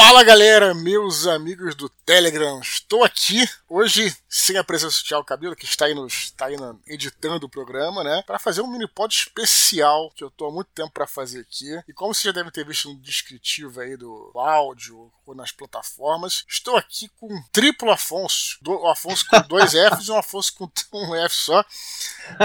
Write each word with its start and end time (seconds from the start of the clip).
Fala 0.00 0.22
galera, 0.22 0.74
meus 0.74 1.26
amigos 1.26 1.74
do 1.74 1.88
Telegram, 1.88 2.60
estou 2.60 3.02
aqui 3.02 3.44
hoje 3.68 4.14
sem 4.28 4.56
a 4.56 4.62
presença 4.62 4.96
do 4.96 5.04
Thiago 5.04 5.24
Cabelo, 5.24 5.56
que 5.56 5.64
está 5.64 5.86
aí, 5.86 5.94
nos, 5.94 6.12
está 6.12 6.46
aí 6.46 6.56
na, 6.56 6.76
editando 6.86 7.46
o 7.46 7.48
programa, 7.48 8.04
né, 8.04 8.22
para 8.24 8.38
fazer 8.38 8.62
um 8.62 8.68
mini 8.68 8.86
pod 8.86 9.12
especial 9.12 10.08
que 10.14 10.22
eu 10.22 10.28
estou 10.28 10.46
há 10.46 10.52
muito 10.52 10.68
tempo 10.72 10.92
para 10.92 11.04
fazer 11.04 11.40
aqui. 11.40 11.82
E 11.88 11.92
como 11.92 12.14
vocês 12.14 12.22
já 12.22 12.30
devem 12.30 12.52
ter 12.52 12.64
visto 12.64 12.88
no 12.88 12.94
descritivo 13.00 13.80
aí 13.80 13.96
do 13.96 14.30
áudio 14.36 15.10
ou 15.26 15.34
nas 15.34 15.50
plataformas, 15.50 16.44
estou 16.48 16.76
aqui 16.76 17.10
com 17.18 17.34
um 17.34 17.42
triplo 17.52 17.90
Afonso, 17.90 18.56
do, 18.62 18.86
Afonso 18.86 19.26
com 19.28 19.40
dois 19.48 19.72
Fs 19.98 20.06
e 20.06 20.12
um 20.12 20.16
Afonso 20.16 20.54
com 20.56 20.70
um 20.92 21.16
F 21.16 21.34
só. 21.34 21.64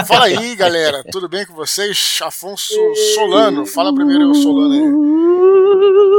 Fala 0.08 0.24
aí, 0.24 0.56
galera, 0.56 1.04
tudo 1.04 1.28
bem 1.28 1.46
com 1.46 1.54
vocês? 1.54 2.18
Afonso 2.20 2.74
Solano, 3.14 3.64
fala 3.64 3.94
primeiro 3.94 4.28
o 4.28 4.34
Solano 4.34 4.74
aí. 4.74 6.13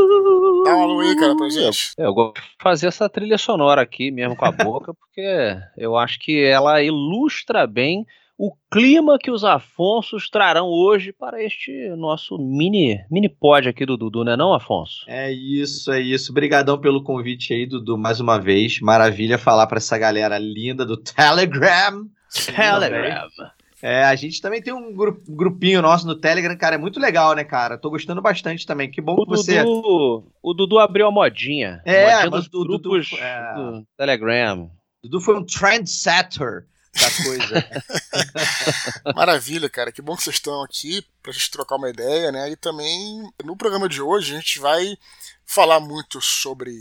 Dá 0.66 0.76
um 0.76 0.82
alô 0.82 1.00
aí, 1.00 1.16
cara, 1.16 1.36
pra 1.36 1.50
gente. 1.50 1.94
Eu, 1.98 2.06
eu 2.06 2.14
gosto 2.14 2.36
de 2.36 2.42
fazer 2.62 2.88
essa 2.88 3.08
trilha 3.08 3.38
sonora 3.38 3.82
aqui 3.82 4.12
mesmo 4.12 4.36
com 4.36 4.46
a 4.46 4.52
boca, 4.52 4.94
porque 4.98 5.58
eu 5.78 5.96
acho 5.96 6.20
que 6.20 6.44
ela 6.44 6.82
ilustra 6.82 7.68
bem 7.68 8.06
o 8.38 8.52
clima 8.70 9.18
que 9.18 9.32
os 9.32 9.46
Afonsos 9.46 10.30
trarão 10.30 10.68
hoje 10.68 11.14
para 11.14 11.42
este 11.42 11.90
nosso 11.96 12.38
mini 12.38 13.00
mini 13.09 13.30
pod 13.30 13.70
aqui 13.70 13.86
do 13.86 13.96
Dudu, 13.96 14.26
né 14.26 14.36
não, 14.36 14.54
Afonso? 14.54 15.06
É 15.08 15.32
isso, 15.32 15.92
é 15.92 16.02
isso. 16.02 16.32
Obrigadão 16.32 16.78
pelo 16.78 17.04
convite 17.04 17.54
aí, 17.54 17.66
Dudu, 17.66 17.98
mais 17.98 18.20
uma 18.20 18.38
vez. 18.38 18.80
Maravilha 18.82 19.38
falar 19.38 19.68
para 19.68 19.78
essa 19.78 19.98
galera 19.98 20.38
linda 20.38 20.86
do 20.86 20.98
Telegram. 20.98 22.09
Telegram. 22.54 23.30
É, 23.88 24.03
a 24.03 24.16
gente 24.16 24.41
também 24.41 24.63
tem 24.63 24.73
um 24.73 24.91
grupinho 25.30 25.80
nosso 25.80 26.07
no 26.07 26.16
Telegram, 26.16 26.57
cara, 26.57 26.73
é 26.73 26.77
muito 26.80 26.99
legal, 26.99 27.35
né, 27.35 27.44
cara? 27.44 27.77
Tô 27.77 27.91
gostando 27.91 28.20
bastante 28.20 28.66
também. 28.66 28.89
Que 28.89 28.99
bom 28.99 29.13
o 29.13 29.23
que 29.23 29.30
você. 29.30 29.61
Dudu, 29.63 30.31
o 30.41 30.53
Dudu 30.55 30.80
abriu 30.80 31.05
a 31.05 31.11
modinha. 31.11 31.84
É, 31.85 32.05
a 32.05 32.16
modinha 32.16 32.31
mas 32.31 32.49
dos 32.49 32.61
o 32.61 32.66
grupos 32.66 33.09
Dudu, 33.11 33.21
é... 33.21 33.53
do 33.53 33.88
Telegram. 33.95 34.71
Dudu 35.03 35.22
foi 35.22 35.38
um 35.38 35.45
trendsetter 35.45 36.66
da 36.95 37.23
coisa. 37.25 37.69
Maravilha, 39.16 39.69
cara. 39.69 39.92
Que 39.92 40.02
bom 40.02 40.16
que 40.16 40.23
vocês 40.23 40.38
estão 40.38 40.64
aqui 40.64 41.05
pra 41.26 41.34
gente 41.34 41.50
trocar 41.50 41.78
uma 41.78 41.90
ideia, 41.90 42.31
né? 42.31 42.52
E 42.52 42.56
também 42.56 43.28
no 43.44 43.58
programa 43.58 43.90
de 43.90 44.00
hoje 44.00 44.34
a 44.34 44.38
gente 44.38 44.59
vai 44.59 44.95
falar 45.44 45.80
muito 45.80 46.22
sobre 46.22 46.72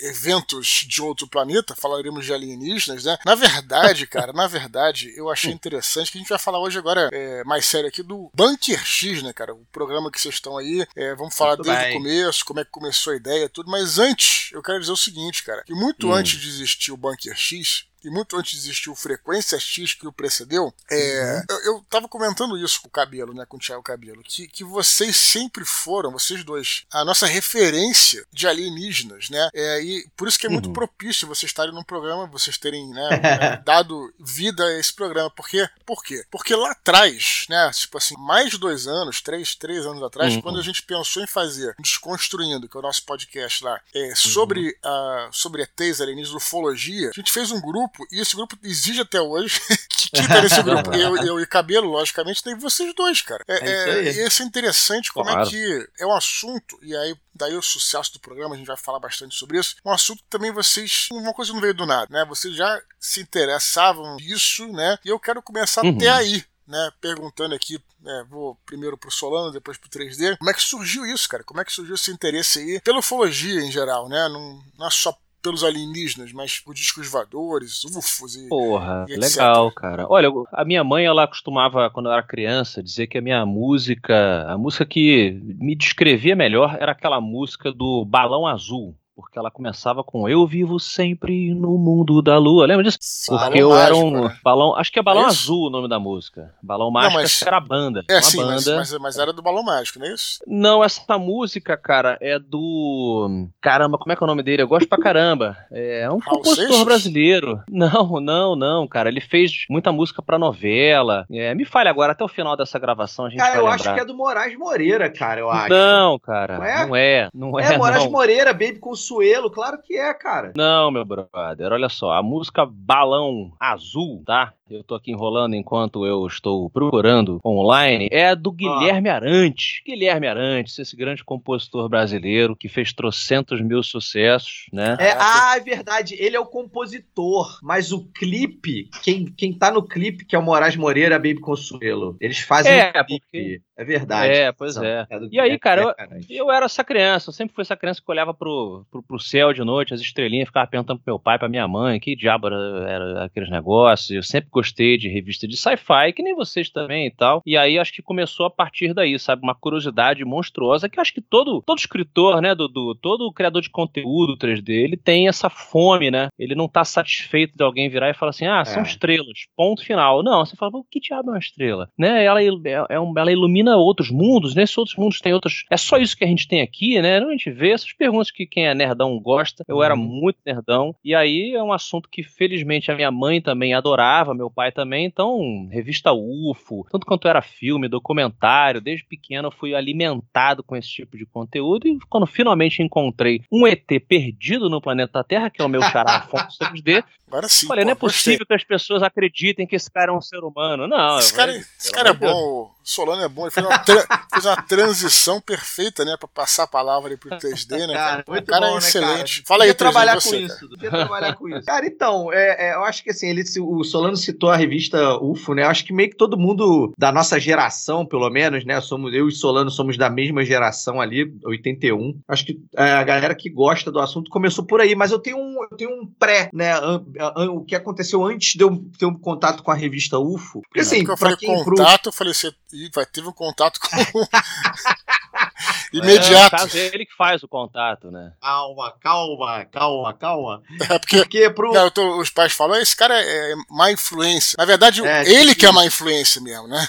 eventos 0.00 0.84
de 0.86 1.02
outro 1.02 1.26
planeta, 1.26 1.74
falaremos 1.76 2.24
de 2.24 2.32
alienígenas, 2.32 3.04
né? 3.04 3.18
Na 3.24 3.34
verdade, 3.34 4.06
cara, 4.08 4.32
na 4.32 4.46
verdade, 4.46 5.12
eu 5.16 5.30
achei 5.30 5.52
interessante 5.52 6.10
que 6.10 6.18
a 6.18 6.20
gente 6.20 6.28
vai 6.30 6.38
falar 6.38 6.60
hoje 6.60 6.78
agora 6.78 7.10
é, 7.12 7.44
mais 7.44 7.66
sério 7.66 7.88
aqui 7.88 8.02
do 8.02 8.30
Bunker 8.34 8.82
X, 8.84 9.22
né, 9.22 9.32
cara? 9.34 9.54
O 9.54 9.66
programa 9.72 10.10
que 10.10 10.20
vocês 10.20 10.34
estão 10.34 10.56
aí. 10.56 10.86
É, 10.96 11.14
vamos 11.14 11.34
falar 11.34 11.56
Muito 11.56 11.64
desde 11.66 11.84
bem. 11.84 11.96
o 11.96 11.98
começo, 11.98 12.44
como 12.44 12.60
é 12.60 12.64
que 12.64 12.70
começou 12.70 13.12
a 13.12 13.16
ideia, 13.16 13.48
tudo. 13.48 13.70
Mas 13.70 13.98
antes, 13.98 14.50
eu 14.52 14.62
quero 14.62 14.80
dizer 14.80 14.92
o 14.92 14.96
seguinte, 14.96 15.42
cara, 15.42 15.62
que 15.64 15.74
muito 15.74 16.08
Hum. 16.08 16.12
antes 16.14 16.38
de 16.40 16.48
existir 16.48 16.92
o 16.92 16.96
Bunker 16.96 17.34
X, 17.36 17.86
e 18.02 18.10
muito 18.10 18.36
antes 18.36 18.52
de 18.52 18.58
existir 18.58 18.88
o 18.90 18.94
Frequência 18.96 19.58
X 19.58 19.94
que 19.94 20.06
o 20.06 20.12
precedeu, 20.12 20.72
é, 20.90 21.42
eu, 21.48 21.64
eu 21.64 21.86
tava 21.90 22.08
comentando 22.08 22.56
isso 22.56 22.80
com 22.80 22.88
o 22.88 22.90
Cabelo, 22.90 23.34
né, 23.34 23.44
com 23.46 23.56
o 23.56 23.60
Thiago 23.60 23.82
Cabelo, 23.90 24.22
que, 24.22 24.46
que 24.46 24.62
vocês 24.62 25.16
sempre 25.16 25.64
foram, 25.64 26.12
vocês 26.12 26.44
dois, 26.44 26.84
a 26.92 27.04
nossa 27.04 27.26
referência 27.26 28.24
de 28.32 28.46
alienígenas, 28.46 29.28
né? 29.30 29.48
É, 29.52 29.82
e 29.82 30.06
por 30.16 30.28
isso 30.28 30.38
que 30.38 30.46
é 30.46 30.48
muito 30.48 30.66
Uhum. 30.68 30.72
propício 30.74 31.26
vocês 31.26 31.50
estarem 31.50 31.74
num 31.74 31.82
programa, 31.82 32.26
vocês 32.26 32.56
terem 32.56 32.88
né, 32.90 33.08
é, 33.22 33.56
dado 33.64 34.12
vida 34.20 34.64
a 34.64 34.78
esse 34.78 34.92
programa. 34.92 35.30
Porque, 35.30 35.68
por 35.84 36.04
quê? 36.04 36.24
Porque 36.30 36.54
lá 36.54 36.70
atrás, 36.70 37.46
né, 37.48 37.70
tipo 37.74 37.98
assim, 37.98 38.14
mais 38.18 38.50
de 38.50 38.58
dois 38.58 38.86
anos, 38.86 39.20
três, 39.20 39.54
três 39.56 39.84
anos 39.86 40.02
atrás, 40.02 40.34
Uhum. 40.34 40.40
quando 40.42 40.60
a 40.60 40.62
gente 40.62 40.82
pensou 40.82 41.22
em 41.22 41.26
fazer 41.26 41.74
Desconstruindo, 41.80 42.68
que 42.68 42.76
é 42.76 42.80
o 42.80 42.82
nosso 42.82 43.02
podcast 43.04 43.64
lá, 43.64 43.80
é, 43.94 44.14
sobre, 44.14 44.76
a, 44.84 45.28
sobre 45.32 45.62
ETs, 45.62 46.00
alienígenas, 46.00 46.34
ufologia, 46.42 47.08
a 47.10 47.12
gente 47.12 47.32
fez 47.32 47.50
um 47.50 47.60
grupo, 47.60 48.06
e 48.12 48.20
esse 48.20 48.36
grupo 48.36 48.56
exige 48.62 49.00
até 49.00 49.20
hoje, 49.20 49.60
que 49.90 50.10
quem 50.10 50.26
tá 50.28 50.40
nesse 50.42 50.62
grupo, 50.62 50.94
eu, 50.94 51.16
eu 51.18 51.40
e 51.40 51.46
Cabelo, 51.46 51.88
logicamente, 51.90 52.42
tem 52.42 52.54
vocês 52.56 52.94
dois, 52.94 53.20
cara. 53.22 53.42
É, 53.48 53.70
É 53.70 53.79
isso 53.80 53.88
é, 53.88 53.98
aí. 54.00 54.06
e 54.08 54.26
isso 54.26 54.42
é 54.42 54.44
interessante 54.46 55.12
como 55.12 55.26
Claro. 55.30 55.46
é 55.46 55.50
que 55.50 55.88
é 55.98 56.06
um 56.06 56.14
assunto, 56.14 56.78
e 56.82 56.94
aí 56.96 57.14
daí 57.34 57.56
o 57.56 57.62
sucesso 57.62 58.12
do 58.12 58.20
programa, 58.20 58.54
a 58.54 58.58
gente 58.58 58.66
vai 58.66 58.76
falar 58.76 58.98
bastante 59.00 59.34
sobre 59.34 59.58
isso, 59.58 59.76
um 59.84 59.90
assunto 59.92 60.22
que 60.22 60.28
também 60.28 60.52
vocês, 60.52 61.08
uma 61.12 61.32
coisa 61.32 61.52
não 61.52 61.60
veio 61.60 61.72
do 61.74 61.86
nada, 61.86 62.06
né? 62.10 62.24
Vocês 62.26 62.54
já 62.54 62.80
se 62.98 63.20
interessavam 63.20 64.16
nisso, 64.16 64.66
né? 64.68 64.98
E 65.04 65.08
eu 65.08 65.18
quero 65.18 65.42
começar 65.42 65.82
Uhum. 65.84 65.96
até 65.96 66.08
aí, 66.10 66.44
né? 66.66 66.90
Perguntando 67.00 67.54
aqui, 67.54 67.82
né? 68.00 68.24
Vou 68.28 68.56
primeiro 68.66 68.96
pro 68.98 69.10
Solano, 69.10 69.50
depois 69.52 69.78
pro 69.78 69.88
3D. 69.88 70.36
Como 70.38 70.50
é 70.50 70.54
que 70.54 70.62
surgiu 70.62 71.06
isso, 71.06 71.28
cara? 71.28 71.42
Como 71.44 71.60
é 71.60 71.64
que 71.64 71.72
surgiu 71.72 71.94
esse 71.94 72.10
interesse 72.10 72.58
aí 72.58 72.80
pela 72.80 72.98
ufologia 72.98 73.60
em 73.62 73.70
geral, 73.72 74.08
né? 74.08 74.28
Não, 74.28 74.62
não 74.78 74.86
é 74.86 74.90
só 74.90 75.16
pelos 75.42 75.64
alienígenas, 75.64 76.32
mas 76.32 76.58
por 76.58 76.74
discos 76.74 77.08
voadores, 77.08 77.84
UFOs 77.84 78.36
e. 78.36 78.48
Porra, 78.48 79.06
E 79.08 79.16
legal, 79.16 79.70
cara. 79.72 80.06
Olha, 80.08 80.30
a 80.52 80.64
minha 80.64 80.84
mãe, 80.84 81.04
ela 81.04 81.26
costumava, 81.26 81.90
quando 81.90 82.06
eu 82.06 82.12
era 82.12 82.22
criança, 82.22 82.82
dizer 82.82 83.06
que 83.06 83.18
a 83.18 83.22
minha 83.22 83.44
música, 83.46 84.46
a 84.48 84.58
música 84.58 84.84
que 84.84 85.40
me 85.58 85.74
descrevia 85.74 86.36
melhor 86.36 86.76
era 86.78 86.92
aquela 86.92 87.20
música 87.20 87.72
do 87.72 88.04
Balão 88.04 88.46
Azul. 88.46 88.96
Porque 89.20 89.38
ela 89.38 89.50
começava 89.50 90.02
com 90.04 90.28
Eu 90.28 90.46
vivo 90.46 90.78
sempre 90.78 91.54
no 91.54 91.76
mundo 91.78 92.20
da 92.22 92.38
lua. 92.38 92.66
Lembra 92.66 92.84
disso? 92.84 92.98
Balão 93.30 93.44
Porque 93.46 93.62
eu 93.62 93.76
era 93.76 93.94
um 93.96 94.10
né? 94.28 94.36
balão. 94.42 94.76
Acho 94.76 94.92
que 94.92 94.98
é 94.98 95.02
Balão 95.02 95.22
É? 95.22 95.26
Azul 95.26 95.66
o 95.66 95.70
nome 95.70 95.88
da 95.88 95.98
música. 95.98 96.54
Balão 96.62 96.90
Mágico 96.90 97.14
mas- 97.14 97.24
acho 97.30 97.38
que 97.42 97.48
era 97.48 97.56
a 97.56 97.60
banda. 97.60 98.04
É, 98.08 98.14
uma 98.16 98.22
sim, 98.22 98.36
mas, 98.44 98.64
banda. 98.64 98.76
mas, 98.78 98.98
mas 98.98 99.18
era 99.18 99.32
do 99.32 99.42
Balão 99.42 99.62
Mágico, 99.62 99.98
não 99.98 100.06
é 100.06 100.14
isso? 100.14 100.38
Não, 100.46 100.82
essa 100.84 101.18
música, 101.18 101.76
cara, 101.76 102.18
é 102.20 102.38
do. 102.38 103.46
Caramba, 103.60 103.98
como 103.98 104.12
é 104.12 104.16
que 104.16 104.22
é 104.22 104.24
o 104.24 104.28
nome 104.28 104.42
dele? 104.42 104.62
Eu 104.62 104.68
gosto 104.68 104.88
pra 104.88 104.98
caramba. 104.98 105.56
É 105.70 106.08
um 106.10 106.18
Raul 106.18 106.38
compositor 106.38 106.66
Seixas? 106.68 106.84
brasileiro. 106.84 107.60
Não, 107.70 108.20
não, 108.20 108.54
não, 108.56 108.86
cara. 108.86 109.08
Ele 109.08 109.20
fez 109.20 109.64
muita 109.70 109.90
música 109.92 110.20
pra 110.22 110.38
novela. 110.38 111.24
É, 111.30 111.54
me 111.54 111.64
fale 111.64 111.88
agora, 111.88 112.12
até 112.12 112.22
o 112.22 112.28
final 112.28 112.56
dessa 112.56 112.78
gravação 112.78 113.24
a 113.26 113.30
gente 113.30 113.38
Cara, 113.38 113.50
vai 113.52 113.58
eu 113.60 113.62
lembrar. 113.64 113.74
acho 113.76 113.94
que 113.94 114.00
é 114.00 114.04
do 114.04 114.14
Moraes 114.14 114.58
Moreira, 114.58 115.08
cara, 115.10 115.40
eu 115.40 115.50
acho. 115.50 115.68
Não, 115.70 116.18
cara. 116.18 116.58
Não 116.58 116.64
é? 116.64 116.86
Não 116.86 116.96
é, 116.96 117.28
não 117.34 117.58
é. 117.60 117.74
É, 117.74 117.78
Moraes 117.78 118.04
não. 118.04 118.10
Moreira, 118.10 118.52
Baby 118.52 118.78
Consuelo, 118.78 119.09
claro 119.52 119.78
que 119.82 119.96
é, 119.96 120.12
cara. 120.14 120.52
Não, 120.56 120.90
meu 120.90 121.04
brother, 121.04 121.72
olha 121.72 121.88
só, 121.88 122.12
a 122.12 122.22
música 122.22 122.64
Balão 122.66 123.52
Azul, 123.58 124.22
tá? 124.24 124.52
Eu 124.70 124.84
tô 124.84 124.94
aqui 124.94 125.10
enrolando 125.10 125.54
enquanto 125.56 126.06
eu 126.06 126.24
estou 126.28 126.70
procurando 126.70 127.40
online, 127.44 128.08
é 128.12 128.36
do 128.36 128.52
Guilherme 128.52 129.08
Arantes. 129.08 129.82
Guilherme 129.84 130.28
Arantes, 130.28 130.78
esse 130.78 130.94
grande 130.94 131.24
compositor 131.24 131.88
brasileiro 131.88 132.54
que 132.54 132.68
fez 132.68 132.92
trocentos 132.92 133.60
mil 133.60 133.82
sucessos, 133.82 134.66
né? 134.72 134.96
É, 135.00 135.10
ah, 135.18 135.54
é 135.56 135.60
verdade, 135.60 136.14
ele 136.20 136.36
é 136.36 136.40
o 136.40 136.46
compositor, 136.46 137.58
mas 137.62 137.90
o 137.90 138.04
clipe, 138.12 138.88
quem, 139.02 139.24
quem 139.26 139.52
tá 139.52 139.72
no 139.72 139.82
clipe, 139.82 140.24
que 140.24 140.36
é 140.36 140.38
o 140.38 140.42
Moraes 140.42 140.76
Moreira, 140.76 141.16
Baby 141.18 141.40
Consuelo, 141.40 142.16
eles 142.20 142.38
fazem 142.38 142.72
É, 142.72 142.90
o 142.90 143.04
clipe. 143.04 143.20
porque- 143.26 143.62
É 143.80 143.84
verdade. 143.84 144.30
É, 144.34 144.52
pois 144.52 144.76
é. 144.76 145.06
do 145.06 145.28
E 145.32 145.40
aí, 145.40 145.58
cara, 145.58 145.80
eu-. 145.82 145.94
Eu 146.28 146.50
era 146.52 146.66
essa 146.66 146.84
criança, 146.84 147.30
eu 147.30 147.32
sempre 147.32 147.54
fui 147.54 147.62
essa 147.62 147.74
criança 147.76 148.02
que 148.04 148.10
olhava 148.10 148.34
pro, 148.34 148.84
pro, 148.90 149.02
pro 149.02 149.18
céu 149.18 149.54
de 149.54 149.64
noite, 149.64 149.94
as 149.94 150.00
estrelinhas, 150.02 150.48
ficava 150.48 150.66
perguntando 150.66 151.00
pro 151.00 151.14
meu 151.14 151.18
pai, 151.18 151.38
pra 151.38 151.48
minha 151.48 151.66
mãe, 151.66 151.98
que 151.98 152.14
diabo 152.14 152.48
era, 152.48 152.56
era 152.90 153.24
aqueles 153.24 153.48
negócios. 153.50 154.10
Eu 154.10 154.22
sempre 154.22 154.50
gostei 154.50 154.98
de 154.98 155.08
revista 155.08 155.48
de 155.48 155.56
sci-fi, 155.56 156.12
que 156.14 156.22
nem 156.22 156.34
vocês 156.34 156.68
também 156.68 157.06
e 157.06 157.10
tal. 157.10 157.40
E 157.46 157.56
aí 157.56 157.78
acho 157.78 157.92
que 157.94 158.02
começou 158.02 158.44
a 158.44 158.50
partir 158.50 158.92
daí, 158.92 159.18
sabe? 159.18 159.42
Uma 159.42 159.54
curiosidade 159.54 160.22
monstruosa 160.26 160.86
que 160.88 160.98
eu 160.98 161.02
acho 161.02 161.14
que 161.14 161.22
todo, 161.22 161.62
todo 161.62 161.78
escritor, 161.78 162.42
né, 162.42 162.54
Dudu, 162.54 162.94
todo 162.96 163.32
criador 163.32 163.62
de 163.62 163.70
conteúdo 163.70 164.36
3D, 164.36 164.68
ele 164.68 164.96
tem 164.98 165.26
essa 165.26 165.48
fome, 165.48 166.10
né? 166.10 166.28
Ele 166.38 166.54
não 166.54 166.68
tá 166.68 166.84
satisfeito 166.84 167.56
de 167.56 167.64
alguém 167.64 167.88
virar 167.88 168.10
e 168.10 168.14
falar 168.14 168.30
assim, 168.30 168.46
ah, 168.46 168.62
são 168.62 168.80
É. 168.82 168.86
estrelas, 168.86 169.46
ponto 169.56 169.82
final. 169.82 170.22
Não, 170.22 170.44
você 170.44 170.54
fala, 170.54 170.70
"Pô, 170.72 170.84
que 170.90 171.00
diabo 171.00 171.30
é 171.30 171.32
uma 171.32 171.38
estrela? 171.38 171.88
Né? 171.98 172.24
Ela, 172.24 172.42
é, 172.42 172.48
é 172.90 173.00
um- 173.00 173.14
ela 173.16 173.32
ilumina 173.32 173.69
outros 173.76 174.10
mundos, 174.10 174.54
nesses 174.54 174.76
outros 174.76 174.96
mundos 174.96 175.20
tem 175.20 175.32
outros. 175.32 175.64
É 175.70 175.76
só 175.76 175.96
isso 175.96 176.16
que 176.16 176.24
a 176.24 176.28
gente 176.28 176.46
tem 176.48 176.60
aqui, 176.60 177.00
né? 177.00 177.18
A 177.18 177.30
gente 177.30 177.50
vê 177.50 177.70
essas 177.70 177.92
perguntas 177.92 178.30
que 178.30 178.46
quem 178.46 178.66
é 178.66 178.74
nerdão 178.74 179.18
gosta. 179.20 179.64
Eu 179.68 179.82
era 179.82 179.94
Uhum. 179.94 180.00
muito 180.00 180.38
nerdão. 180.44 180.94
E 181.04 181.14
aí 181.14 181.52
é 181.54 181.62
um 181.62 181.72
assunto 181.72 182.08
que, 182.10 182.22
felizmente, 182.22 182.90
a 182.90 182.94
minha 182.96 183.10
mãe 183.10 183.40
também 183.40 183.74
adorava, 183.74 184.34
meu 184.34 184.50
pai 184.50 184.72
também. 184.72 185.04
Então, 185.06 185.68
revista 185.70 186.12
UFO, 186.12 186.86
tanto 186.90 187.06
quanto 187.06 187.28
era 187.28 187.42
filme, 187.42 187.88
documentário, 187.88 188.80
desde 188.80 189.04
pequeno 189.04 189.48
eu 189.48 189.52
fui 189.52 189.74
alimentado 189.74 190.62
com 190.62 190.76
esse 190.76 190.88
tipo 190.88 191.16
de 191.16 191.26
conteúdo. 191.26 191.86
E 191.88 191.98
quando 192.08 192.26
finalmente 192.26 192.82
encontrei 192.82 193.42
um 193.52 193.66
ET 193.66 193.86
perdido 194.08 194.68
no 194.68 194.80
planeta 194.80 195.22
Terra, 195.24 195.50
que 195.50 195.60
é 195.60 195.64
o 195.64 195.68
meu 195.68 195.82
xará 195.82 196.16
Afonso 196.18 196.58
3D, 196.58 197.02
Agora 197.30 197.48
sim. 197.48 197.66
Olha, 197.70 197.82
pô, 197.82 197.84
não 197.86 197.92
é 197.92 197.94
gostei. 197.94 198.08
possível 198.34 198.46
que 198.46 198.54
as 198.54 198.64
pessoas 198.64 199.02
acreditem 199.02 199.66
que 199.66 199.76
esse 199.76 199.90
cara 199.90 200.10
é 200.10 200.14
um 200.14 200.20
ser 200.20 200.38
humano. 200.40 200.88
Não, 200.88 201.18
Esse 201.18 201.32
cara, 201.32 201.52
vai- 201.52 201.60
esse 201.78 201.92
cara 201.92 202.10
é 202.10 202.14
Deus. 202.14 202.32
bom, 202.32 202.38
o 202.64 202.70
Solano 202.82 203.22
é 203.22 203.28
bom, 203.28 203.42
ele 203.42 203.50
fez 203.52 203.64
uma, 203.64 203.78
tra- 203.78 204.06
fez 204.32 204.44
uma 204.46 204.56
transição 204.62 205.40
perfeita, 205.40 206.04
né, 206.04 206.16
pra 206.18 206.26
passar 206.28 206.64
a 206.64 206.66
palavra 206.66 207.08
ali 207.10 207.16
pro 207.16 207.30
3D, 207.30 207.86
né, 207.86 207.94
cara? 207.94 208.10
Cara, 208.10 208.24
o 208.26 208.30
muito 208.32 208.46
cara 208.46 208.60
bom, 208.66 208.66
é 208.66 208.72
né, 208.72 208.78
excelente. 208.78 209.36
cara? 209.42 209.46
Fala 209.46 209.64
aí, 209.64 209.68
Devia 209.70 209.74
3D, 209.74 209.78
trabalhar 209.92 210.14
você, 210.20 210.28
com 210.28 210.46
cara. 210.46 210.46
isso. 210.46 210.68
Devia 210.68 210.90
trabalhar 210.90 211.34
com 211.36 211.48
isso. 211.48 211.66
Cara, 211.66 211.86
então, 211.86 212.32
é, 212.32 212.70
é, 212.70 212.74
eu 212.74 212.84
acho 212.84 213.04
que 213.04 213.10
assim, 213.10 213.28
ele, 213.28 213.44
o 213.60 213.84
Solano 213.84 214.16
citou 214.16 214.50
a 214.50 214.56
revista 214.56 215.16
UFO, 215.22 215.54
né? 215.54 215.62
Eu 215.62 215.68
acho 215.68 215.84
que 215.84 215.92
meio 215.92 216.10
que 216.10 216.16
todo 216.16 216.36
mundo 216.38 216.92
da 216.98 217.12
nossa 217.12 217.38
geração, 217.38 218.04
pelo 218.04 218.28
menos, 218.28 218.64
né? 218.64 218.80
Somos, 218.80 219.14
eu 219.14 219.28
e 219.28 219.32
Solano 219.32 219.70
somos 219.70 219.96
da 219.96 220.10
mesma 220.10 220.44
geração 220.44 221.00
ali, 221.00 221.32
81. 221.44 222.18
Acho 222.26 222.44
que 222.46 222.60
é, 222.76 222.82
a 222.92 223.04
galera 223.04 223.34
que 223.34 223.48
gosta 223.48 223.90
do 223.92 224.00
assunto 224.00 224.30
começou 224.30 224.64
por 224.64 224.80
aí, 224.80 224.94
mas 224.96 225.12
eu 225.12 225.18
tenho 225.20 225.36
um, 225.38 225.62
eu 225.70 225.76
tenho 225.76 225.90
um 225.90 226.06
pré, 226.18 226.50
né? 226.52 226.72
An- 227.20 227.50
o 227.52 227.64
que 227.64 227.74
aconteceu 227.74 228.24
antes 228.24 228.54
de 228.54 228.62
eu 228.64 228.76
ter 228.98 229.06
um 229.06 229.14
contato 229.18 229.62
com 229.62 229.70
a 229.70 229.74
revista 229.74 230.18
UFO. 230.18 230.62
Porque 230.62 230.80
assim, 230.80 230.98
Porque 230.98 231.12
eu 231.12 231.16
pra 231.16 231.30
falei 231.30 231.36
quem 231.36 231.64
pro- 231.64 231.76
contato, 231.76 232.06
eu 232.08 232.12
falei, 232.12 232.32
você 232.34 232.52
Ih, 232.72 232.90
vai, 232.94 233.04
teve 233.06 233.28
um 233.28 233.32
contato 233.32 233.78
com. 233.80 233.88
É, 235.92 235.96
no 235.96 236.04
Imediato. 236.04 236.50
caso, 236.56 236.76
é 236.78 236.86
ele 236.94 237.04
que 237.04 237.14
faz 237.16 237.42
o 237.42 237.48
contato, 237.48 238.10
né? 238.12 238.32
Calma, 238.40 238.94
calma, 239.00 239.64
calma, 239.66 240.14
calma. 240.14 240.62
É 240.88 240.98
porque 240.98 241.16
Porque 241.18 241.50
pro. 241.50 241.72
Não, 241.72 241.84
eu 241.84 241.90
tô- 241.90 242.18
os 242.20 242.30
pais 242.30 242.52
falam, 242.52 242.80
esse 242.80 242.94
cara 242.94 243.20
é, 243.20 243.52
é 243.52 243.54
má 243.68 243.90
influência. 243.90 244.54
Na 244.56 244.64
verdade, 244.64 245.04
É, 245.04 245.22
ele 245.28 245.48
tipo 245.48 245.60
que 245.60 245.66
é 245.66 245.72
má 245.72 245.84
influência 245.84 246.40
mesmo, 246.40 246.68
né? 246.68 246.86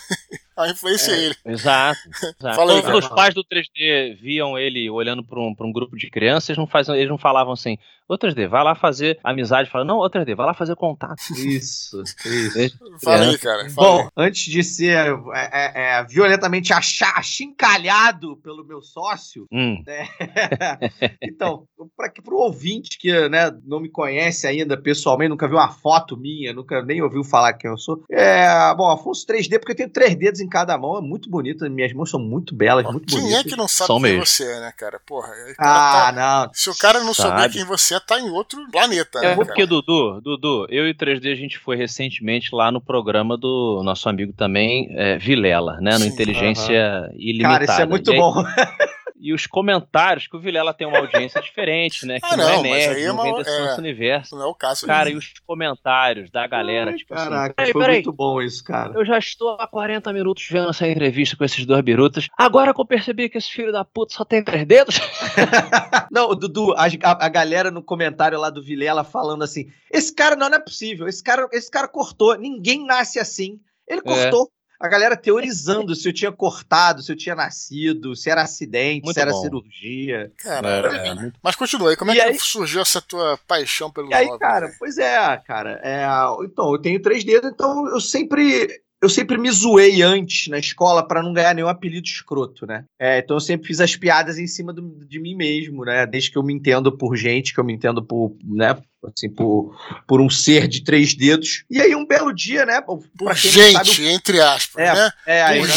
A 0.58 0.70
influência 0.70 1.12
é, 1.12 1.26
ele. 1.26 1.36
Exato. 1.46 2.00
exato. 2.40 2.56
Fala 2.56 2.74
aí, 2.74 2.82
Quando 2.82 2.98
os 3.00 3.08
pais 3.08 3.34
do 3.34 3.44
3D 3.44 4.20
viam 4.22 4.58
ele 4.58 4.90
olhando 4.90 5.24
para 5.24 5.40
um, 5.40 5.56
pra 5.56 5.66
um 5.66 5.72
grupo 5.72 5.96
de 5.96 6.10
crianças, 6.10 6.50
eles 6.50 6.58
não, 6.60 6.68
faziam, 6.68 6.96
eles 6.96 7.10
não 7.10 7.18
falavam 7.18 7.54
assim, 7.54 7.78
ô 8.08 8.18
3D, 8.18 8.48
vai 8.48 8.64
lá 8.64 8.76
fazer 8.76 9.18
amizade. 9.24 9.70
Fala, 9.70 9.86
não, 9.86 10.00
ô 10.00 10.10
3D, 10.10 10.36
vai 10.36 10.46
lá 10.46 10.54
fazer 10.54 10.76
contato. 10.76 11.22
Isso, 11.38 12.02
isso. 12.26 12.78
Fala 13.04 13.26
É. 13.26 13.30
aí, 13.30 13.38
cara. 13.38 13.70
Fala 13.70 13.88
Bom, 13.88 14.02
aí. 14.02 14.28
antes 14.28 14.44
de 14.52 14.64
ser 14.64 14.98
é, 14.98 15.12
é, 15.34 15.82
é, 16.00 16.04
violentamente 16.04 16.74
achincalhado 16.74 18.38
pelo 18.38 18.66
meu 18.66 18.82
sócio, 18.82 19.46
Hum, 19.52 19.82
então, 21.22 21.66
para 21.96 22.12
o 22.34 22.38
ouvinte 22.38 22.98
que 23.00 23.30
né, 23.30 23.52
não 23.66 23.80
me 23.80 23.90
conhece 23.90 24.46
ainda 24.48 24.78
pessoalmente, 24.78 25.30
nunca 25.30 25.48
viu 25.48 25.58
uma 25.58 25.72
foto 25.72 26.18
minha, 26.18 26.54
nunca 26.54 26.84
nem 26.84 27.02
ouviu 27.02 27.24
falar 27.24 27.54
quem 27.54 27.70
eu 27.70 27.78
sou, 27.78 28.04
é, 28.12 28.74
bom, 28.76 28.90
Afonso 28.90 29.26
3D, 29.26 29.60
porque 29.60 29.72
eu 29.72 29.76
tenho 29.76 29.90
três 29.90 30.16
dedos 30.16 30.40
em 30.42 30.50
cada 30.52 30.78
mão, 30.78 30.98
é 30.98 31.02
muito 31.02 31.30
bonito, 31.30 31.68
minhas 31.70 31.92
mãos 31.94 32.10
são 32.12 32.20
muito 32.20 32.54
belas, 32.54 32.86
muito 32.86 33.08
Quem 33.08 33.20
bonitas. 33.22 33.40
é 33.46 33.50
que 33.50 33.56
não 33.56 33.68
sabe 33.68 33.88
São 33.88 33.96
quem 34.00 34.12
mesmo. 34.12 34.26
você 34.28 34.44
é, 34.44 34.60
né, 34.60 34.72
cara? 34.78 35.00
Porra. 35.04 35.30
aí 35.34 35.56
cara 35.56 35.70
Ah, 36.10 36.12
tá- 36.14 36.46
não. 36.46 36.54
Se 36.54 36.70
o 36.70 36.78
cara 36.78 37.00
não 37.00 37.14
souber 37.14 37.40
Sabe. 37.42 37.54
quem 37.56 37.66
você 37.66 37.96
é, 37.96 38.00
tá 38.00 38.20
em 38.20 38.30
outro 38.30 38.60
planeta, 38.72 39.18
É 39.20 39.30
né? 39.30 39.36
porque, 39.36 39.54
cara? 39.54 39.68
Dudu, 39.68 40.22
Dudu, 40.22 40.68
eu 40.70 40.86
e 40.88 40.92
o 40.92 40.96
3D 40.96 41.32
a 41.32 41.36
gente 41.36 41.58
foi 41.58 41.76
recentemente 41.76 42.54
lá 42.54 42.72
no 42.72 42.80
programa 42.82 43.38
do 43.38 43.82
nosso 43.84 44.08
amigo 44.08 44.34
também, 44.34 44.88
é, 44.92 45.18
Vilela, 45.18 45.78
né? 45.82 45.94
No 45.94 46.00
Sim, 46.02 46.08
Inteligência 46.10 47.10
Ilimitada. 47.16 47.66
Cara, 47.66 47.74
isso 47.74 47.82
é 47.82 47.86
muito 47.86 48.12
E 48.12 48.14
aí- 48.14 48.20
bom. 48.20 48.34
E 49.24 49.32
os 49.34 49.46
comentários, 49.46 50.26
que 50.28 50.36
o 50.36 50.40
Vilela 50.40 50.74
tem 50.74 50.88
uma 50.88 50.98
audiência 50.98 51.40
diferente, 51.44 52.08
né? 52.08 52.20
Que 52.20 52.26
Ah, 52.26 52.36
não, 52.36 52.50
é 52.50 52.54
não, 52.56 52.64
mas 52.64 52.72
nerd, 52.72 52.96
aí 52.96 53.04
é 53.04 53.08
não 53.08 53.22
vem 53.22 53.32
uma- 53.34 53.44
desse 53.44 53.56
é. 53.62 53.76
universo. 53.78 54.36
Não 54.36 54.44
é 54.44 54.48
o 54.48 54.56
caso. 54.56 54.88
Cara, 54.88 55.10
e 55.12 55.16
os 55.16 55.34
comentários 55.46 56.32
da 56.32 56.48
galera, 56.48 56.90
Ai, 56.92 56.98
tipo 56.98 57.14
assim, 57.14 57.30
Caraca, 57.30 57.54
peraí, 57.54 57.72
foi 57.72 57.82
peraí, 57.82 57.96
muito 57.98 58.12
bom 58.14 58.42
isso, 58.42 58.64
cara. 58.64 58.94
eu 58.96 59.06
já 59.06 59.18
estou 59.20 59.50
há 59.60 59.68
40 59.68 60.12
minutos 60.12 60.48
vendo 60.50 60.70
essa 60.72 60.88
entrevista 60.88 61.38
com 61.38 61.44
esses 61.46 61.64
dois 61.66 61.82
birutas. 61.84 62.28
Agora 62.38 62.74
que 62.74 62.82
eu 62.82 62.86
percebi 62.86 63.30
que 63.30 63.38
esse 63.38 63.52
filho 63.52 63.72
da 63.72 63.86
puta 63.86 64.14
só 64.16 64.26
tem 64.26 64.44
três 64.44 64.66
dedos. 64.66 65.00
Não, 66.12 66.36
Dudu, 66.36 66.74
a, 66.74 66.86
a- 67.04 67.30
galera 67.30 67.72
no 67.72 67.82
comentário 67.84 68.40
lá 68.40 68.50
do 68.50 68.62
Vilela 68.64 69.04
falando 69.04 69.44
assim: 69.44 69.70
esse 69.92 70.14
cara 70.14 70.36
não, 70.36 70.50
não 70.50 70.58
é 70.58 70.60
possível, 70.60 71.08
esse 71.08 71.24
cara, 71.24 71.48
esse 71.52 71.70
cara 71.70 71.88
cortou, 71.88 72.36
ninguém 72.38 72.86
nasce 72.86 73.20
assim. 73.20 73.60
Ele 73.88 74.02
cortou. 74.02 74.50
A 74.82 74.88
galera 74.88 75.16
teorizando 75.16 75.96
se 75.96 76.10
eu 76.10 76.14
tinha 76.14 76.32
cortado, 76.32 77.02
se 77.04 77.12
eu 77.12 77.16
tinha 77.16 77.36
nascido, 77.36 78.16
se 78.16 78.30
era 78.30 78.42
acidente, 78.42 79.04
Muito 79.04 79.14
se 79.16 79.22
era 79.22 79.32
bom. 79.32 79.42
cirurgia. 79.42 80.32
Cara, 80.38 80.68
É, 80.68 81.14
muito- 81.14 81.40
mas 81.44 81.56
continua 81.56 81.92
aí. 81.92 81.96
Como 81.96 82.10
é 82.12 82.16
E 82.16 82.18
que 82.18 82.22
aí- 82.24 82.40
surgiu 82.40 82.82
essa 82.82 83.00
tua 83.00 83.38
paixão 83.48 83.92
pelo 83.92 84.10
E 84.10 84.14
aí, 84.14 84.28
cara, 84.40 84.66
velho? 84.68 84.78
pois 84.80 84.98
é, 84.98 85.38
cara. 85.46 85.80
é, 85.84 86.04
então, 86.44 86.72
eu 86.74 86.80
tenho 86.80 87.02
três 87.02 87.24
dedos, 87.24 87.52
então 87.52 87.88
eu 87.90 88.00
sempre. 88.02 88.68
Eu 89.04 89.10
sempre 89.10 89.36
me 89.36 89.50
zoei 89.50 90.04
antes 90.04 90.48
na 90.48 90.60
escola 90.60 91.02
pra 91.08 91.24
não 91.24 91.34
ganhar 91.34 91.56
nenhum 91.56 91.68
apelido 91.68 92.06
escroto, 92.06 92.68
né? 92.68 92.86
É, 93.00 93.18
então 93.18 93.36
eu 93.36 93.42
sempre 93.42 93.66
fiz 93.66 93.82
as 93.82 93.96
piadas 93.96 94.38
em 94.38 94.46
cima 94.46 94.72
do- 94.72 95.04
de 95.08 95.20
mim 95.20 95.34
mesmo, 95.34 95.84
né? 95.84 96.06
Desde 96.06 96.30
que 96.30 96.38
eu 96.38 96.44
me 96.44 96.54
entendo 96.54 96.96
por 96.96 97.16
gente, 97.16 97.52
que 97.52 97.60
eu 97.60 97.64
me 97.64 97.74
entendo 97.74 98.04
por, 98.04 98.36
né? 98.44 98.78
Assim, 99.04 99.30
por, 99.30 99.76
por 100.08 100.22
um 100.22 100.30
ser 100.30 100.68
de 100.68 100.84
três 100.84 101.16
dedos. 101.16 101.64
E 101.70 101.82
aí, 101.82 101.96
um 101.96 102.06
belo 102.06 102.32
dia, 102.32 102.66
né? 102.66 102.82
Pra 103.18 103.34
gente, 103.34 103.72
sabe, 103.72 104.08
entre 104.08 104.40
aspas, 104.40 104.84
É, 104.84 104.94
né? 104.94 105.12
é, 105.26 105.42
aí, 105.44 105.64
já 105.66 105.76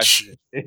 gente. 0.00 0.38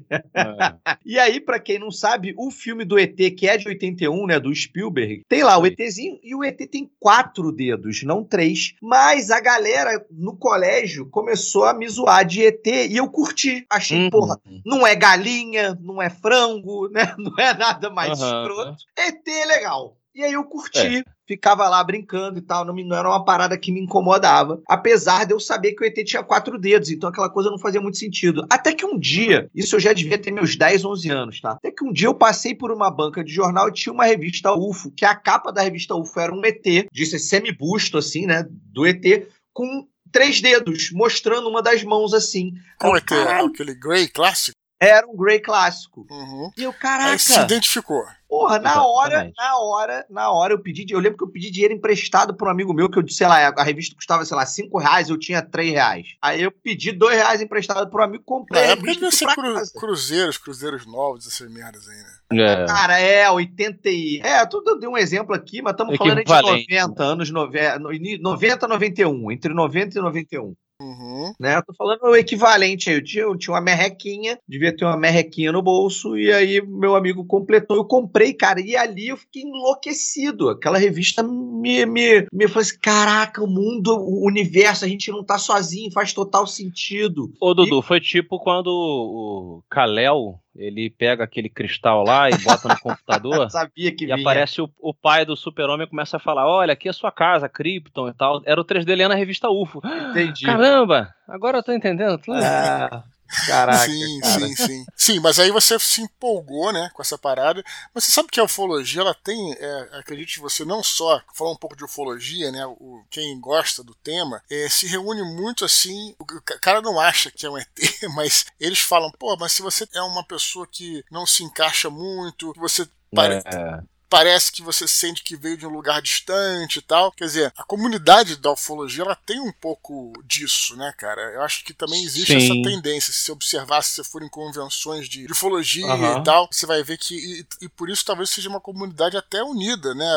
E 1.05 1.17
aí, 1.17 1.39
pra 1.39 1.59
quem 1.59 1.79
não 1.79 1.89
sabe, 1.89 2.33
o 2.37 2.51
filme 2.51 2.83
do 2.83 2.99
ET, 2.99 3.15
que 3.37 3.47
é 3.47 3.57
de 3.57 3.67
81, 3.67 4.27
né, 4.27 4.39
do 4.39 4.53
Spielberg, 4.53 5.23
tem 5.29 5.43
lá 5.43 5.57
o. 5.57 5.65
ETzinho 5.65 6.19
e 6.21 6.35
o 6.35 6.43
ET 6.43 6.57
tem 6.69 6.89
quatro 6.99 7.51
dedos, 7.51 8.03
não 8.03 8.23
três. 8.23 8.73
Mas 8.81 9.31
a 9.31 9.39
galera 9.39 10.05
no 10.11 10.35
colégio 10.35 11.05
começou 11.09 11.65
a 11.65 11.73
me 11.73 11.87
zoar 11.87 12.25
de 12.25 12.43
ET 12.43 12.65
e 12.67 12.97
eu 12.97 13.09
curti. 13.09 13.65
Achei, 13.69 13.97
Uhum. 13.97 14.09
porra, 14.09 14.39
não 14.65 14.85
é 14.85 14.95
galinha, 14.95 15.77
não 15.81 16.01
é 16.01 16.09
frango, 16.09 16.89
né? 16.89 17.15
Não 17.17 17.33
é 17.39 17.53
nada 17.53 17.89
mais 17.89 18.19
Aham. 18.21 18.43
escroto. 18.43 18.77
ET 18.97 19.27
é 19.27 19.45
legal. 19.45 19.96
E 20.17 20.23
aí 20.23 20.33
eu 20.33 20.41
É. 20.41 20.43
curti. 20.45 21.03
Ficava 21.27 21.67
lá 21.69 21.83
brincando 21.83 22.39
e 22.39 22.41
tal, 22.41 22.63
não, 22.65 22.73
me- 22.73 22.83
não 22.85 22.95
era 22.97 23.07
uma 23.07 23.23
parada 23.23 23.57
que 23.57 23.69
me 23.71 23.81
incomodava. 23.81 24.61
Apesar 24.67 25.25
de 25.25 25.33
eu 25.33 25.39
saber 25.39 25.73
que 25.73 25.83
o 25.83 25.85
ET 25.85 25.93
tinha 26.05 26.23
quatro 26.23 26.57
dedos, 26.57 26.89
então 26.89 27.09
aquela 27.09 27.29
coisa 27.29 27.51
não 27.51 27.59
fazia 27.59 27.81
muito 27.81 27.97
sentido. 27.97 28.45
Até 28.49 28.73
que 28.73 28.85
um 28.85 28.97
dia, 28.97 29.49
isso 29.53 29.75
eu 29.75 29.79
já 29.79 29.91
devia 29.93 30.17
ter 30.17 30.31
meus 30.31 30.55
10, 30.55 30.85
11 30.85 31.09
anos, 31.11 31.39
tá? 31.41 31.51
Até 31.51 31.69
que 31.69 31.83
um 31.85 31.91
dia 31.91 32.07
eu 32.07 32.15
passei 32.15 32.55
por 32.55 32.71
uma 32.71 32.89
banca 32.89 33.23
de 33.23 33.31
jornal 33.31 33.67
e 33.67 33.73
tinha 33.73 33.91
uma 33.93 34.05
revista 34.05 34.53
UFO, 34.53 34.89
que 34.89 35.03
a 35.05 35.13
capa 35.13 35.51
da 35.51 35.61
revista 35.61 35.93
UFO 35.95 36.19
era 36.19 36.33
um 36.33 36.41
ET, 36.45 36.87
disse 36.93 37.19
semi-busto, 37.19 37.97
assim, 37.97 38.25
né? 38.25 38.45
Do 38.49 38.87
ET, 38.87 39.27
com 39.53 39.85
três 40.11 40.39
dedos, 40.41 40.91
mostrando 40.93 41.49
uma 41.49 41.61
das 41.61 41.83
mãos 41.83 42.13
assim. 42.13 42.53
Qual 42.79 42.95
é 42.95 43.01
que 43.01 43.13
é? 43.13 43.23
caralho, 43.25 43.47
Aquele 43.49 43.75
Grey 43.75 44.07
clássico? 44.07 44.55
Era 44.79 45.05
um 45.07 45.15
Grey 45.17 45.39
clássico. 45.41 46.05
Uhum. 46.09 46.51
E 46.57 46.63
eu, 46.63 46.69
Aí 46.71 46.77
caraca. 46.77 47.17
se 47.19 47.37
identificou. 47.37 48.05
Porra, 48.29 48.59
na 48.59 48.85
hora, 48.85 49.31
na 49.37 49.57
hora, 49.57 50.05
na 50.09 50.31
hora 50.31 50.53
eu 50.53 50.59
pedi, 50.59 50.85
eu 50.89 50.99
lembro 50.99 51.17
que 51.17 51.23
eu 51.23 51.29
pedi 51.29 51.49
dinheiro 51.49 51.73
emprestado 51.73 52.33
para 52.35 52.47
um 52.49 52.51
amigo 52.51 52.73
meu, 52.73 52.89
que 52.89 52.97
eu 52.99 53.01
disse, 53.01 53.19
sei 53.19 53.27
lá, 53.27 53.47
a 53.47 53.63
revista 53.63 53.95
custava, 53.95 54.25
sei 54.25 54.35
lá, 54.35 54.45
5 54.45 54.77
reais, 54.77 55.07
eu 55.09 55.17
tinha 55.17 55.41
3 55.41 55.71
reais. 55.71 56.07
Aí 56.21 56.43
eu 56.43 56.51
pedi 56.51 56.91
2 56.91 57.15
reais 57.15 57.41
emprestado 57.41 57.89
para 57.89 58.01
um 58.01 58.03
amigo, 58.05 58.23
Na 58.27 58.35
comprei 58.37 58.61
a 58.63 58.65
época 58.71 58.91
devia 58.93 59.11
ser 59.11 59.27
cru- 59.27 59.55
cruzeiros, 59.79 60.37
cruzeiros 60.37 60.85
novos, 60.85 61.25
essas 61.25 61.49
merdas 61.49 61.87
aí, 61.87 61.97
né? 61.97 62.43
É. 62.43 62.65
Cara, 62.65 62.99
é, 62.99 63.29
80 63.31 63.89
e... 63.89 64.19
É, 64.21 64.45
tudo 64.45 64.71
eu 64.71 64.79
dei 64.79 64.89
um 64.89 64.97
exemplo 64.97 65.33
aqui, 65.33 65.61
mas 65.61 65.71
estamos 65.71 65.95
falando 65.97 66.17
aí 66.17 66.25
de 66.25 66.31
Equivalente. 66.33 66.73
90, 66.75 67.03
anos 67.03 67.29
90, 67.31 67.79
no 67.79 67.93
ini- 67.93 68.17
90 68.17 68.65
a 68.65 68.69
91, 68.69 69.31
entre 69.31 69.53
90 69.53 69.97
e 69.97 70.01
91. 70.01 70.53
Uhum. 70.81 71.33
Né? 71.39 71.55
Eu 71.57 71.63
tô 71.63 71.73
falando 71.73 72.03
o 72.03 72.15
equivalente 72.15 72.89
aí. 72.89 72.95
Eu 72.95 73.03
tinha, 73.03 73.23
eu 73.23 73.37
tinha 73.37 73.53
uma 73.53 73.61
merrequinha, 73.61 74.39
devia 74.47 74.75
ter 74.75 74.85
uma 74.85 74.97
merrequinha 74.97 75.51
no 75.51 75.61
bolso, 75.61 76.17
e 76.17 76.31
aí 76.31 76.61
meu 76.61 76.95
amigo 76.95 77.25
completou. 77.25 77.77
Eu 77.77 77.85
comprei, 77.85 78.33
cara, 78.33 78.61
e 78.61 78.75
ali 78.75 79.07
eu 79.07 79.17
fiquei 79.17 79.43
enlouquecido. 79.43 80.49
Aquela 80.49 80.77
revista 80.77 81.23
me, 81.23 81.85
me, 81.85 82.27
me 82.31 82.47
falou 82.47 82.61
assim: 82.61 82.79
caraca, 82.79 83.43
o 83.43 83.47
mundo, 83.47 83.95
o 83.97 84.25
universo, 84.25 84.85
a 84.85 84.87
gente 84.87 85.11
não 85.11 85.23
tá 85.23 85.37
sozinho, 85.37 85.91
faz 85.91 86.13
total 86.13 86.45
sentido. 86.45 87.31
Ô, 87.41 87.53
Dudu, 87.53 87.81
foi 87.81 87.99
tipo 87.99 88.39
quando 88.39 88.67
o 88.67 89.63
Kalel, 89.69 90.39
ele 90.57 90.89
pega 90.89 91.23
aquele 91.23 91.47
cristal 91.49 92.03
lá 92.03 92.29
e 92.29 92.37
bota 92.39 92.67
no 92.67 92.79
computador. 92.79 93.49
Sabia 93.51 93.91
que 93.95 94.03
E 94.05 94.07
vinha. 94.07 94.15
aparece 94.19 94.61
o, 94.61 94.69
o 94.79 94.93
pai 94.93 95.23
do 95.25 95.35
super-homem 95.37 95.85
e 95.85 95.89
começa 95.89 96.17
a 96.17 96.19
falar: 96.19 96.47
Olha, 96.47 96.73
aqui 96.73 96.87
é 96.87 96.91
a 96.91 96.93
sua 96.93 97.11
casa, 97.11 97.47
Krypton 97.47 98.09
e 98.09 98.13
tal. 98.13 98.41
Era 98.45 98.59
o 98.59 98.65
3D 98.65 98.95
lendo 98.95 99.11
a 99.11 99.15
revista 99.15 99.49
UFO. 99.49 99.81
Entendi. 100.09 100.45
Caramba, 100.45 101.13
agora 101.27 101.59
eu 101.59 101.63
tô 101.63 101.71
entendendo 101.71 102.17
tudo. 102.17 102.37
Ah, 102.43 103.03
caraca. 103.45 103.85
sim, 103.85 104.19
cara. 104.21 104.47
sim, 104.47 104.55
sim. 104.55 104.85
Sim, 104.95 105.19
mas 105.19 105.39
aí 105.39 105.51
você 105.51 105.77
se 105.79 106.01
empolgou, 106.01 106.71
né, 106.71 106.89
com 106.93 107.01
essa 107.01 107.17
parada. 107.17 107.63
Mas 107.93 108.03
você 108.05 108.11
sabe 108.11 108.29
que 108.29 108.39
a 108.39 108.43
ufologia, 108.43 109.01
ela 109.01 109.13
tem, 109.13 109.53
é, 109.53 109.89
acredite 109.99 110.39
você, 110.39 110.63
não 110.65 110.83
só 110.83 111.21
falar 111.33 111.51
um 111.51 111.57
pouco 111.57 111.75
de 111.75 111.83
ufologia, 111.85 112.51
né, 112.51 112.65
o, 112.65 113.03
quem 113.09 113.39
gosta 113.39 113.83
do 113.83 113.95
tema, 113.95 114.41
é, 114.49 114.67
se 114.69 114.87
reúne 114.87 115.23
muito 115.23 115.65
assim, 115.65 116.15
o, 116.19 116.23
o 116.23 116.41
cara 116.61 116.81
não 116.81 116.99
acha 116.99 117.31
que 117.31 117.45
é 117.45 117.49
um 117.49 117.57
ET, 117.57 117.67
mas 118.15 118.45
eles 118.59 118.79
falam, 118.79 119.11
pô, 119.17 119.35
mas 119.37 119.51
se 119.53 119.61
você 119.61 119.87
é 119.93 120.01
uma 120.01 120.23
pessoa 120.25 120.67
que 120.67 121.03
não 121.11 121.25
se 121.25 121.43
encaixa 121.43 121.89
muito, 121.89 122.53
que 122.53 122.59
você 122.59 122.87
pare- 123.13 123.41
É, 123.45 123.79
parece 124.09 124.51
que 124.51 124.61
você 124.61 124.87
sente 124.87 125.23
que 125.23 125.35
veio 125.35 125.57
de 125.57 125.65
um 125.65 125.69
lugar 125.69 126.01
distante 126.01 126.79
e 126.79 126.81
tal. 126.81 127.11
Quer 127.11 127.25
dizer, 127.25 127.53
a 127.57 127.63
comunidade 127.63 128.35
da 128.35 128.51
ufologia 128.51 129.03
ela 129.03 129.15
tem 129.15 129.39
um 129.39 129.51
pouco 129.51 130.13
disso, 130.25 130.75
né, 130.75 130.93
cara? 130.97 131.21
Eu 131.33 131.41
acho 131.41 131.63
que 131.63 131.73
também 131.73 132.03
existe 132.03 132.39
Sim. 132.39 132.45
essa 132.45 132.69
tendência. 132.69 133.13
Se 133.13 133.21
você 133.21 133.31
observar, 133.31 133.81
se 133.81 133.95
você 133.95 134.03
for 134.03 134.23
em 134.23 134.29
convenções 134.29 135.07
de 135.07 135.25
ufologia 135.29 135.85
uhum. 135.87 136.19
e 136.19 136.23
tal, 136.23 136.47
você 136.51 136.65
vai 136.65 136.83
ver 136.83 136.97
que. 136.97 137.15
E, 137.15 137.65
e, 137.65 137.69
por 137.69 137.89
isso 137.89 138.05
talvez 138.05 138.29
seja 138.29 138.49
uma 138.49 138.61
comunidade 138.61 139.17
até 139.17 139.43
unida, 139.43 139.93
né? 139.93 140.11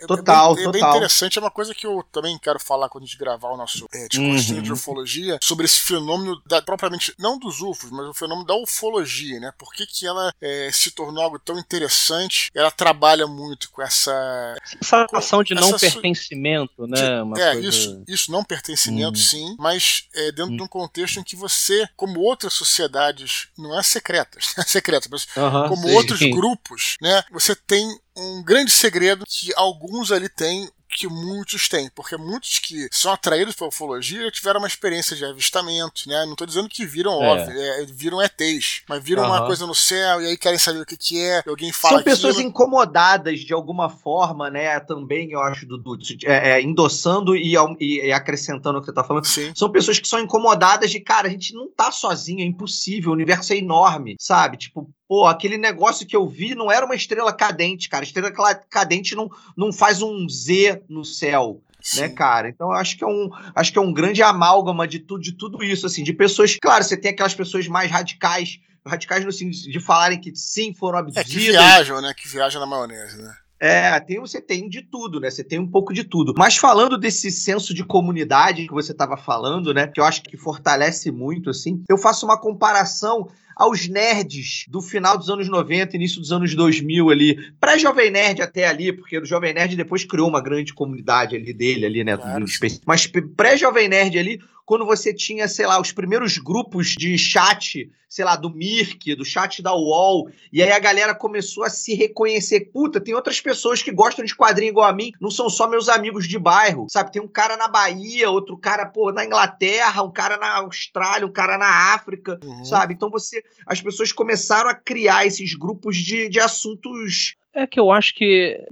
É, 0.00 0.06
total, 0.06 0.52
é 0.52 0.56
bem, 0.56 0.66
é 0.66 0.72
bem 0.72 0.82
interessante. 0.82 1.38
É 1.38 1.40
uma 1.40 1.50
coisa 1.50 1.74
que 1.74 1.86
eu 1.86 2.04
também 2.12 2.38
quero 2.38 2.60
falar 2.60 2.88
quando 2.88 3.04
a 3.04 3.06
gente 3.06 3.18
gravar 3.18 3.50
o 3.50 3.56
nosso 3.56 3.86
é, 3.92 4.08
uhum. 4.16 4.62
de 4.62 4.72
ufologia 4.72 5.38
sobre 5.42 5.66
esse 5.66 5.80
fenômeno 5.80 6.40
da, 6.46 6.60
propriamente, 6.62 7.14
não 7.18 7.38
dos 7.38 7.60
UFOs, 7.60 7.90
mas 7.90 8.06
o 8.06 8.14
fenômeno 8.14 8.46
da 8.46 8.54
ufologia, 8.54 9.40
né? 9.40 9.52
Por 9.56 9.72
que, 9.72 9.86
que 9.86 10.06
ela 10.06 10.32
é, 10.40 10.70
se 10.72 10.90
tornou 10.90 11.22
algo 11.22 11.38
tão 11.38 11.58
interessante? 11.58 12.50
Ela 12.54 12.70
trabalha 12.70 13.26
muito 13.30 13.70
com 13.70 13.82
essa. 13.82 14.56
Sensação 14.64 15.42
de 15.42 15.54
não 15.54 15.78
pertencimento, 15.78 16.86
né? 16.86 17.22
Uma 17.22 17.40
é, 17.40 17.52
coisa... 17.52 17.68
isso, 17.68 18.04
isso, 18.06 18.32
não 18.32 18.44
pertencimento, 18.44 19.18
uhum. 19.18 19.24
sim, 19.24 19.56
mas 19.58 20.08
é, 20.14 20.32
dentro 20.32 20.50
uhum. 20.50 20.56
de 20.56 20.62
um 20.62 20.68
contexto 20.68 21.20
em 21.20 21.24
que 21.24 21.36
você, 21.36 21.88
como 21.96 22.20
outras 22.20 22.52
sociedades, 22.52 23.48
não 23.56 23.78
é 23.78 23.82
secretas, 23.82 24.54
é 24.58 24.62
secreta, 24.62 25.08
mas 25.10 25.26
como 25.68 25.88
sim. 25.88 25.94
outros 25.94 26.20
grupos, 26.30 26.96
né? 27.00 27.22
Você 27.32 27.54
tem 27.54 27.88
um 28.16 28.42
grande 28.42 28.70
segredo 28.70 29.24
que 29.26 29.52
alguns 29.56 30.12
ali 30.12 30.28
têm 30.28 30.68
que 30.90 31.08
muitos 31.08 31.68
têm, 31.68 31.90
porque 31.94 32.16
muitos 32.16 32.58
que 32.58 32.88
são 32.90 33.12
atraídos 33.12 33.54
pela 33.54 33.68
ufologia 33.68 34.30
tiveram 34.30 34.60
uma 34.60 34.68
experiência 34.68 35.16
de 35.16 35.24
avistamento, 35.24 36.08
né? 36.08 36.24
Não 36.24 36.32
estou 36.32 36.46
dizendo 36.46 36.68
que 36.68 36.84
viram, 36.84 37.22
é. 37.22 37.28
óbvio, 37.28 37.60
é, 37.60 37.86
viram 37.86 38.22
ETs, 38.22 38.82
mas 38.88 39.02
viram 39.02 39.24
uma 39.26 39.46
coisa 39.46 39.66
no 39.66 39.74
céu 39.74 40.20
e 40.20 40.26
aí 40.26 40.36
querem 40.36 40.58
saber 40.58 40.80
o 40.80 40.86
que, 40.86 40.96
que 40.96 41.20
é, 41.20 41.42
alguém 41.46 41.72
fala 41.72 41.96
São 41.96 42.04
pessoas 42.04 42.34
aquilo. 42.34 42.50
incomodadas 42.50 43.40
de 43.40 43.52
alguma 43.52 43.88
forma, 43.88 44.50
né? 44.50 44.78
Também, 44.80 45.30
eu 45.30 45.40
acho, 45.40 45.66
Dudu, 45.66 45.98
é, 46.24 46.50
é, 46.50 46.62
endossando 46.62 47.36
e, 47.36 47.54
e, 47.80 48.12
acrescentando 48.12 48.78
o 48.78 48.80
que 48.80 48.86
você 48.86 48.92
está 48.92 49.04
falando. 49.04 49.24
Sim. 49.24 49.52
São 49.54 49.70
pessoas 49.70 49.98
que 49.98 50.08
são 50.08 50.18
incomodadas 50.18 50.90
de, 50.90 51.00
cara, 51.00 51.28
a 51.28 51.30
gente 51.30 51.54
não 51.54 51.70
tá 51.70 51.90
sozinho, 51.92 52.40
é 52.40 52.44
impossível, 52.44 53.10
o 53.10 53.14
universo 53.14 53.52
é 53.52 53.56
enorme, 53.56 54.16
sabe? 54.18 54.56
Tipo, 54.56 54.88
Pô, 55.10 55.26
aquele 55.26 55.58
negócio 55.58 56.06
que 56.06 56.14
eu 56.14 56.24
vi 56.28 56.54
não 56.54 56.70
era 56.70 56.86
uma 56.86 56.94
estrela 56.94 57.32
cadente, 57.32 57.88
cara. 57.88 58.04
Estrela 58.04 58.30
cadente 58.30 59.16
não, 59.16 59.28
não 59.56 59.72
faz 59.72 60.00
um 60.02 60.28
Z 60.28 60.84
no 60.88 61.04
céu. 61.04 61.60
Né, 61.68 61.78
Sim. 61.82 62.00
né, 62.02 62.08
cara? 62.10 62.48
Então 62.48 62.68
eu 62.68 62.76
acho 62.76 62.96
que 62.96 63.02
é 63.02 63.06
um, 63.08 63.28
acho 63.52 63.72
que 63.72 63.78
é 63.80 63.82
um 63.82 63.92
grande 63.92 64.22
amálgama 64.22 64.86
de 64.86 65.00
tudo, 65.00 65.20
de 65.20 65.32
tudo 65.32 65.64
isso, 65.64 65.84
assim, 65.84 66.04
de 66.04 66.12
pessoas. 66.12 66.56
Claro, 66.62 66.84
você 66.84 66.96
tem 66.96 67.10
aquelas 67.10 67.34
pessoas 67.34 67.66
mais 67.66 67.90
radicais, 67.90 68.60
radicais 68.86 69.24
no 69.24 69.32
sentido 69.32 69.72
de 69.72 69.80
falarem 69.80 70.20
que 70.20 70.30
sim 70.36 70.72
foram 70.72 71.00
abduzidas. 71.00 71.28
É, 71.28 71.28
que 71.28 71.40
viajam, 71.40 72.00
né? 72.00 72.14
Que 72.16 72.28
viajam 72.28 72.60
na 72.60 72.66
maionese, 72.68 73.20
né? 73.20 73.34
É, 73.58 73.98
tem, 73.98 74.20
você 74.20 74.40
tem 74.40 74.68
de 74.68 74.80
tudo, 74.80 75.18
né? 75.18 75.28
Você 75.28 75.42
tem 75.42 75.58
um 75.58 75.68
pouco 75.68 75.92
de 75.92 76.04
tudo. 76.04 76.32
Mas 76.38 76.56
falando 76.56 76.96
desse 76.96 77.32
senso 77.32 77.74
de 77.74 77.84
comunidade 77.84 78.68
que 78.68 78.72
você 78.72 78.92
estava 78.92 79.16
falando, 79.16 79.74
né? 79.74 79.88
Que 79.88 80.00
eu 80.00 80.04
acho 80.04 80.22
que 80.22 80.36
fortalece 80.36 81.10
muito, 81.10 81.50
assim. 81.50 81.82
Eu 81.88 81.98
faço 81.98 82.24
uma 82.24 82.40
comparação 82.40 83.28
aos 83.60 83.86
nerds 83.86 84.64
do 84.68 84.80
final 84.80 85.18
dos 85.18 85.28
anos 85.28 85.46
90, 85.46 85.94
início 85.94 86.18
dos 86.18 86.32
anos 86.32 86.54
2000 86.54 87.10
ali, 87.10 87.52
pré-Jovem 87.60 88.10
Nerd 88.10 88.40
até 88.40 88.66
ali, 88.66 88.90
porque 88.90 89.18
o 89.18 89.26
Jovem 89.26 89.52
Nerd 89.52 89.76
depois 89.76 90.02
criou 90.02 90.30
uma 90.30 90.40
grande 90.40 90.72
comunidade 90.72 91.36
ali 91.36 91.52
dele, 91.52 91.84
ali, 91.84 92.02
né? 92.02 92.16
Claro. 92.16 92.46
Mas 92.86 93.06
pré-Jovem 93.06 93.86
Nerd 93.86 94.18
ali, 94.18 94.40
quando 94.70 94.86
você 94.86 95.12
tinha, 95.12 95.48
sei 95.48 95.66
lá, 95.66 95.80
os 95.80 95.90
primeiros 95.90 96.38
grupos 96.38 96.94
de 96.96 97.18
chat, 97.18 97.90
sei 98.08 98.24
lá, 98.24 98.36
do 98.36 98.54
Mirk, 98.54 99.16
do 99.16 99.24
chat 99.24 99.60
da 99.60 99.74
UOL, 99.74 100.30
e 100.52 100.62
aí 100.62 100.70
a 100.70 100.78
galera 100.78 101.12
começou 101.12 101.64
a 101.64 101.68
se 101.68 101.92
reconhecer. 101.92 102.70
Puta, 102.72 103.00
tem 103.00 103.12
outras 103.12 103.40
pessoas 103.40 103.82
que 103.82 103.90
gostam 103.90 104.24
de 104.24 104.32
quadrinho 104.32 104.70
igual 104.70 104.88
a 104.88 104.92
mim, 104.92 105.10
não 105.20 105.28
são 105.28 105.50
só 105.50 105.68
meus 105.68 105.88
amigos 105.88 106.28
de 106.28 106.38
bairro, 106.38 106.86
sabe? 106.88 107.10
Tem 107.10 107.20
um 107.20 107.26
cara 107.26 107.56
na 107.56 107.66
Bahia, 107.66 108.30
outro 108.30 108.56
cara, 108.56 108.86
pô, 108.86 109.10
na 109.10 109.24
Inglaterra, 109.24 110.04
um 110.04 110.12
cara 110.12 110.36
na 110.36 110.58
Austrália, 110.58 111.26
um 111.26 111.32
cara 111.32 111.58
na 111.58 111.92
África, 111.92 112.38
uhum. 112.40 112.64
sabe? 112.64 112.94
Então 112.94 113.10
você. 113.10 113.42
As 113.66 113.80
pessoas 113.80 114.12
começaram 114.12 114.70
a 114.70 114.74
criar 114.74 115.26
esses 115.26 115.54
grupos 115.54 115.96
de, 115.96 116.28
de 116.28 116.40
assuntos 116.40 117.36
é 117.54 117.66
que 117.66 117.80
eu 117.80 117.90
acho 117.90 118.14
que 118.14 118.64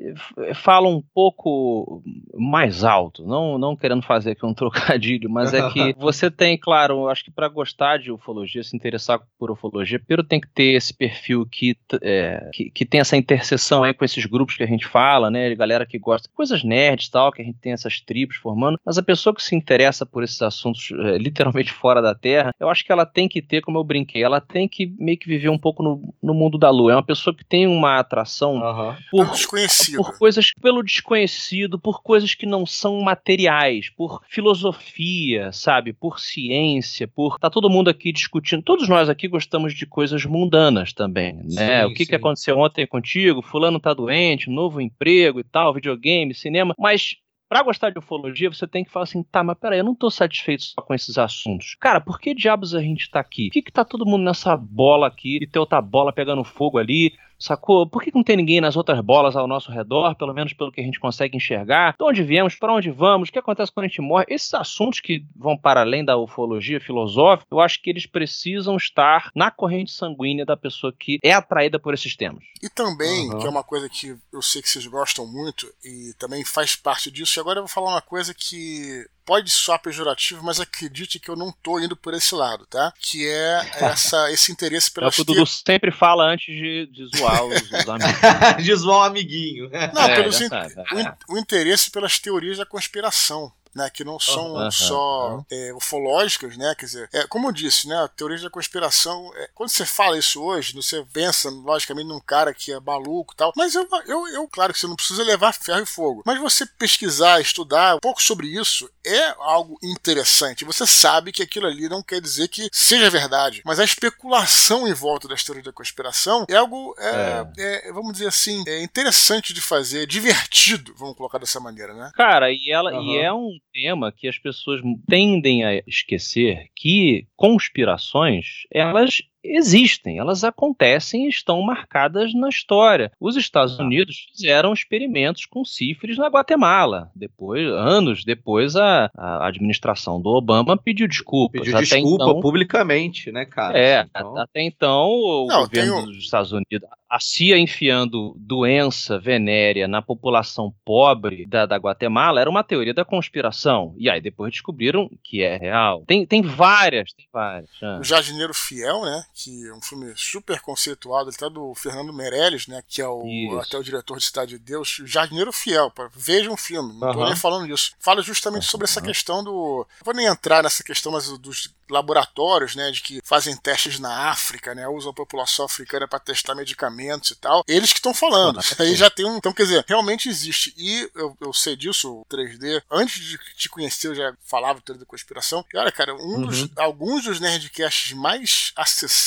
fala 0.54 0.88
um 0.88 1.02
pouco 1.14 2.02
mais 2.34 2.84
alto, 2.84 3.26
não, 3.26 3.58
não 3.58 3.76
querendo 3.76 4.02
fazer 4.02 4.32
aqui 4.32 4.46
um 4.46 4.54
trocadilho, 4.54 5.28
mas 5.28 5.52
é 5.52 5.68
que 5.70 5.94
você 5.98 6.30
tem, 6.30 6.56
claro, 6.56 6.94
eu 6.94 7.08
acho 7.08 7.24
que 7.24 7.30
para 7.30 7.48
gostar 7.48 7.98
de 7.98 8.12
ufologia, 8.12 8.62
se 8.62 8.76
interessar 8.76 9.20
por 9.38 9.50
ufologia, 9.50 9.98
primeiro 9.98 10.22
tem 10.22 10.40
que 10.40 10.48
ter 10.48 10.74
esse 10.74 10.94
perfil 10.94 11.46
que, 11.46 11.76
é, 12.02 12.50
que, 12.52 12.70
que, 12.70 12.84
tem 12.84 13.00
essa 13.00 13.16
interseção 13.16 13.82
aí 13.82 13.92
com 13.92 14.04
esses 14.04 14.24
grupos 14.26 14.56
que 14.56 14.62
a 14.62 14.66
gente 14.66 14.86
fala, 14.86 15.30
né, 15.30 15.54
galera 15.54 15.86
que 15.86 15.98
gosta 15.98 16.28
de 16.28 16.34
coisas 16.34 16.62
nerds 16.62 17.06
e 17.06 17.10
tal, 17.10 17.32
que 17.32 17.42
a 17.42 17.44
gente 17.44 17.58
tem 17.58 17.72
essas 17.72 18.00
tribos 18.00 18.36
formando, 18.36 18.78
mas 18.84 18.96
a 18.96 19.02
pessoa 19.02 19.34
que 19.34 19.42
se 19.42 19.54
interessa 19.54 20.06
por 20.06 20.22
esses 20.22 20.40
assuntos 20.40 20.90
é, 20.92 21.18
literalmente 21.18 21.72
fora 21.72 22.00
da 22.00 22.14
Terra, 22.14 22.54
eu 22.60 22.68
acho 22.68 22.84
que 22.84 22.92
ela 22.92 23.04
tem 23.04 23.28
que 23.28 23.42
ter, 23.42 23.60
como 23.60 23.78
eu 23.78 23.84
brinquei, 23.84 24.22
ela 24.22 24.40
tem 24.40 24.68
que 24.68 24.86
meio 24.98 25.18
que 25.18 25.28
viver 25.28 25.48
um 25.48 25.58
pouco 25.58 25.82
no, 25.82 26.14
no 26.22 26.34
mundo 26.34 26.56
da 26.56 26.70
Lua, 26.70 26.92
é 26.92 26.96
uma 26.96 27.02
pessoa 27.02 27.34
que 27.34 27.44
tem 27.44 27.66
uma 27.66 27.98
atração 27.98 28.67
Uhum. 28.70 28.94
Por, 29.10 29.30
desconhecido. 29.30 29.96
por 29.96 30.18
coisas 30.18 30.52
pelo 30.60 30.82
desconhecido, 30.82 31.78
por 31.78 32.02
coisas 32.02 32.34
que 32.34 32.46
não 32.46 32.66
são 32.66 33.00
materiais, 33.00 33.90
por 33.90 34.22
filosofia, 34.28 35.52
sabe? 35.52 35.92
Por 35.92 36.18
ciência, 36.18 37.08
por. 37.08 37.38
Tá 37.38 37.50
todo 37.50 37.70
mundo 37.70 37.88
aqui 37.88 38.12
discutindo. 38.12 38.62
Todos 38.62 38.88
nós 38.88 39.08
aqui 39.08 39.28
gostamos 39.28 39.74
de 39.74 39.86
coisas 39.86 40.24
mundanas 40.24 40.92
também, 40.92 41.34
né? 41.34 41.82
Sim, 41.82 41.86
o 41.86 41.94
que, 41.94 42.06
que 42.06 42.14
aconteceu 42.14 42.58
ontem 42.58 42.86
contigo? 42.86 43.42
Fulano 43.42 43.80
tá 43.80 43.94
doente, 43.94 44.50
novo 44.50 44.80
emprego 44.80 45.40
e 45.40 45.44
tal, 45.44 45.74
videogame, 45.74 46.34
cinema. 46.34 46.74
Mas 46.78 47.16
para 47.48 47.62
gostar 47.62 47.90
de 47.90 47.98
ufologia, 47.98 48.52
você 48.52 48.66
tem 48.66 48.84
que 48.84 48.90
falar 48.90 49.04
assim, 49.04 49.22
tá, 49.22 49.42
mas 49.42 49.56
peraí, 49.58 49.78
eu 49.78 49.84
não 49.84 49.94
tô 49.94 50.10
satisfeito 50.10 50.64
só 50.64 50.82
com 50.82 50.92
esses 50.92 51.16
assuntos. 51.16 51.76
Cara, 51.80 51.98
por 51.98 52.20
que 52.20 52.34
diabos 52.34 52.74
a 52.74 52.82
gente 52.82 53.10
tá 53.10 53.20
aqui? 53.20 53.48
Por 53.48 53.54
que, 53.54 53.62
que 53.62 53.72
tá 53.72 53.84
todo 53.84 54.04
mundo 54.04 54.22
nessa 54.22 54.54
bola 54.54 55.06
aqui 55.06 55.38
e 55.40 55.46
tem 55.46 55.58
outra 55.58 55.80
bola 55.80 56.12
pegando 56.12 56.44
fogo 56.44 56.76
ali? 56.76 57.14
Sacou? 57.38 57.88
Por 57.88 58.02
que 58.02 58.12
não 58.14 58.24
tem 58.24 58.36
ninguém 58.36 58.60
nas 58.60 58.76
outras 58.76 59.00
bolas 59.00 59.36
ao 59.36 59.46
nosso 59.46 59.70
redor, 59.70 60.14
pelo 60.16 60.34
menos 60.34 60.52
pelo 60.52 60.72
que 60.72 60.80
a 60.80 60.84
gente 60.84 60.98
consegue 60.98 61.36
enxergar? 61.36 61.94
De 61.96 62.04
onde 62.04 62.22
viemos, 62.22 62.56
para 62.56 62.72
onde 62.72 62.90
vamos, 62.90 63.28
o 63.28 63.32
que 63.32 63.38
acontece 63.38 63.72
quando 63.72 63.84
a 63.84 63.88
gente 63.88 64.00
morre? 64.00 64.26
Esses 64.28 64.52
assuntos 64.54 65.00
que 65.00 65.24
vão 65.36 65.56
para 65.56 65.80
além 65.80 66.04
da 66.04 66.16
ufologia 66.16 66.80
filosófica, 66.80 67.46
eu 67.50 67.60
acho 67.60 67.80
que 67.80 67.90
eles 67.90 68.06
precisam 68.06 68.76
estar 68.76 69.30
na 69.34 69.50
corrente 69.50 69.92
sanguínea 69.92 70.44
da 70.44 70.56
pessoa 70.56 70.92
que 70.92 71.18
é 71.22 71.32
atraída 71.32 71.78
por 71.78 71.94
esses 71.94 72.16
temas. 72.16 72.42
E 72.62 72.68
também, 72.68 73.30
uhum. 73.30 73.38
que 73.38 73.46
é 73.46 73.50
uma 73.50 73.62
coisa 73.62 73.88
que 73.88 74.16
eu 74.32 74.42
sei 74.42 74.60
que 74.60 74.68
vocês 74.68 74.86
gostam 74.86 75.26
muito 75.26 75.66
e 75.84 76.12
também 76.18 76.44
faz 76.44 76.74
parte 76.74 77.10
disso, 77.10 77.38
e 77.38 77.40
agora 77.40 77.58
eu 77.58 77.62
vou 77.62 77.68
falar 77.68 77.90
uma 77.90 78.02
coisa 78.02 78.34
que 78.34 79.06
pode 79.28 79.50
soar 79.50 79.78
pejorativo, 79.78 80.42
mas 80.42 80.58
acredite 80.58 81.20
que 81.20 81.28
eu 81.28 81.36
não 81.36 81.52
tô 81.62 81.78
indo 81.78 81.94
por 81.94 82.14
esse 82.14 82.34
lado, 82.34 82.64
tá? 82.64 82.94
Que 82.98 83.28
é 83.28 83.60
essa, 83.84 84.32
esse 84.32 84.50
interesse 84.50 84.90
pela 84.90 85.08
é 85.08 85.10
o 85.10 85.12
que 85.12 85.20
o 85.20 85.24
Dudu 85.24 85.44
sempre 85.44 85.92
fala 85.92 86.24
antes 86.32 86.46
de, 86.46 86.86
de 86.86 87.04
zoar 87.14 87.44
os, 87.44 87.60
os 87.60 87.84
amigos. 87.86 88.64
de 88.64 88.74
zoar 88.74 89.00
um 89.00 89.02
amiguinho. 89.02 89.70
Não, 89.92 90.02
é, 90.02 90.16
pelos 90.16 90.40
in... 90.40 90.46
o, 90.48 91.34
o 91.34 91.38
interesse 91.38 91.90
pelas 91.90 92.18
teorias 92.18 92.56
da 92.56 92.64
conspiração 92.64 93.52
né, 93.78 93.88
que 93.88 94.02
não 94.02 94.18
são 94.18 94.54
uhum, 94.54 94.70
só. 94.70 95.44
É, 95.50 95.72
ufológicas, 95.72 96.56
né, 96.56 96.74
quer 96.74 96.86
dizer, 96.86 97.08
é, 97.12 97.26
como 97.26 97.48
eu 97.48 97.52
disse, 97.52 97.86
né, 97.86 97.96
a 98.02 98.08
teoria 98.08 98.38
da 98.40 98.50
conspiração, 98.50 99.30
é, 99.36 99.48
quando 99.54 99.70
você 99.70 99.86
fala 99.86 100.18
isso 100.18 100.42
hoje, 100.42 100.74
você 100.74 101.04
pensa, 101.12 101.48
logicamente, 101.48 102.08
num 102.08 102.20
cara 102.20 102.52
que 102.52 102.72
é 102.72 102.80
maluco 102.80 103.32
e 103.32 103.36
tal, 103.36 103.52
mas 103.56 103.74
eu, 103.74 103.88
eu, 104.06 104.28
eu, 104.28 104.48
claro 104.48 104.72
que 104.72 104.80
você 104.80 104.86
não 104.86 104.96
precisa 104.96 105.22
levar 105.22 105.52
ferro 105.52 105.82
e 105.82 105.86
fogo, 105.86 106.22
mas 106.26 106.38
você 106.40 106.66
pesquisar, 106.66 107.40
estudar 107.40 107.96
um 107.96 108.00
pouco 108.00 108.20
sobre 108.22 108.48
isso 108.48 108.90
é 109.06 109.34
algo 109.38 109.78
interessante, 109.82 110.64
você 110.64 110.86
sabe 110.86 111.30
que 111.30 111.42
aquilo 111.42 111.66
ali 111.66 111.88
não 111.88 112.02
quer 112.02 112.20
dizer 112.20 112.48
que 112.48 112.68
seja 112.72 113.08
verdade, 113.08 113.62
mas 113.64 113.78
a 113.78 113.84
especulação 113.84 114.88
em 114.88 114.92
volta 114.92 115.28
das 115.28 115.44
teorias 115.44 115.64
da 115.64 115.72
conspiração 115.72 116.44
é 116.48 116.56
algo, 116.56 116.94
é, 116.98 117.46
é. 117.56 117.88
é 117.88 117.92
vamos 117.92 118.12
dizer 118.12 118.26
assim, 118.26 118.64
é 118.66 118.82
interessante 118.82 119.54
de 119.54 119.60
fazer, 119.60 120.06
divertido, 120.06 120.94
vamos 120.96 121.16
colocar 121.16 121.38
dessa 121.38 121.60
maneira, 121.60 121.94
né? 121.94 122.10
Cara, 122.14 122.50
e 122.50 122.70
ela, 122.70 122.92
uhum. 122.92 123.02
e 123.02 123.18
é 123.18 123.32
um 123.32 123.58
tema 123.72 124.12
que 124.12 124.28
as 124.28 124.38
pessoas 124.38 124.80
tendem 125.08 125.64
a 125.64 125.82
esquecer 125.86 126.68
que 126.74 127.26
conspirações, 127.36 128.66
elas 128.70 129.22
existem, 129.42 130.18
elas 130.18 130.44
acontecem 130.44 131.26
e 131.26 131.28
estão 131.28 131.60
marcadas 131.62 132.34
na 132.34 132.48
história. 132.48 133.12
Os 133.20 133.36
Estados 133.36 133.76
tá. 133.76 133.84
Unidos 133.84 134.26
fizeram 134.32 134.72
experimentos 134.72 135.46
com 135.46 135.64
sífilis 135.64 136.18
na 136.18 136.28
Guatemala. 136.28 137.10
Depois, 137.14 137.66
anos 137.66 138.24
depois, 138.24 138.76
a, 138.76 139.10
a 139.16 139.46
administração 139.46 140.20
do 140.20 140.30
Obama 140.30 140.76
pediu 140.76 141.08
desculpas. 141.08 141.60
Pediu 141.60 141.76
até 141.76 141.84
desculpa 141.84 142.24
então, 142.24 142.40
publicamente, 142.40 143.30
né, 143.32 143.44
cara? 143.44 143.78
É, 143.78 144.06
então... 144.08 144.36
até 144.38 144.62
então 144.62 145.08
o 145.08 145.46
Não, 145.48 145.60
governo 145.60 145.94
tenho... 145.94 146.06
dos 146.06 146.18
Estados 146.18 146.52
Unidos, 146.52 146.88
a 147.08 147.18
CIA 147.18 147.58
enfiando 147.58 148.34
doença 148.36 149.18
venérea 149.18 149.88
na 149.88 150.02
população 150.02 150.72
pobre 150.84 151.46
da, 151.46 151.64
da 151.64 151.76
Guatemala 151.76 152.40
era 152.40 152.50
uma 152.50 152.62
teoria 152.62 152.92
da 152.92 153.04
conspiração. 153.04 153.94
E 153.96 154.10
aí 154.10 154.20
depois 154.20 154.52
descobriram 154.52 155.08
que 155.24 155.42
é 155.42 155.56
real. 155.56 156.04
Tem, 156.06 156.26
tem 156.26 156.42
várias, 156.42 157.12
tem 157.12 157.26
várias. 157.32 157.70
Ah. 157.82 157.98
O 158.00 158.04
jardineiro 158.04 158.52
fiel, 158.52 159.02
né? 159.02 159.22
Que 159.38 159.68
é 159.68 159.72
um 159.72 159.80
filme 159.80 160.12
super 160.16 160.60
conceituado, 160.60 161.30
até 161.30 161.48
do 161.48 161.72
Fernando 161.76 162.12
Meirelles, 162.12 162.66
né? 162.66 162.82
Que 162.88 163.00
é 163.00 163.06
o, 163.06 163.60
até 163.62 163.78
o 163.78 163.84
diretor 163.84 164.18
de 164.18 164.24
Cidade 164.24 164.50
de 164.50 164.58
Deus, 164.58 165.00
Jardineiro 165.04 165.52
Fiel. 165.52 165.92
Veja 166.12 166.50
um 166.50 166.56
filme, 166.56 166.92
não 166.98 167.12
tô 167.12 167.24
nem 167.24 167.36
falando 167.36 167.68
disso. 167.68 167.92
Fala 168.00 168.20
justamente 168.20 168.66
sobre 168.66 168.86
essa 168.86 169.00
questão 169.00 169.44
do. 169.44 169.86
Não 170.00 170.04
vou 170.04 170.14
nem 170.14 170.26
entrar 170.26 170.64
nessa 170.64 170.82
questão, 170.82 171.12
mas 171.12 171.28
dos 171.38 171.72
laboratórios, 171.88 172.74
né, 172.74 172.90
de 172.90 173.00
que 173.00 173.20
fazem 173.24 173.56
testes 173.56 173.98
na 173.98 174.28
África, 174.28 174.74
né, 174.74 174.86
usam 174.88 175.10
a 175.10 175.14
população 175.14 175.64
africana 175.64 176.06
para 176.06 176.18
testar 176.18 176.54
medicamentos 176.54 177.30
e 177.30 177.36
tal. 177.36 177.62
Eles 177.66 177.92
que 177.92 177.98
estão 177.98 178.12
falando. 178.12 178.60
Aí 178.78 178.94
já 178.94 179.08
tem 179.08 179.24
um. 179.24 179.36
Então, 179.36 179.52
quer 179.52 179.62
dizer, 179.62 179.84
realmente 179.86 180.28
existe. 180.28 180.74
E 180.76 181.08
eu, 181.14 181.36
eu 181.40 181.52
sei 181.52 181.76
disso, 181.76 182.12
o 182.12 182.26
3D. 182.26 182.82
Antes 182.90 183.24
de 183.24 183.38
te 183.56 183.68
conhecer, 183.68 184.08
eu 184.08 184.14
já 184.14 184.34
falava 184.44 184.80
do 184.84 184.94
da 184.94 185.06
conspiração. 185.06 185.64
E 185.72 185.78
olha, 185.78 185.92
cara, 185.92 186.14
um 186.14 186.18
uhum. 186.18 186.46
dos, 186.46 186.68
alguns 186.76 187.24
dos 187.24 187.40
Nerdcasts 187.40 188.12
mais 188.12 188.72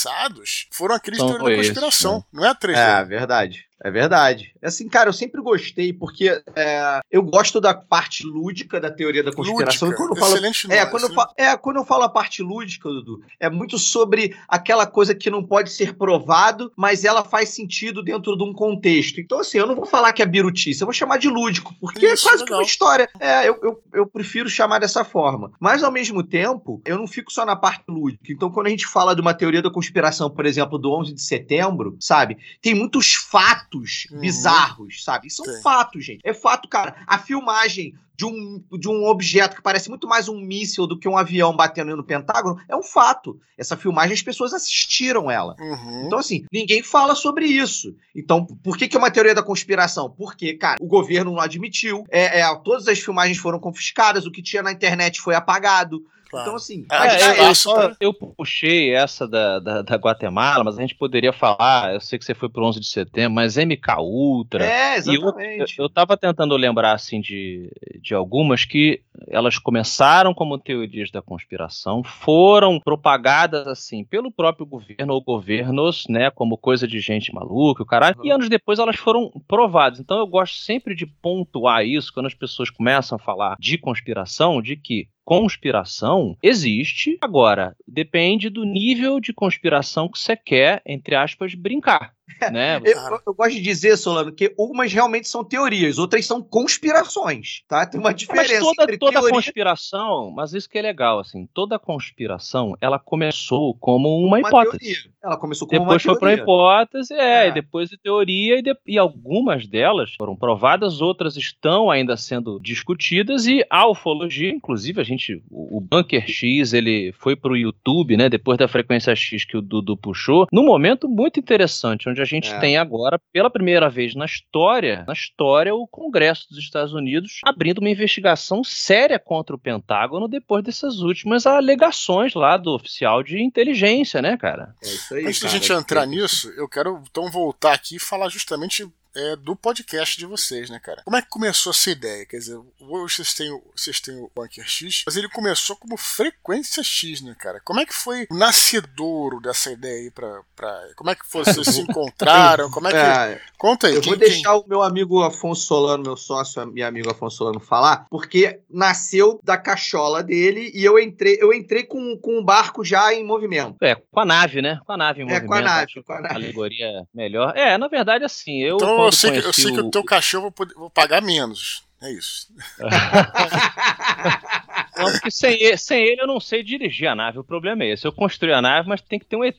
acessados 0.01 0.67
foram 0.71 0.95
aqueles 0.95 1.19
da 1.19 1.37
conspiração. 1.37 2.17
Né? 2.17 2.23
Não 2.33 2.45
é 2.45 2.49
a 2.49 2.55
3D. 2.55 2.77
É, 2.77 3.03
verdade. 3.03 3.65
É 3.83 3.89
verdade. 3.89 4.53
É 4.61 4.67
assim, 4.67 4.87
cara, 4.87 5.09
eu 5.09 5.13
sempre 5.13 5.41
gostei, 5.41 5.91
porque 5.91 6.29
é, 6.55 6.99
eu 7.09 7.23
gosto 7.23 7.59
da 7.59 7.73
parte 7.73 8.23
lúdica 8.23 8.79
da 8.79 8.91
teoria 8.91 9.23
da 9.23 9.33
conspiração. 9.33 9.89
Lúdica. 9.89 10.03
Quando 10.03 10.15
eu 10.15 10.21
falo, 10.21 10.33
Excelente 10.35 10.71
é, 10.71 10.85
quando 10.85 11.03
eu 11.03 11.13
falo, 11.13 11.29
é, 11.35 11.57
quando 11.57 11.75
eu 11.77 11.85
falo 11.85 12.03
a 12.03 12.09
parte 12.09 12.43
lúdica, 12.43 12.87
Dudu, 12.87 13.23
é 13.39 13.49
muito 13.49 13.79
sobre 13.79 14.35
aquela 14.47 14.85
coisa 14.85 15.15
que 15.15 15.31
não 15.31 15.43
pode 15.43 15.71
ser 15.71 15.95
provado, 15.95 16.71
mas 16.75 17.03
ela 17.03 17.23
faz 17.23 17.49
sentido 17.49 18.03
dentro 18.03 18.37
de 18.37 18.43
um 18.43 18.53
contexto. 18.53 19.19
Então, 19.19 19.39
assim, 19.39 19.57
eu 19.57 19.65
não 19.65 19.75
vou 19.75 19.85
falar 19.85 20.13
que 20.13 20.21
é 20.21 20.25
birutice, 20.27 20.81
eu 20.81 20.85
vou 20.85 20.93
chamar 20.93 21.17
de 21.17 21.27
lúdico, 21.27 21.73
porque 21.81 22.05
Isso, 22.05 22.27
é 22.27 22.29
quase 22.29 22.43
legal. 22.43 22.45
que 22.45 22.53
uma 22.53 22.69
história. 22.69 23.09
É, 23.19 23.49
eu, 23.49 23.59
eu, 23.63 23.83
eu 23.93 24.05
prefiro 24.05 24.47
chamar 24.47 24.79
dessa 24.79 25.03
forma. 25.03 25.51
Mas, 25.59 25.83
ao 25.83 25.91
mesmo 25.91 26.21
tempo, 26.21 26.81
eu 26.85 26.97
não 26.97 27.07
fico 27.07 27.33
só 27.33 27.45
na 27.45 27.55
parte 27.55 27.85
lúdica. 27.87 28.31
Então, 28.31 28.51
quando 28.51 28.67
a 28.67 28.69
gente 28.69 28.85
fala 28.85 29.15
de 29.15 29.21
uma 29.21 29.33
teoria 29.33 29.61
da 29.61 29.71
conspiração, 29.71 30.29
por 30.29 30.45
exemplo, 30.45 30.77
do 30.77 30.91
11 30.91 31.13
de 31.13 31.21
setembro, 31.21 31.97
sabe, 31.99 32.37
tem 32.61 32.75
muitos 32.75 33.15
fatos 33.15 33.70
fatos 33.71 34.07
uhum. 34.11 34.19
bizarros, 34.19 35.03
sabe? 35.03 35.29
São 35.29 35.45
fatos, 35.61 36.05
gente. 36.05 36.21
É 36.23 36.33
fato, 36.33 36.67
cara. 36.67 36.95
A 37.07 37.17
filmagem 37.17 37.93
de 38.15 38.25
um, 38.25 38.63
de 38.77 38.87
um 38.87 39.05
objeto 39.05 39.55
que 39.55 39.61
parece 39.63 39.89
muito 39.89 40.07
mais 40.07 40.29
um 40.29 40.39
míssil 40.39 40.85
do 40.85 40.99
que 40.99 41.07
um 41.07 41.17
avião 41.17 41.55
batendo 41.55 41.95
no 41.95 42.03
Pentágono 42.03 42.59
é 42.67 42.75
um 42.75 42.83
fato. 42.83 43.39
Essa 43.57 43.75
filmagem 43.75 44.13
as 44.13 44.21
pessoas 44.21 44.53
assistiram 44.53 45.31
ela. 45.31 45.55
Uhum. 45.59 46.05
Então, 46.05 46.19
assim, 46.19 46.45
ninguém 46.51 46.83
fala 46.83 47.15
sobre 47.15 47.45
isso. 47.45 47.95
Então, 48.15 48.45
por 48.45 48.77
que, 48.77 48.87
que 48.87 48.95
é 48.95 48.99
uma 48.99 49.09
teoria 49.09 49.33
da 49.33 49.41
conspiração? 49.41 50.09
Porque, 50.09 50.53
cara, 50.53 50.77
o 50.79 50.87
governo 50.87 51.31
não 51.31 51.41
admitiu, 51.41 52.03
é, 52.11 52.41
é, 52.41 52.55
todas 52.63 52.87
as 52.87 52.99
filmagens 52.99 53.37
foram 53.37 53.59
confiscadas, 53.59 54.25
o 54.25 54.31
que 54.31 54.43
tinha 54.43 54.61
na 54.61 54.71
internet 54.71 55.19
foi 55.19 55.33
apagado. 55.33 56.05
Claro. 56.31 56.47
Então, 56.47 56.55
assim. 56.55 56.85
É, 56.89 57.49
eu, 57.49 57.53
só, 57.53 57.91
eu, 57.99 58.13
puxei 58.13 58.95
essa 58.95 59.27
da, 59.27 59.59
da, 59.59 59.81
da, 59.81 59.95
Guatemala, 59.97 60.63
mas 60.63 60.77
a 60.77 60.81
gente 60.81 60.95
poderia 60.95 61.33
falar. 61.33 61.93
Eu 61.93 61.99
sei 61.99 62.17
que 62.17 62.23
você 62.23 62.33
foi 62.33 62.47
pro 62.47 62.65
11 62.65 62.79
de 62.79 62.87
setembro, 62.87 63.33
mas 63.33 63.57
MK 63.57 63.99
Ultra. 63.99 64.65
É, 64.65 64.95
exatamente. 64.95 65.77
Eu, 65.77 65.85
eu, 65.85 65.89
tava 65.89 66.15
tentando 66.15 66.55
lembrar, 66.55 66.93
assim, 66.93 67.19
de, 67.19 67.69
de 68.01 68.15
algumas 68.15 68.63
que 68.63 69.01
elas 69.27 69.57
começaram 69.59 70.33
como 70.33 70.57
teorias 70.57 71.11
da 71.11 71.21
conspiração, 71.21 72.01
foram 72.01 72.79
propagadas, 72.79 73.67
assim, 73.67 74.05
pelo 74.05 74.31
próprio 74.31 74.65
governo 74.65 75.13
ou 75.13 75.21
governos, 75.21 76.05
né, 76.07 76.31
como 76.31 76.57
coisa 76.57 76.87
de 76.87 77.01
gente 77.01 77.33
maluca, 77.33 77.83
o 77.83 77.85
caralho, 77.85 78.15
uhum. 78.19 78.25
e 78.25 78.31
anos 78.31 78.47
depois 78.47 78.79
elas 78.79 78.95
foram 78.95 79.29
provadas. 79.47 79.99
Então 79.99 80.17
eu 80.17 80.27
gosto 80.27 80.55
sempre 80.57 80.95
de 80.95 81.05
pontuar 81.05 81.85
isso 81.85 82.13
quando 82.13 82.27
as 82.27 82.33
pessoas 82.33 82.69
começam 82.69 83.17
a 83.17 83.19
falar 83.19 83.57
de 83.59 83.77
conspiração, 83.77 84.61
de 84.61 84.77
que 84.77 85.07
conspiração 85.23 86.37
existe. 86.41 87.17
Agora, 87.21 87.75
depende 87.87 88.49
do 88.49 88.63
nível 88.63 89.19
de 89.19 89.33
conspiração 89.33 90.09
que 90.09 90.19
você 90.19 90.35
quer, 90.35 90.81
entre 90.85 91.15
aspas, 91.15 91.53
brincar. 91.53 92.13
Né? 92.51 92.81
eu, 92.83 93.21
eu, 93.25 93.33
gosto 93.33 93.53
de 93.53 93.61
dizer, 93.61 93.95
Solano, 93.97 94.31
que 94.31 94.53
umas 94.57 94.91
realmente 94.91 95.27
são 95.27 95.43
teorias, 95.43 95.97
outras 95.97 96.25
são 96.25 96.41
conspirações, 96.41 97.63
tá? 97.67 97.85
Tem 97.85 97.99
uma 97.99 98.13
diferença 98.13 98.53
mas 98.55 98.63
toda, 98.63 98.83
entre 98.83 98.97
toda 98.97 99.11
teoria... 99.13 99.31
conspiração, 99.31 100.31
mas 100.31 100.53
isso 100.53 100.69
que 100.69 100.77
é 100.77 100.81
legal, 100.81 101.19
assim, 101.19 101.47
toda 101.53 101.79
conspiração, 101.79 102.75
ela 102.81 102.99
começou 102.99 103.73
como 103.75 104.17
uma, 104.17 104.37
uma 104.37 104.39
hipótese. 104.39 104.79
Teoria. 104.79 105.11
Ela 105.23 105.37
começou 105.37 105.67
como 105.67 105.81
depois 105.81 106.05
uma 106.05 106.13
foi 106.13 106.19
para 106.19 106.33
hipótese, 106.33 107.13
é, 107.13 107.45
é, 107.45 107.49
e 107.49 107.51
depois 107.53 107.89
de 107.89 107.97
teoria, 107.97 108.57
e, 108.57 108.61
de, 108.61 108.75
e 108.87 108.97
algumas 108.97 109.67
delas 109.67 110.15
foram 110.15 110.35
provadas, 110.35 110.99
outras 110.99 111.37
estão 111.37 111.91
ainda 111.91 112.17
sendo 112.17 112.59
discutidas, 112.59 113.45
e 113.45 113.63
a 113.69 113.87
ufologia, 113.87 114.49
inclusive, 114.49 114.99
a 114.99 115.03
gente, 115.03 115.41
o, 115.49 115.77
o 115.77 115.79
Bunker 115.81 116.27
X, 116.27 116.73
ele 116.73 117.13
foi 117.13 117.35
para 117.35 117.51
o 117.51 117.57
YouTube, 117.57 118.17
né, 118.17 118.29
depois 118.29 118.57
da 118.57 118.67
frequência 118.67 119.15
X 119.15 119.45
que 119.45 119.57
o 119.57 119.61
Dudu 119.61 119.95
puxou, 119.95 120.47
num 120.51 120.65
momento 120.65 121.07
muito 121.07 121.39
interessante, 121.39 122.09
onde 122.09 122.20
a 122.21 122.25
gente 122.25 122.51
é. 122.51 122.59
tem 122.59 122.77
agora, 122.77 123.19
pela 123.31 123.49
primeira 123.49 123.89
vez 123.89 124.15
na 124.15 124.25
história, 124.25 125.03
na 125.07 125.13
história, 125.13 125.73
o 125.73 125.87
Congresso 125.87 126.47
dos 126.49 126.59
Estados 126.59 126.93
Unidos 126.93 127.39
abrindo 127.45 127.79
uma 127.79 127.89
investigação 127.89 128.63
séria 128.63 129.19
contra 129.19 129.55
o 129.55 129.59
Pentágono 129.59 130.27
depois 130.27 130.63
dessas 130.63 130.99
últimas 130.99 131.45
alegações 131.45 132.33
lá 132.33 132.57
do 132.57 132.71
oficial 132.71 133.23
de 133.23 133.41
inteligência, 133.41 134.21
né, 134.21 134.37
cara? 134.37 134.73
É 134.83 134.87
isso 134.87 135.13
aí, 135.13 135.25
Antes 135.25 135.41
da 135.41 135.49
gente 135.49 135.71
entrar 135.71 136.05
nisso, 136.05 136.49
eu 136.55 136.67
quero 136.67 137.01
então 137.09 137.29
voltar 137.29 137.73
aqui 137.73 137.95
e 137.95 137.99
falar 137.99 138.29
justamente 138.29 138.85
é, 139.15 139.35
do 139.35 139.55
podcast 139.55 140.17
de 140.17 140.25
vocês, 140.25 140.69
né, 140.69 140.79
cara? 140.79 141.01
Como 141.03 141.17
é 141.17 141.21
que 141.21 141.29
começou 141.29 141.71
essa 141.71 141.89
ideia? 141.89 142.25
Quer 142.25 142.37
dizer, 142.37 142.59
hoje 142.79 143.15
vocês 143.15 143.33
têm, 143.33 143.61
vocês 143.75 143.99
têm 143.99 144.15
o 144.15 144.31
Bunker 144.35 144.67
X, 144.67 145.03
mas 145.05 145.15
ele 145.15 145.29
começou 145.29 145.75
como 145.75 145.97
Frequência 145.97 146.83
X, 146.83 147.21
né, 147.21 147.35
cara? 147.37 147.59
Como 147.63 147.79
é 147.79 147.85
que 147.85 147.93
foi 147.93 148.27
o 148.29 148.35
nascedouro 148.35 149.39
dessa 149.41 149.71
ideia 149.71 150.03
aí 150.03 150.11
pra. 150.11 150.41
pra 150.55 150.87
como 150.95 151.09
é 151.09 151.15
que? 151.15 151.21
Vocês 151.31 151.67
se 151.67 151.81
encontraram? 151.81 152.69
Como 152.71 152.87
é 152.87 152.91
que. 152.91 152.97
É, 152.97 153.41
Conta 153.57 153.87
aí. 153.87 153.95
Eu 153.95 154.01
quem, 154.01 154.11
vou 154.11 154.19
deixar 154.19 154.51
quem... 154.51 154.61
o 154.61 154.65
meu 154.67 154.81
amigo 154.81 155.21
Afonso 155.21 155.63
Solano, 155.63 156.03
meu 156.03 156.17
sócio 156.17 156.71
e 156.75 156.83
amigo 156.83 157.11
Afonso 157.11 157.37
Solano, 157.37 157.59
falar, 157.59 158.07
porque 158.09 158.59
nasceu 158.69 159.39
da 159.43 159.57
cachola 159.57 160.23
dele 160.23 160.71
e 160.73 160.83
eu 160.83 160.97
entrei, 160.97 161.37
eu 161.39 161.53
entrei 161.53 161.83
com, 161.83 162.17
com 162.17 162.39
o 162.39 162.43
barco 162.43 162.83
já 162.83 163.13
em 163.13 163.23
movimento. 163.23 163.75
É, 163.81 163.95
com 163.95 164.19
a 164.19 164.25
nave, 164.25 164.61
né? 164.61 164.79
Com 164.85 164.93
a 164.93 164.97
nave 164.97 165.21
em 165.21 165.23
é, 165.23 165.25
movimento. 165.25 165.47
Com 165.47 165.53
a 165.53 165.61
nave, 165.61 166.03
com 166.03 166.13
a 166.13 166.21
nave. 166.21 166.35
Alegoria 166.35 167.07
melhor. 167.13 167.53
É, 167.55 167.77
na 167.77 167.87
verdade, 167.87 168.23
assim, 168.23 168.61
eu. 168.61 168.77
Então, 168.77 169.00
eu 169.05 169.11
sei, 169.11 169.31
que, 169.31 169.47
eu 169.47 169.53
sei 169.53 169.71
o... 169.71 169.75
que 169.75 169.81
o 169.81 169.91
teu 169.91 170.03
cachorro 170.03 170.47
eu 170.47 170.53
vou, 170.55 170.67
vou 170.75 170.89
pagar 170.89 171.21
menos. 171.21 171.83
É 172.01 172.11
isso. 172.11 172.47
Não, 174.97 175.11
porque 175.11 175.31
sem 175.31 175.53
ele, 175.53 175.77
sem 175.77 176.03
ele 176.03 176.21
eu 176.21 176.27
não 176.27 176.39
sei 176.39 176.63
dirigir 176.63 177.07
a 177.07 177.15
nave. 177.15 177.39
O 177.39 177.43
problema 177.43 177.83
é 177.83 177.93
esse. 177.93 178.05
Eu 178.05 178.11
construí 178.11 178.53
a 178.53 178.61
nave, 178.61 178.87
mas 178.87 179.01
tem 179.01 179.17
que 179.17 179.25
ter 179.25 179.35
um 179.35 179.43
ET 179.43 179.57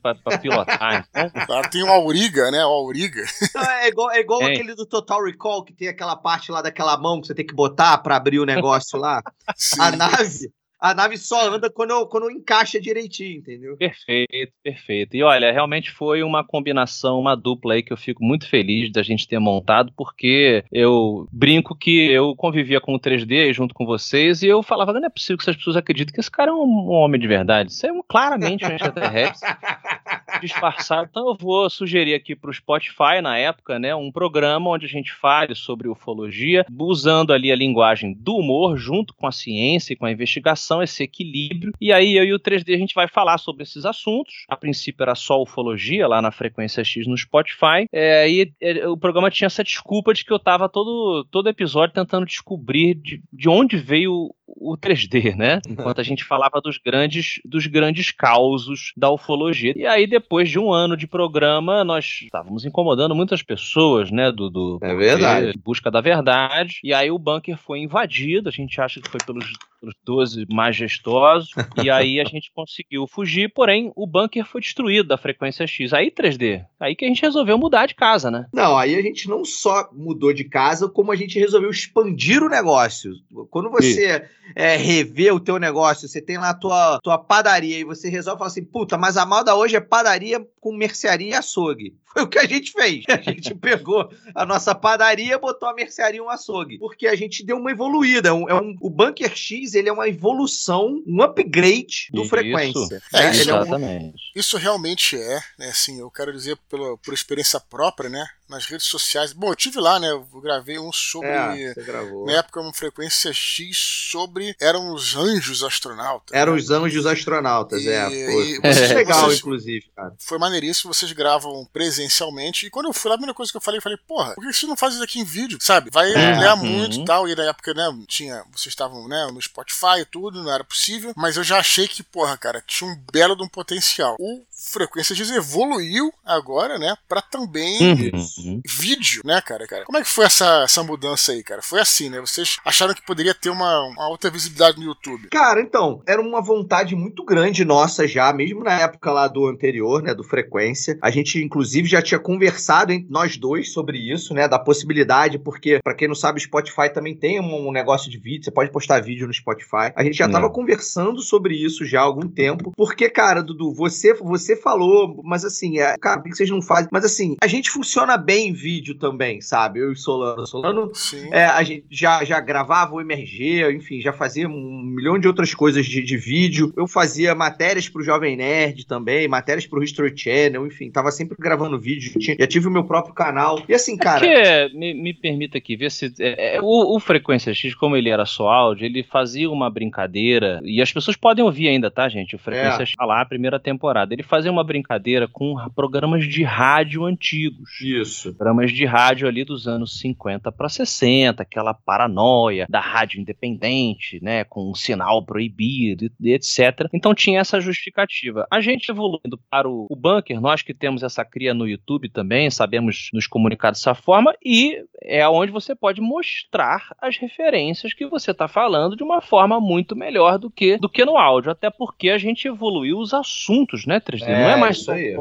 pra, 0.00 0.14
pra, 0.14 0.38
pilotar. 0.38 1.08
Então... 1.14 1.58
Ah, 1.58 1.68
tem 1.68 1.82
o 1.82 1.88
Auriga, 1.88 2.50
né? 2.50 2.64
O 2.64 2.68
Auriga. 2.68 3.22
Não, 3.54 3.62
é 3.62 3.88
igual, 3.88 4.10
é 4.10 4.20
igual 4.20 4.42
aquele 4.42 4.74
do 4.74 4.86
Total 4.86 5.22
Recall, 5.22 5.64
que 5.64 5.72
tem 5.72 5.88
aquela 5.88 6.16
parte 6.16 6.50
lá 6.50 6.62
daquela 6.62 6.96
mão 6.96 7.20
que 7.20 7.26
você 7.26 7.34
tem 7.34 7.46
que 7.46 7.54
botar 7.54 7.98
pra 7.98 8.16
abrir 8.16 8.40
o 8.40 8.46
negócio 8.46 8.98
lá. 8.98 9.22
Sim. 9.56 9.80
A 9.80 9.92
nave 9.92 10.50
a 10.82 10.92
nave 10.92 11.16
só 11.16 11.48
anda 11.48 11.70
quando, 11.70 12.04
quando 12.08 12.28
encaixa 12.28 12.80
direitinho, 12.80 13.38
entendeu? 13.38 13.76
Perfeito, 13.76 14.52
perfeito. 14.64 15.16
E 15.16 15.22
olha, 15.22 15.52
realmente 15.52 15.92
foi 15.92 16.24
uma 16.24 16.44
combinação, 16.44 17.20
uma 17.20 17.36
dupla 17.36 17.74
aí 17.74 17.84
que 17.84 17.92
eu 17.92 17.96
fico 17.96 18.24
muito 18.24 18.48
feliz 18.48 18.90
da 18.90 19.00
gente 19.00 19.28
ter 19.28 19.38
montado, 19.38 19.92
porque 19.96 20.64
eu 20.72 21.28
brinco 21.30 21.76
que 21.76 22.10
eu 22.10 22.34
convivia 22.34 22.80
com 22.80 22.96
o 22.96 23.00
3D 23.00 23.52
junto 23.52 23.72
com 23.72 23.86
vocês 23.86 24.42
e 24.42 24.48
eu 24.48 24.60
falava, 24.60 24.92
não 24.92 25.06
é 25.06 25.08
possível 25.08 25.36
que 25.36 25.44
essas 25.44 25.54
pessoas 25.54 25.76
acreditem 25.76 26.12
que 26.12 26.18
esse 26.18 26.30
cara 26.30 26.50
é 26.50 26.54
um 26.54 26.90
homem 26.90 27.20
de 27.20 27.28
verdade. 27.28 27.70
Isso 27.70 27.86
é 27.86 27.92
um, 27.92 28.02
claramente 28.02 28.64
um 28.64 28.72
extraterrestre 28.72 29.48
disfarçado. 30.46 31.08
Então 31.10 31.28
eu 31.28 31.34
vou 31.34 31.68
sugerir 31.70 32.14
aqui 32.14 32.34
para 32.34 32.50
o 32.50 32.54
Spotify, 32.54 33.20
na 33.22 33.38
época, 33.38 33.78
né, 33.78 33.94
um 33.94 34.10
programa 34.10 34.70
onde 34.70 34.86
a 34.86 34.88
gente 34.88 35.12
fale 35.12 35.54
sobre 35.54 35.88
ufologia, 35.88 36.64
usando 36.78 37.32
ali 37.32 37.50
a 37.50 37.56
linguagem 37.56 38.14
do 38.14 38.36
humor 38.36 38.76
junto 38.76 39.14
com 39.14 39.26
a 39.26 39.32
ciência 39.32 39.92
e 39.92 39.96
com 39.96 40.06
a 40.06 40.12
investigação 40.12 40.82
esse 40.82 41.02
equilíbrio. 41.02 41.72
E 41.80 41.92
aí 41.92 42.16
eu 42.16 42.24
e 42.24 42.32
o 42.32 42.40
3D 42.40 42.74
a 42.74 42.78
gente 42.78 42.94
vai 42.94 43.08
falar 43.08 43.38
sobre 43.38 43.62
esses 43.62 43.84
assuntos. 43.84 44.44
A 44.48 44.56
princípio 44.56 45.02
era 45.02 45.14
só 45.14 45.40
ufologia 45.40 46.06
lá 46.06 46.20
na 46.20 46.30
frequência 46.30 46.84
X 46.84 47.06
no 47.06 47.16
Spotify. 47.16 47.86
É, 47.92 48.28
e 48.28 48.52
é, 48.60 48.88
o 48.88 48.96
programa 48.96 49.30
tinha 49.30 49.46
essa 49.46 49.64
desculpa 49.64 50.12
de 50.14 50.24
que 50.24 50.32
eu 50.32 50.38
tava 50.38 50.68
todo, 50.68 51.24
todo 51.30 51.48
episódio 51.48 51.94
tentando 51.94 52.26
descobrir 52.26 52.94
de, 52.94 53.22
de 53.32 53.48
onde 53.48 53.76
veio 53.76 54.34
o 54.46 54.76
3D, 54.76 55.34
né? 55.34 55.60
Enquanto 55.68 56.00
a 56.00 56.04
gente 56.04 56.24
falava 56.24 56.60
dos 56.60 56.78
grandes, 56.78 57.40
dos 57.44 57.66
grandes 57.66 58.10
causos 58.10 58.92
da 58.96 59.10
ufologia. 59.10 59.72
E 59.76 59.86
aí, 59.86 60.06
depois 60.06 60.31
de 60.40 60.58
um 60.58 60.72
ano 60.72 60.96
de 60.96 61.06
programa, 61.06 61.84
nós 61.84 62.20
estávamos 62.22 62.64
incomodando 62.64 63.14
muitas 63.14 63.42
pessoas, 63.42 64.10
né? 64.10 64.32
Do, 64.32 64.48
do 64.48 64.78
é 64.80 64.94
verdade. 64.94 65.58
busca 65.62 65.90
da 65.90 66.00
verdade. 66.00 66.80
E 66.82 66.94
aí 66.94 67.10
o 67.10 67.18
bunker 67.18 67.56
foi 67.58 67.80
invadido. 67.80 68.48
A 68.48 68.52
gente 68.52 68.80
acha 68.80 69.00
que 69.00 69.08
foi 69.08 69.20
pelos, 69.24 69.52
pelos 69.80 69.94
12 70.04 70.46
majestosos. 70.50 71.50
e 71.84 71.90
aí 71.90 72.20
a 72.20 72.24
gente 72.24 72.50
conseguiu 72.54 73.06
fugir, 73.06 73.52
porém 73.52 73.92
o 73.94 74.06
bunker 74.06 74.44
foi 74.46 74.60
destruído 74.60 75.08
da 75.08 75.18
frequência 75.18 75.66
X. 75.66 75.92
Aí 75.92 76.10
3D. 76.10 76.64
Aí 76.80 76.96
que 76.96 77.04
a 77.04 77.08
gente 77.08 77.22
resolveu 77.22 77.58
mudar 77.58 77.86
de 77.86 77.94
casa, 77.94 78.30
né? 78.30 78.46
Não, 78.52 78.76
aí 78.76 78.96
a 78.96 79.02
gente 79.02 79.28
não 79.28 79.44
só 79.44 79.88
mudou 79.92 80.32
de 80.32 80.44
casa, 80.44 80.88
como 80.88 81.12
a 81.12 81.16
gente 81.16 81.38
resolveu 81.38 81.70
expandir 81.70 82.42
o 82.42 82.48
negócio. 82.48 83.12
Quando 83.50 83.70
você. 83.70 84.26
é, 84.54 84.76
rever 84.76 85.34
o 85.34 85.40
teu 85.40 85.58
negócio, 85.58 86.08
você 86.08 86.20
tem 86.20 86.38
lá 86.38 86.50
a 86.50 86.54
tua, 86.54 86.98
tua 87.02 87.18
padaria 87.18 87.78
e 87.78 87.84
você 87.84 88.08
resolve 88.08 88.38
falar 88.38 88.48
assim, 88.48 88.64
puta, 88.64 88.98
mas 88.98 89.16
a 89.16 89.24
moda 89.24 89.54
hoje 89.54 89.76
é 89.76 89.80
padaria 89.80 90.21
com 90.60 90.72
mercearia 90.74 91.30
e 91.30 91.34
açougue. 91.34 91.94
Foi 92.12 92.22
o 92.22 92.28
que 92.28 92.38
a 92.38 92.44
gente 92.46 92.72
fez. 92.72 93.04
A 93.08 93.16
gente 93.16 93.54
pegou 93.56 94.10
a 94.34 94.44
nossa 94.44 94.74
padaria, 94.74 95.38
botou 95.38 95.68
a 95.68 95.74
mercearia 95.74 96.18
e 96.18 96.20
um 96.20 96.28
açougue. 96.28 96.78
Porque 96.78 97.06
a 97.06 97.14
gente 97.16 97.44
deu 97.44 97.56
uma 97.56 97.70
evoluída. 97.70 98.28
É 98.28 98.32
um, 98.32 98.48
é 98.48 98.54
um, 98.60 98.76
o 98.80 98.90
Bunker 98.90 99.34
X, 99.34 99.74
ele 99.74 99.88
é 99.88 99.92
uma 99.92 100.06
evolução, 100.08 101.02
um 101.06 101.22
upgrade 101.22 102.08
do 102.12 102.20
Isso. 102.22 102.30
Frequência. 102.30 103.02
É, 103.14 103.18
né? 103.24 103.30
isso 103.30 103.42
Ele 103.42 103.50
é 103.50 103.54
um- 103.54 103.62
Exatamente. 103.62 104.22
Isso 104.36 104.56
realmente 104.58 105.16
é, 105.16 105.40
né? 105.58 105.68
Assim, 105.68 106.00
eu 106.00 106.10
quero 106.10 106.32
dizer 106.32 106.58
pela, 106.68 106.96
por 106.98 107.14
experiência 107.14 107.58
própria, 107.58 108.10
né? 108.10 108.26
Nas 108.52 108.66
redes 108.66 108.86
sociais. 108.86 109.32
Bom, 109.32 109.48
eu 109.50 109.56
tive 109.56 109.80
lá, 109.80 109.98
né? 109.98 110.10
Eu 110.10 110.20
gravei 110.42 110.78
um 110.78 110.92
sobre. 110.92 111.28
É, 111.28 111.72
você 111.74 111.82
gravou. 111.82 112.26
Na 112.26 112.34
época, 112.34 112.60
uma 112.60 112.72
frequência 112.74 113.32
X 113.32 113.76
sobre. 114.10 114.54
Eram 114.60 114.92
os 114.92 115.16
anjos 115.16 115.64
astronautas. 115.64 116.36
Eram 116.38 116.52
né? 116.52 116.58
os 116.60 116.70
anjos 116.70 117.06
astronautas, 117.06 117.84
é. 117.86 118.08
E- 118.10 118.14
e 118.14 118.60
Muito 118.60 118.62
vocês- 118.74 118.90
legal, 118.92 119.20
vocês- 119.22 119.38
inclusive, 119.40 119.86
cara. 119.96 120.14
Foi 120.18 120.38
maneiríssimo, 120.38 120.92
vocês 120.92 121.10
gravam 121.12 121.66
presencialmente. 121.72 122.66
E 122.66 122.70
quando 122.70 122.86
eu 122.86 122.92
fui 122.92 123.08
lá, 123.08 123.14
a 123.14 123.18
primeira 123.18 123.34
coisa 123.34 123.50
que 123.50 123.56
eu 123.56 123.60
falei, 123.62 123.78
eu 123.78 123.82
falei, 123.82 123.98
porra, 124.06 124.34
por 124.34 124.44
que 124.46 124.52
você 124.52 124.66
não 124.66 124.76
faz 124.76 124.94
isso 124.94 125.02
aqui 125.02 125.18
em 125.20 125.24
vídeo? 125.24 125.58
Sabe? 125.60 125.90
Vai 125.90 126.12
É. 126.12 126.38
olhar 126.38 126.56
Uhum. 126.58 126.64
muito 126.66 127.00
e 127.00 127.04
tal. 127.04 127.26
E 127.28 127.34
na 127.34 127.44
época, 127.44 127.72
né, 127.74 127.84
tinha. 128.06 128.44
Vocês 128.52 128.66
estavam, 128.72 129.08
né, 129.08 129.28
no 129.32 129.40
Spotify 129.40 130.00
e 130.00 130.04
tudo, 130.04 130.42
não 130.42 130.52
era 130.52 130.62
possível. 130.64 131.12
Mas 131.16 131.36
eu 131.36 131.44
já 131.44 131.58
achei 131.58 131.88
que, 131.88 132.02
porra, 132.02 132.36
cara, 132.36 132.62
tinha 132.66 132.90
um 132.90 132.96
belo 133.12 133.34
de 133.36 133.42
um 133.42 133.48
potencial. 133.48 134.16
O 134.20 134.42
Frequência 134.70 135.14
X 135.14 135.30
evoluiu 135.30 136.12
agora, 136.24 136.78
né, 136.78 136.94
pra 137.08 137.20
também 137.20 137.72
Uhum. 137.82 138.60
vídeo, 138.66 139.22
né, 139.24 139.40
cara, 139.40 139.66
cara? 139.66 139.84
Como 139.84 139.98
é 139.98 140.02
que 140.02 140.08
foi 140.08 140.24
essa, 140.24 140.62
essa 140.62 140.82
mudança 140.82 141.32
aí, 141.32 141.42
cara? 141.42 141.60
Foi 141.62 141.80
assim, 141.80 142.08
né? 142.08 142.20
Vocês 142.20 142.56
acharam 142.64 142.94
que 142.94 143.04
poderia 143.04 143.34
ter 143.34 143.50
uma, 143.50 143.80
uma 143.88 144.08
outra 144.08 144.30
visibilidade 144.30 144.78
no 144.78 144.84
YouTube? 144.84 145.28
Cara, 145.30 145.60
então, 145.60 146.02
era 146.06 146.20
uma 146.20 146.40
vontade 146.40 146.94
muito 146.94 147.24
grande 147.24 147.64
nossa 147.64 148.06
já, 148.06 148.32
mesmo 148.32 148.62
na 148.62 148.80
época 148.80 149.10
lá 149.10 149.26
do 149.28 149.46
anterior, 149.46 150.02
né, 150.02 150.14
do 150.14 150.22
Frequência. 150.24 150.98
A 151.02 151.10
gente, 151.10 151.38
inclusive, 151.42 151.88
já 151.88 152.00
tinha 152.00 152.18
conversado 152.20 152.92
entre 152.92 153.10
nós 153.10 153.36
dois 153.36 153.72
sobre 153.72 153.98
isso, 153.98 154.32
né, 154.34 154.46
da 154.48 154.58
possibilidade, 154.58 155.38
porque, 155.38 155.80
pra 155.82 155.94
quem 155.94 156.08
não 156.08 156.14
sabe, 156.14 156.38
o 156.38 156.42
Spotify 156.42 156.88
também 156.92 157.16
tem 157.16 157.40
um, 157.40 157.68
um 157.68 157.72
negócio 157.72 158.10
de 158.10 158.18
vídeo, 158.18 158.44
você 158.44 158.50
pode 158.50 158.70
postar 158.70 159.00
vídeo 159.02 159.26
no 159.26 159.34
Spotify. 159.34 159.92
A 159.96 160.04
gente 160.04 160.16
já 160.16 160.26
É. 160.26 160.30
tava 160.30 160.48
conversando 160.50 161.20
sobre 161.20 161.54
isso 161.54 161.84
já 161.84 162.00
há 162.00 162.04
algum 162.04 162.28
tempo, 162.28 162.72
porque, 162.76 163.08
cara, 163.10 163.42
Dudu, 163.42 163.72
você, 163.74 164.14
você 164.14 164.51
falou, 164.56 165.20
mas 165.24 165.44
assim, 165.44 165.78
é, 165.78 165.96
cara, 165.98 166.20
por 166.20 166.28
que 166.30 166.36
vocês 166.36 166.50
não 166.50 166.62
fazem? 166.62 166.88
Mas 166.92 167.04
assim, 167.04 167.36
a 167.42 167.46
gente 167.46 167.70
funciona 167.70 168.16
bem 168.16 168.48
em 168.48 168.52
vídeo 168.52 168.94
também, 168.96 169.40
sabe? 169.40 169.80
Eu 169.80 169.92
e 169.92 169.96
Solano. 169.96 170.46
Solano 170.46 170.90
é, 171.30 171.44
a 171.44 171.62
gente 171.62 171.84
já, 171.90 172.24
já 172.24 172.40
gravava 172.40 172.94
o 172.94 173.00
MRG, 173.00 173.72
enfim, 173.74 174.00
já 174.00 174.12
fazia 174.12 174.48
um 174.48 174.82
milhão 174.84 175.18
de 175.18 175.26
outras 175.28 175.54
coisas 175.54 175.86
de, 175.86 176.02
de 176.02 176.16
vídeo. 176.16 176.72
Eu 176.76 176.86
fazia 176.86 177.34
matérias 177.34 177.88
pro 177.88 178.02
Jovem 178.02 178.36
Nerd 178.36 178.86
também, 178.86 179.28
matérias 179.28 179.66
pro 179.66 179.82
History 179.82 180.12
Channel, 180.16 180.66
enfim, 180.66 180.90
tava 180.90 181.10
sempre 181.10 181.36
gravando 181.38 181.78
vídeo. 181.78 182.18
Tinha- 182.18 182.36
já 182.38 182.46
tive 182.46 182.68
o 182.68 182.70
meu 182.70 182.84
próprio 182.84 183.14
canal. 183.14 183.62
E 183.68 183.74
assim, 183.74 183.96
cara. 183.96 184.20
Porque, 184.20 184.76
me, 184.76 184.94
me 184.94 185.14
permita 185.14 185.58
aqui, 185.58 185.76
ver 185.76 185.90
se. 185.90 186.12
é, 186.18 186.56
é, 186.56 186.60
o, 186.60 186.96
o 186.96 187.00
Frequência 187.00 187.52
X, 187.54 187.74
como 187.74 187.96
ele 187.96 188.08
era 188.08 188.24
só 188.26 188.48
áudio, 188.48 188.84
ele 188.86 189.02
fazia 189.02 189.50
uma 189.50 189.70
brincadeira. 189.70 190.60
E 190.64 190.80
as 190.80 190.92
pessoas 190.92 191.16
podem 191.16 191.44
ouvir 191.44 191.68
ainda, 191.68 191.90
tá, 191.90 192.08
gente? 192.08 192.34
O 192.34 192.38
Frequência 192.38 192.82
É. 192.82 192.86
X 192.86 192.96
tá 192.96 193.04
lá, 193.04 193.20
a 193.20 193.26
primeira 193.26 193.58
temporada. 193.60 194.12
Ele 194.14 194.22
fazia 194.22 194.41
uma 194.50 194.64
brincadeira 194.64 195.28
com 195.28 195.56
programas 195.74 196.26
de 196.26 196.42
rádio 196.42 197.04
antigos. 197.04 197.80
Isso. 197.80 198.34
Programas 198.34 198.72
de 198.72 198.84
rádio 198.84 199.28
ali 199.28 199.44
dos 199.44 199.68
anos 199.68 199.98
50 199.98 200.50
para 200.52 200.68
60, 200.68 201.42
aquela 201.42 201.74
paranoia 201.74 202.66
da 202.68 202.80
rádio 202.80 203.20
independente, 203.20 204.22
né, 204.22 204.44
com 204.44 204.70
um 204.70 204.74
sinal 204.74 205.24
proibido 205.24 206.10
etc. 206.22 206.88
Então 206.92 207.14
tinha 207.14 207.40
essa 207.40 207.60
justificativa. 207.60 208.46
A 208.50 208.60
gente 208.60 208.90
evoluindo 208.90 209.38
para 209.50 209.68
o, 209.68 209.86
o 209.90 209.96
bunker, 209.96 210.40
nós 210.40 210.62
que 210.62 210.74
temos 210.74 211.02
essa 211.02 211.24
cria 211.24 211.54
no 211.54 211.66
YouTube 211.66 212.08
também, 212.08 212.50
sabemos 212.50 213.10
nos 213.12 213.26
comunicar 213.26 213.70
dessa 213.70 213.94
forma 213.94 214.34
e 214.44 214.82
é 215.00 215.26
onde 215.28 215.52
você 215.52 215.74
pode 215.74 216.00
mostrar 216.00 216.94
as 217.00 217.16
referências 217.16 217.92
que 217.92 218.06
você 218.06 218.30
está 218.30 218.46
falando 218.46 218.96
de 218.96 219.02
uma 219.02 219.20
forma 219.20 219.60
muito 219.60 219.96
melhor 219.96 220.38
do 220.38 220.50
que 220.50 220.76
do 220.78 220.88
que 220.88 221.04
no 221.04 221.16
áudio, 221.16 221.50
até 221.50 221.70
porque 221.70 222.10
a 222.10 222.18
gente 222.18 222.46
evoluiu 222.46 222.98
os 222.98 223.12
assuntos, 223.12 223.86
né, 223.86 224.00
3D? 224.00 224.21
Não 224.26 224.34
É, 224.34 224.52
é 224.52 224.56
mais 224.56 224.78
só 224.84 224.92
aí. 224.92 225.16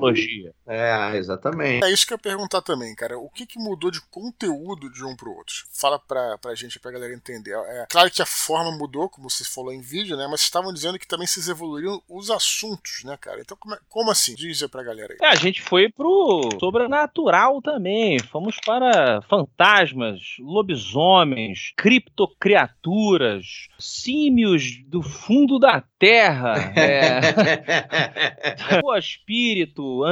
É, 0.73 1.17
exatamente. 1.17 1.83
É 1.83 1.91
isso 1.91 2.07
que 2.07 2.13
eu 2.13 2.15
ia 2.15 2.21
perguntar 2.21 2.61
também, 2.61 2.95
cara. 2.95 3.17
O 3.17 3.29
que, 3.29 3.45
que 3.45 3.59
mudou 3.59 3.91
de 3.91 3.99
conteúdo 4.09 4.89
de 4.91 5.03
um 5.03 5.15
pro 5.15 5.31
outro? 5.35 5.53
Fala 5.73 5.99
pra, 5.99 6.37
pra 6.37 6.55
gente, 6.55 6.79
pra 6.79 6.91
galera 6.91 7.13
entender. 7.13 7.51
É, 7.51 7.85
claro 7.89 8.09
que 8.09 8.21
a 8.21 8.25
forma 8.25 8.71
mudou, 8.71 9.09
como 9.09 9.29
você 9.29 9.43
falou 9.43 9.73
em 9.73 9.81
vídeo, 9.81 10.15
né? 10.15 10.23
Mas 10.29 10.39
vocês 10.41 10.47
estavam 10.47 10.73
dizendo 10.73 10.97
que 10.97 11.07
também 11.07 11.27
vocês 11.27 11.49
evoluíram 11.49 12.01
os 12.07 12.29
assuntos, 12.31 13.03
né, 13.03 13.17
cara? 13.19 13.41
Então, 13.41 13.57
como, 13.59 13.75
é- 13.75 13.79
como 13.89 14.11
assim? 14.11 14.33
Diz 14.35 14.63
aí 14.63 14.69
pra 14.69 14.83
galera 14.83 15.13
aí. 15.13 15.17
É, 15.21 15.27
a 15.31 15.35
gente 15.35 15.61
foi 15.61 15.89
pro 15.89 16.49
sobrenatural 16.59 17.61
também. 17.61 18.17
Fomos 18.19 18.55
para 18.65 19.21
fantasmas, 19.23 20.19
lobisomens, 20.39 21.73
criptocriaturas, 21.75 23.67
símios 23.77 24.81
do 24.87 25.01
fundo 25.01 25.59
da 25.59 25.83
terra, 25.99 26.53
é, 26.75 27.21
o 28.83 28.95
espírito, 28.95 30.03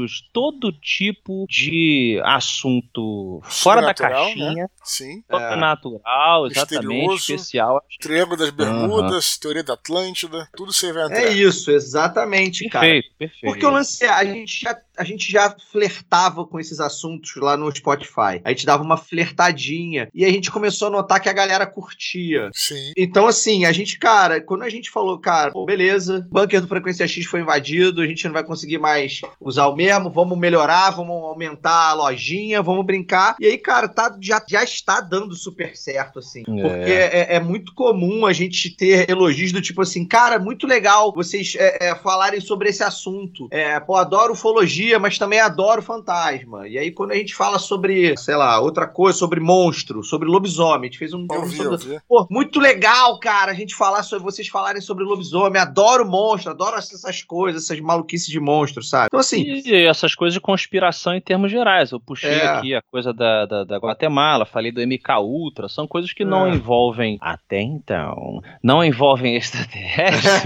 anjos, 0.00 0.28
todo 0.32 0.72
tipo 0.72 1.46
de 1.48 2.20
assunto 2.24 3.40
fora 3.44 3.80
da 3.80 3.88
Sobrenatural, 3.88 4.24
caixinha, 4.24 4.70
Sim. 4.82 5.22
sobrenatural, 5.30 6.46
exatamente, 6.46 6.86
Misterioso. 6.86 7.34
especial. 7.34 7.84
Triângulo 8.00 8.36
das 8.36 8.50
Bermudas, 8.50 9.38
Teoria 9.38 9.62
da 9.62 9.74
Atlântida, 9.74 10.48
tudo 10.56 10.72
você 10.72 10.92
vai 10.92 11.04
entrar. 11.04 11.22
É 11.22 11.32
isso, 11.32 11.70
exatamente, 11.70 12.68
cara. 12.68 12.86
Perfeito, 12.86 13.14
perfeito. 13.18 13.52
Porque 13.52 13.66
o 13.66 13.70
lance 13.70 14.04
é, 14.04 14.08
a 14.08 14.24
gente, 14.24 14.60
já, 14.62 14.74
a 15.00 15.04
gente 15.04 15.32
já 15.32 15.56
flertava 15.72 16.44
com 16.44 16.60
esses 16.60 16.78
assuntos 16.78 17.34
lá 17.36 17.56
no 17.56 17.74
Spotify. 17.74 18.42
A 18.44 18.50
gente 18.50 18.66
dava 18.66 18.82
uma 18.82 18.98
flertadinha. 18.98 20.10
E 20.12 20.26
a 20.26 20.28
gente 20.28 20.50
começou 20.50 20.88
a 20.88 20.90
notar 20.90 21.20
que 21.20 21.28
a 21.28 21.32
galera 21.32 21.66
curtia. 21.66 22.50
Sim. 22.52 22.92
Então, 22.94 23.26
assim, 23.26 23.64
a 23.64 23.72
gente, 23.72 23.98
cara, 23.98 24.42
quando 24.42 24.62
a 24.62 24.68
gente 24.68 24.90
falou, 24.90 25.18
cara, 25.18 25.52
pô, 25.52 25.64
beleza, 25.64 26.26
o 26.30 26.34
bunker 26.34 26.60
do 26.60 26.68
Frequência 26.68 27.08
X 27.08 27.24
foi 27.24 27.40
invadido, 27.40 28.02
a 28.02 28.06
gente 28.06 28.26
não 28.26 28.34
vai 28.34 28.44
conseguir 28.44 28.76
mais 28.76 29.22
usar 29.40 29.68
o 29.68 29.76
mesmo, 29.76 30.10
vamos 30.10 30.36
melhorar, 30.36 30.90
vamos 30.90 31.16
aumentar 31.24 31.90
a 31.90 31.94
lojinha, 31.94 32.60
vamos 32.60 32.84
brincar. 32.84 33.36
E 33.40 33.46
aí, 33.46 33.56
cara, 33.56 33.88
tá, 33.88 34.14
já, 34.20 34.44
já 34.46 34.62
está 34.62 35.00
dando 35.00 35.34
super 35.34 35.74
certo, 35.74 36.18
assim. 36.18 36.40
É. 36.40 36.62
Porque 36.62 36.92
é, 36.92 37.36
é 37.36 37.40
muito 37.40 37.74
comum 37.74 38.26
a 38.26 38.34
gente 38.34 38.68
ter 38.76 39.08
elogios 39.08 39.50
do 39.50 39.62
tipo 39.62 39.80
assim, 39.80 40.04
cara, 40.04 40.38
muito 40.38 40.66
legal 40.66 41.10
vocês 41.14 41.54
é, 41.56 41.88
é, 41.88 41.94
falarem 41.94 42.40
sobre 42.40 42.68
esse 42.68 42.82
assunto. 42.82 43.48
É, 43.50 43.78
pô, 43.80 43.96
adoro 43.96 44.32
ufologia, 44.32 44.89
mas 44.98 45.18
também 45.18 45.38
adoro 45.40 45.82
fantasma. 45.82 46.66
E 46.68 46.76
aí, 46.78 46.90
quando 46.90 47.12
a 47.12 47.16
gente 47.16 47.34
fala 47.34 47.58
sobre, 47.58 48.16
sei 48.16 48.34
lá, 48.36 48.58
outra 48.60 48.86
coisa, 48.86 49.18
sobre 49.18 49.38
monstro, 49.40 50.02
sobre 50.02 50.28
lobisomem, 50.28 50.82
a 50.88 50.90
gente 50.90 50.98
fez 50.98 51.12
um 51.14 51.26
Eu 51.30 51.44
vi, 51.44 51.56
sobre 51.56 51.74
eu 51.74 51.78
vi. 51.78 52.00
Pô, 52.08 52.26
muito 52.30 52.58
legal, 52.58 53.18
cara, 53.20 53.52
a 53.52 53.54
gente 53.54 53.74
falar 53.74 54.02
sobre 54.02 54.24
vocês 54.24 54.48
falarem 54.48 54.80
sobre 54.80 55.04
lobisomem. 55.04 55.60
Adoro 55.60 56.06
monstro, 56.08 56.50
adoro 56.50 56.76
essas 56.76 57.22
coisas, 57.22 57.64
essas 57.64 57.80
maluquices 57.80 58.28
de 58.28 58.40
monstro, 58.40 58.82
sabe? 58.82 59.06
Então, 59.06 59.20
assim, 59.20 59.42
E 59.44 59.74
essas 59.86 60.14
coisas 60.14 60.34
de 60.34 60.40
conspiração 60.40 61.14
em 61.14 61.20
termos 61.20 61.50
gerais. 61.50 61.90
Eu 61.92 62.00
puxei 62.00 62.30
É. 62.30 62.46
aqui 62.46 62.74
a 62.74 62.82
coisa 62.82 63.12
da, 63.12 63.46
da, 63.46 63.64
da 63.64 63.76
Guatemala, 63.78 64.44
falei 64.46 64.72
do 64.72 64.80
MK 64.80 65.18
Ultra, 65.20 65.68
são 65.68 65.86
coisas 65.86 66.12
que 66.12 66.24
não 66.24 66.46
É. 66.46 66.50
envolvem, 66.50 67.18
até 67.20 67.60
então, 67.60 68.40
não 68.62 68.84
envolvem 68.84 69.36
extraterrestres. 69.36 70.42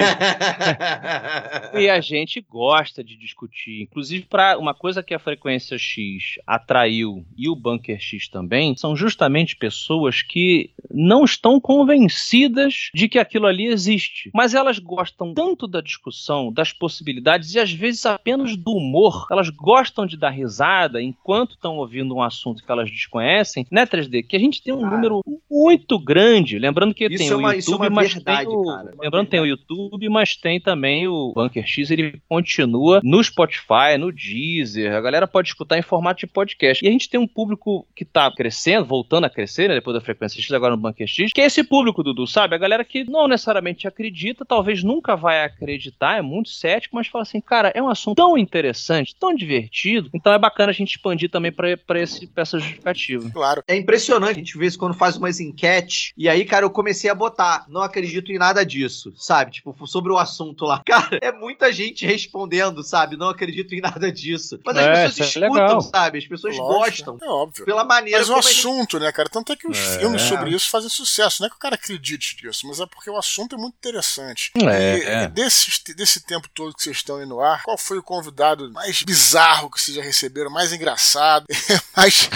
E 1.74 1.88
a 1.88 2.00
gente 2.00 2.40
gosta 2.48 3.02
de 3.02 3.16
discutir. 3.16 3.82
Inclusive, 3.82 4.26
uma 4.58 4.74
coisa 4.74 5.02
que 5.02 5.14
a 5.14 5.18
frequência 5.18 5.78
X 5.78 6.38
atraiu 6.46 7.24
e 7.36 7.48
o 7.48 7.54
Bunker 7.56 8.00
X 8.00 8.28
também, 8.28 8.76
são 8.76 8.96
justamente 8.96 9.56
pessoas 9.56 10.22
que 10.22 10.70
não 10.90 11.24
estão 11.24 11.60
convencidas 11.60 12.90
de 12.94 13.08
que 13.08 13.18
aquilo 13.18 13.46
ali 13.46 13.66
existe. 13.66 14.30
Mas 14.34 14.54
elas 14.54 14.78
gostam 14.78 15.32
tanto 15.34 15.66
da 15.66 15.80
discussão, 15.80 16.52
das 16.52 16.72
possibilidades 16.72 17.54
e 17.54 17.58
às 17.60 17.72
vezes 17.72 18.04
apenas 18.06 18.56
do 18.56 18.72
humor. 18.72 19.26
Elas 19.30 19.48
gostam 19.50 20.06
de 20.06 20.16
dar 20.16 20.30
risada 20.30 21.00
enquanto 21.02 21.52
estão 21.52 21.76
ouvindo 21.76 22.14
um 22.14 22.22
assunto 22.22 22.64
que 22.64 22.70
elas 22.70 22.90
desconhecem, 22.90 23.66
né, 23.70 23.86
3D? 23.86 24.22
Que 24.26 24.36
a 24.36 24.40
gente 24.40 24.62
tem 24.62 24.72
um 24.74 24.80
Cara. 24.80 24.94
número 24.96 25.20
muito 25.50 25.98
grande. 25.98 26.58
Lembrando 26.58 26.94
que 26.94 27.04
Isso 27.06 27.18
tem 27.18 27.28
é 27.28 27.34
o 27.34 27.38
uma- 27.38 27.54
YouTube, 27.54 27.58
isso 27.60 27.72
é 27.72 27.76
uma 27.76 27.90
mas 27.90 28.12
verdade, 28.14 28.46
tem 28.46 28.56
o, 28.56 28.64
cara. 28.64 28.90
É 28.90 29.02
lembrando 29.04 29.28
tem 29.28 29.40
o 29.40 29.46
YouTube, 29.46 30.08
mas 30.08 30.36
tem 30.36 30.60
também 30.60 31.06
o 31.08 31.32
Bunker 31.34 31.66
X, 31.66 31.90
ele 31.90 32.20
continua 32.28 33.00
no 33.02 33.22
Spotify, 33.22 33.96
no 33.98 34.12
Deezer, 34.14 34.94
a 34.94 35.00
galera 35.00 35.26
pode 35.26 35.48
escutar 35.48 35.78
em 35.78 35.82
formato 35.82 36.20
de 36.20 36.26
podcast. 36.26 36.84
E 36.84 36.88
a 36.88 36.90
gente 36.90 37.08
tem 37.08 37.18
um 37.18 37.26
público 37.26 37.86
que 37.94 38.04
tá 38.04 38.30
crescendo, 38.30 38.86
voltando 38.86 39.24
a 39.24 39.30
crescer, 39.30 39.68
né, 39.68 39.74
depois 39.74 39.94
da 39.94 40.00
frequência 40.00 40.40
X, 40.40 40.50
agora 40.52 40.76
no 40.76 40.82
Bunker 40.82 41.06
X, 41.06 41.32
que 41.32 41.40
é 41.40 41.46
esse 41.46 41.64
público, 41.64 42.02
Dudu, 42.02 42.26
sabe? 42.26 42.54
A 42.54 42.58
galera 42.58 42.84
que 42.84 43.04
não 43.04 43.26
necessariamente 43.26 43.88
acredita, 43.88 44.44
talvez 44.44 44.82
nunca 44.82 45.16
vai 45.16 45.44
acreditar, 45.44 46.18
é 46.18 46.22
muito 46.22 46.50
cético, 46.50 46.96
mas 46.96 47.08
fala 47.08 47.22
assim, 47.22 47.40
cara, 47.40 47.72
é 47.74 47.82
um 47.82 47.88
assunto 47.88 48.16
tão 48.16 48.38
interessante, 48.38 49.14
tão 49.18 49.34
divertido, 49.34 50.10
então 50.14 50.32
é 50.32 50.38
bacana 50.38 50.70
a 50.70 50.74
gente 50.74 50.96
expandir 50.96 51.30
também 51.30 51.52
para 51.52 52.00
essa 52.36 52.58
justificativa. 52.58 53.30
Claro. 53.30 53.62
É 53.66 53.76
impressionante 53.76 54.36
a 54.36 54.38
gente 54.38 54.58
ver 54.58 54.66
isso 54.66 54.78
quando 54.78 54.94
faz 54.94 55.16
umas 55.16 55.40
enquetes, 55.40 56.12
e 56.16 56.28
aí, 56.28 56.44
cara, 56.44 56.64
eu 56.64 56.70
comecei 56.70 57.10
a 57.10 57.14
botar, 57.14 57.64
não 57.68 57.82
acredito 57.82 58.30
em 58.30 58.38
nada 58.38 58.64
disso, 58.64 59.12
sabe? 59.16 59.52
Tipo, 59.52 59.86
sobre 59.86 60.12
o 60.12 60.18
assunto 60.18 60.64
lá. 60.64 60.82
Cara, 60.86 61.18
é 61.20 61.32
muita 61.32 61.72
gente 61.72 62.06
respondendo, 62.06 62.82
sabe? 62.82 63.16
Não 63.16 63.28
acredito 63.28 63.74
em 63.74 63.80
nada 63.80 64.03
disso. 64.10 64.58
Mas 64.64 64.76
as 64.76 64.86
é, 64.86 65.06
pessoas 65.06 65.36
é 65.36 65.40
escutam, 65.40 65.80
sabe? 65.80 66.18
As 66.18 66.26
pessoas 66.26 66.56
Lógico, 66.56 67.12
gostam. 67.12 67.18
É 67.22 67.30
óbvio. 67.30 67.64
Pela 67.64 67.84
maneira 67.84 68.18
Mas 68.18 68.28
o 68.28 68.34
assunto, 68.34 68.98
gente... 68.98 69.04
né, 69.04 69.12
cara? 69.12 69.28
Tanto 69.28 69.52
é 69.52 69.56
que 69.56 69.68
os 69.68 69.78
é. 69.78 69.98
filmes 69.98 70.22
sobre 70.22 70.50
isso 70.54 70.70
fazem 70.70 70.88
sucesso. 70.88 71.40
Não 71.40 71.46
é 71.46 71.50
que 71.50 71.56
o 71.56 71.60
cara 71.60 71.74
acredite 71.74 72.36
nisso, 72.44 72.66
mas 72.66 72.80
é 72.80 72.86
porque 72.86 73.10
o 73.10 73.16
assunto 73.16 73.54
é 73.54 73.58
muito 73.58 73.74
interessante. 73.74 74.52
É, 74.56 74.98
e, 74.98 75.02
é. 75.02 75.28
Desse, 75.28 75.94
desse 75.94 76.24
tempo 76.24 76.48
todo 76.52 76.74
que 76.74 76.82
vocês 76.82 76.96
estão 76.96 77.16
aí 77.16 77.26
no 77.26 77.40
ar, 77.40 77.62
qual 77.62 77.78
foi 77.78 77.98
o 77.98 78.02
convidado 78.02 78.70
mais 78.72 79.02
bizarro 79.02 79.70
que 79.70 79.80
vocês 79.80 79.96
já 79.96 80.02
receberam, 80.02 80.50
mais 80.50 80.72
engraçado, 80.72 81.46
mais, 81.96 82.28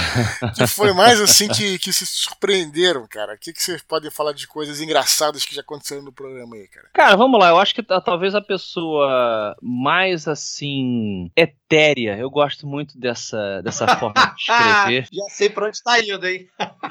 que 0.55 0.67
foi 0.67 0.93
mais 0.93 1.21
assim 1.21 1.49
que, 1.49 1.79
que 1.79 1.93
se 1.93 2.07
surpreenderam, 2.07 3.07
cara? 3.07 3.35
O 3.35 3.39
que, 3.39 3.53
que 3.53 3.63
vocês 3.63 3.83
podem 3.83 4.11
falar 4.11 4.33
de 4.33 4.47
coisas 4.47 4.81
engraçadas 4.81 5.45
que 5.45 5.55
já 5.55 5.61
aconteceram 5.61 6.03
no 6.03 6.13
programa 6.13 6.57
aí, 6.57 6.69
cara? 6.69 6.89
Cara, 6.93 7.17
vamos 7.17 7.39
lá. 7.39 7.51
Eu 7.51 7.59
acho 7.59 7.75
que 7.75 7.83
talvez 7.83 8.35
a 8.35 8.41
pessoa 8.41 9.57
mais 9.63 10.27
assim 10.27 11.31
etérea, 11.69 12.17
eu 12.17 12.31
gosto 12.31 12.67
muito 12.67 12.99
dessa, 12.99 13.61
dessa 13.63 13.87
forma 13.97 14.15
de 14.15 14.43
escrever. 14.43 15.07
já 15.13 15.25
sei 15.29 15.51
pra 15.51 15.67
onde 15.67 15.83
tá 15.83 16.01
indo, 16.01 16.27
hein? 16.27 16.49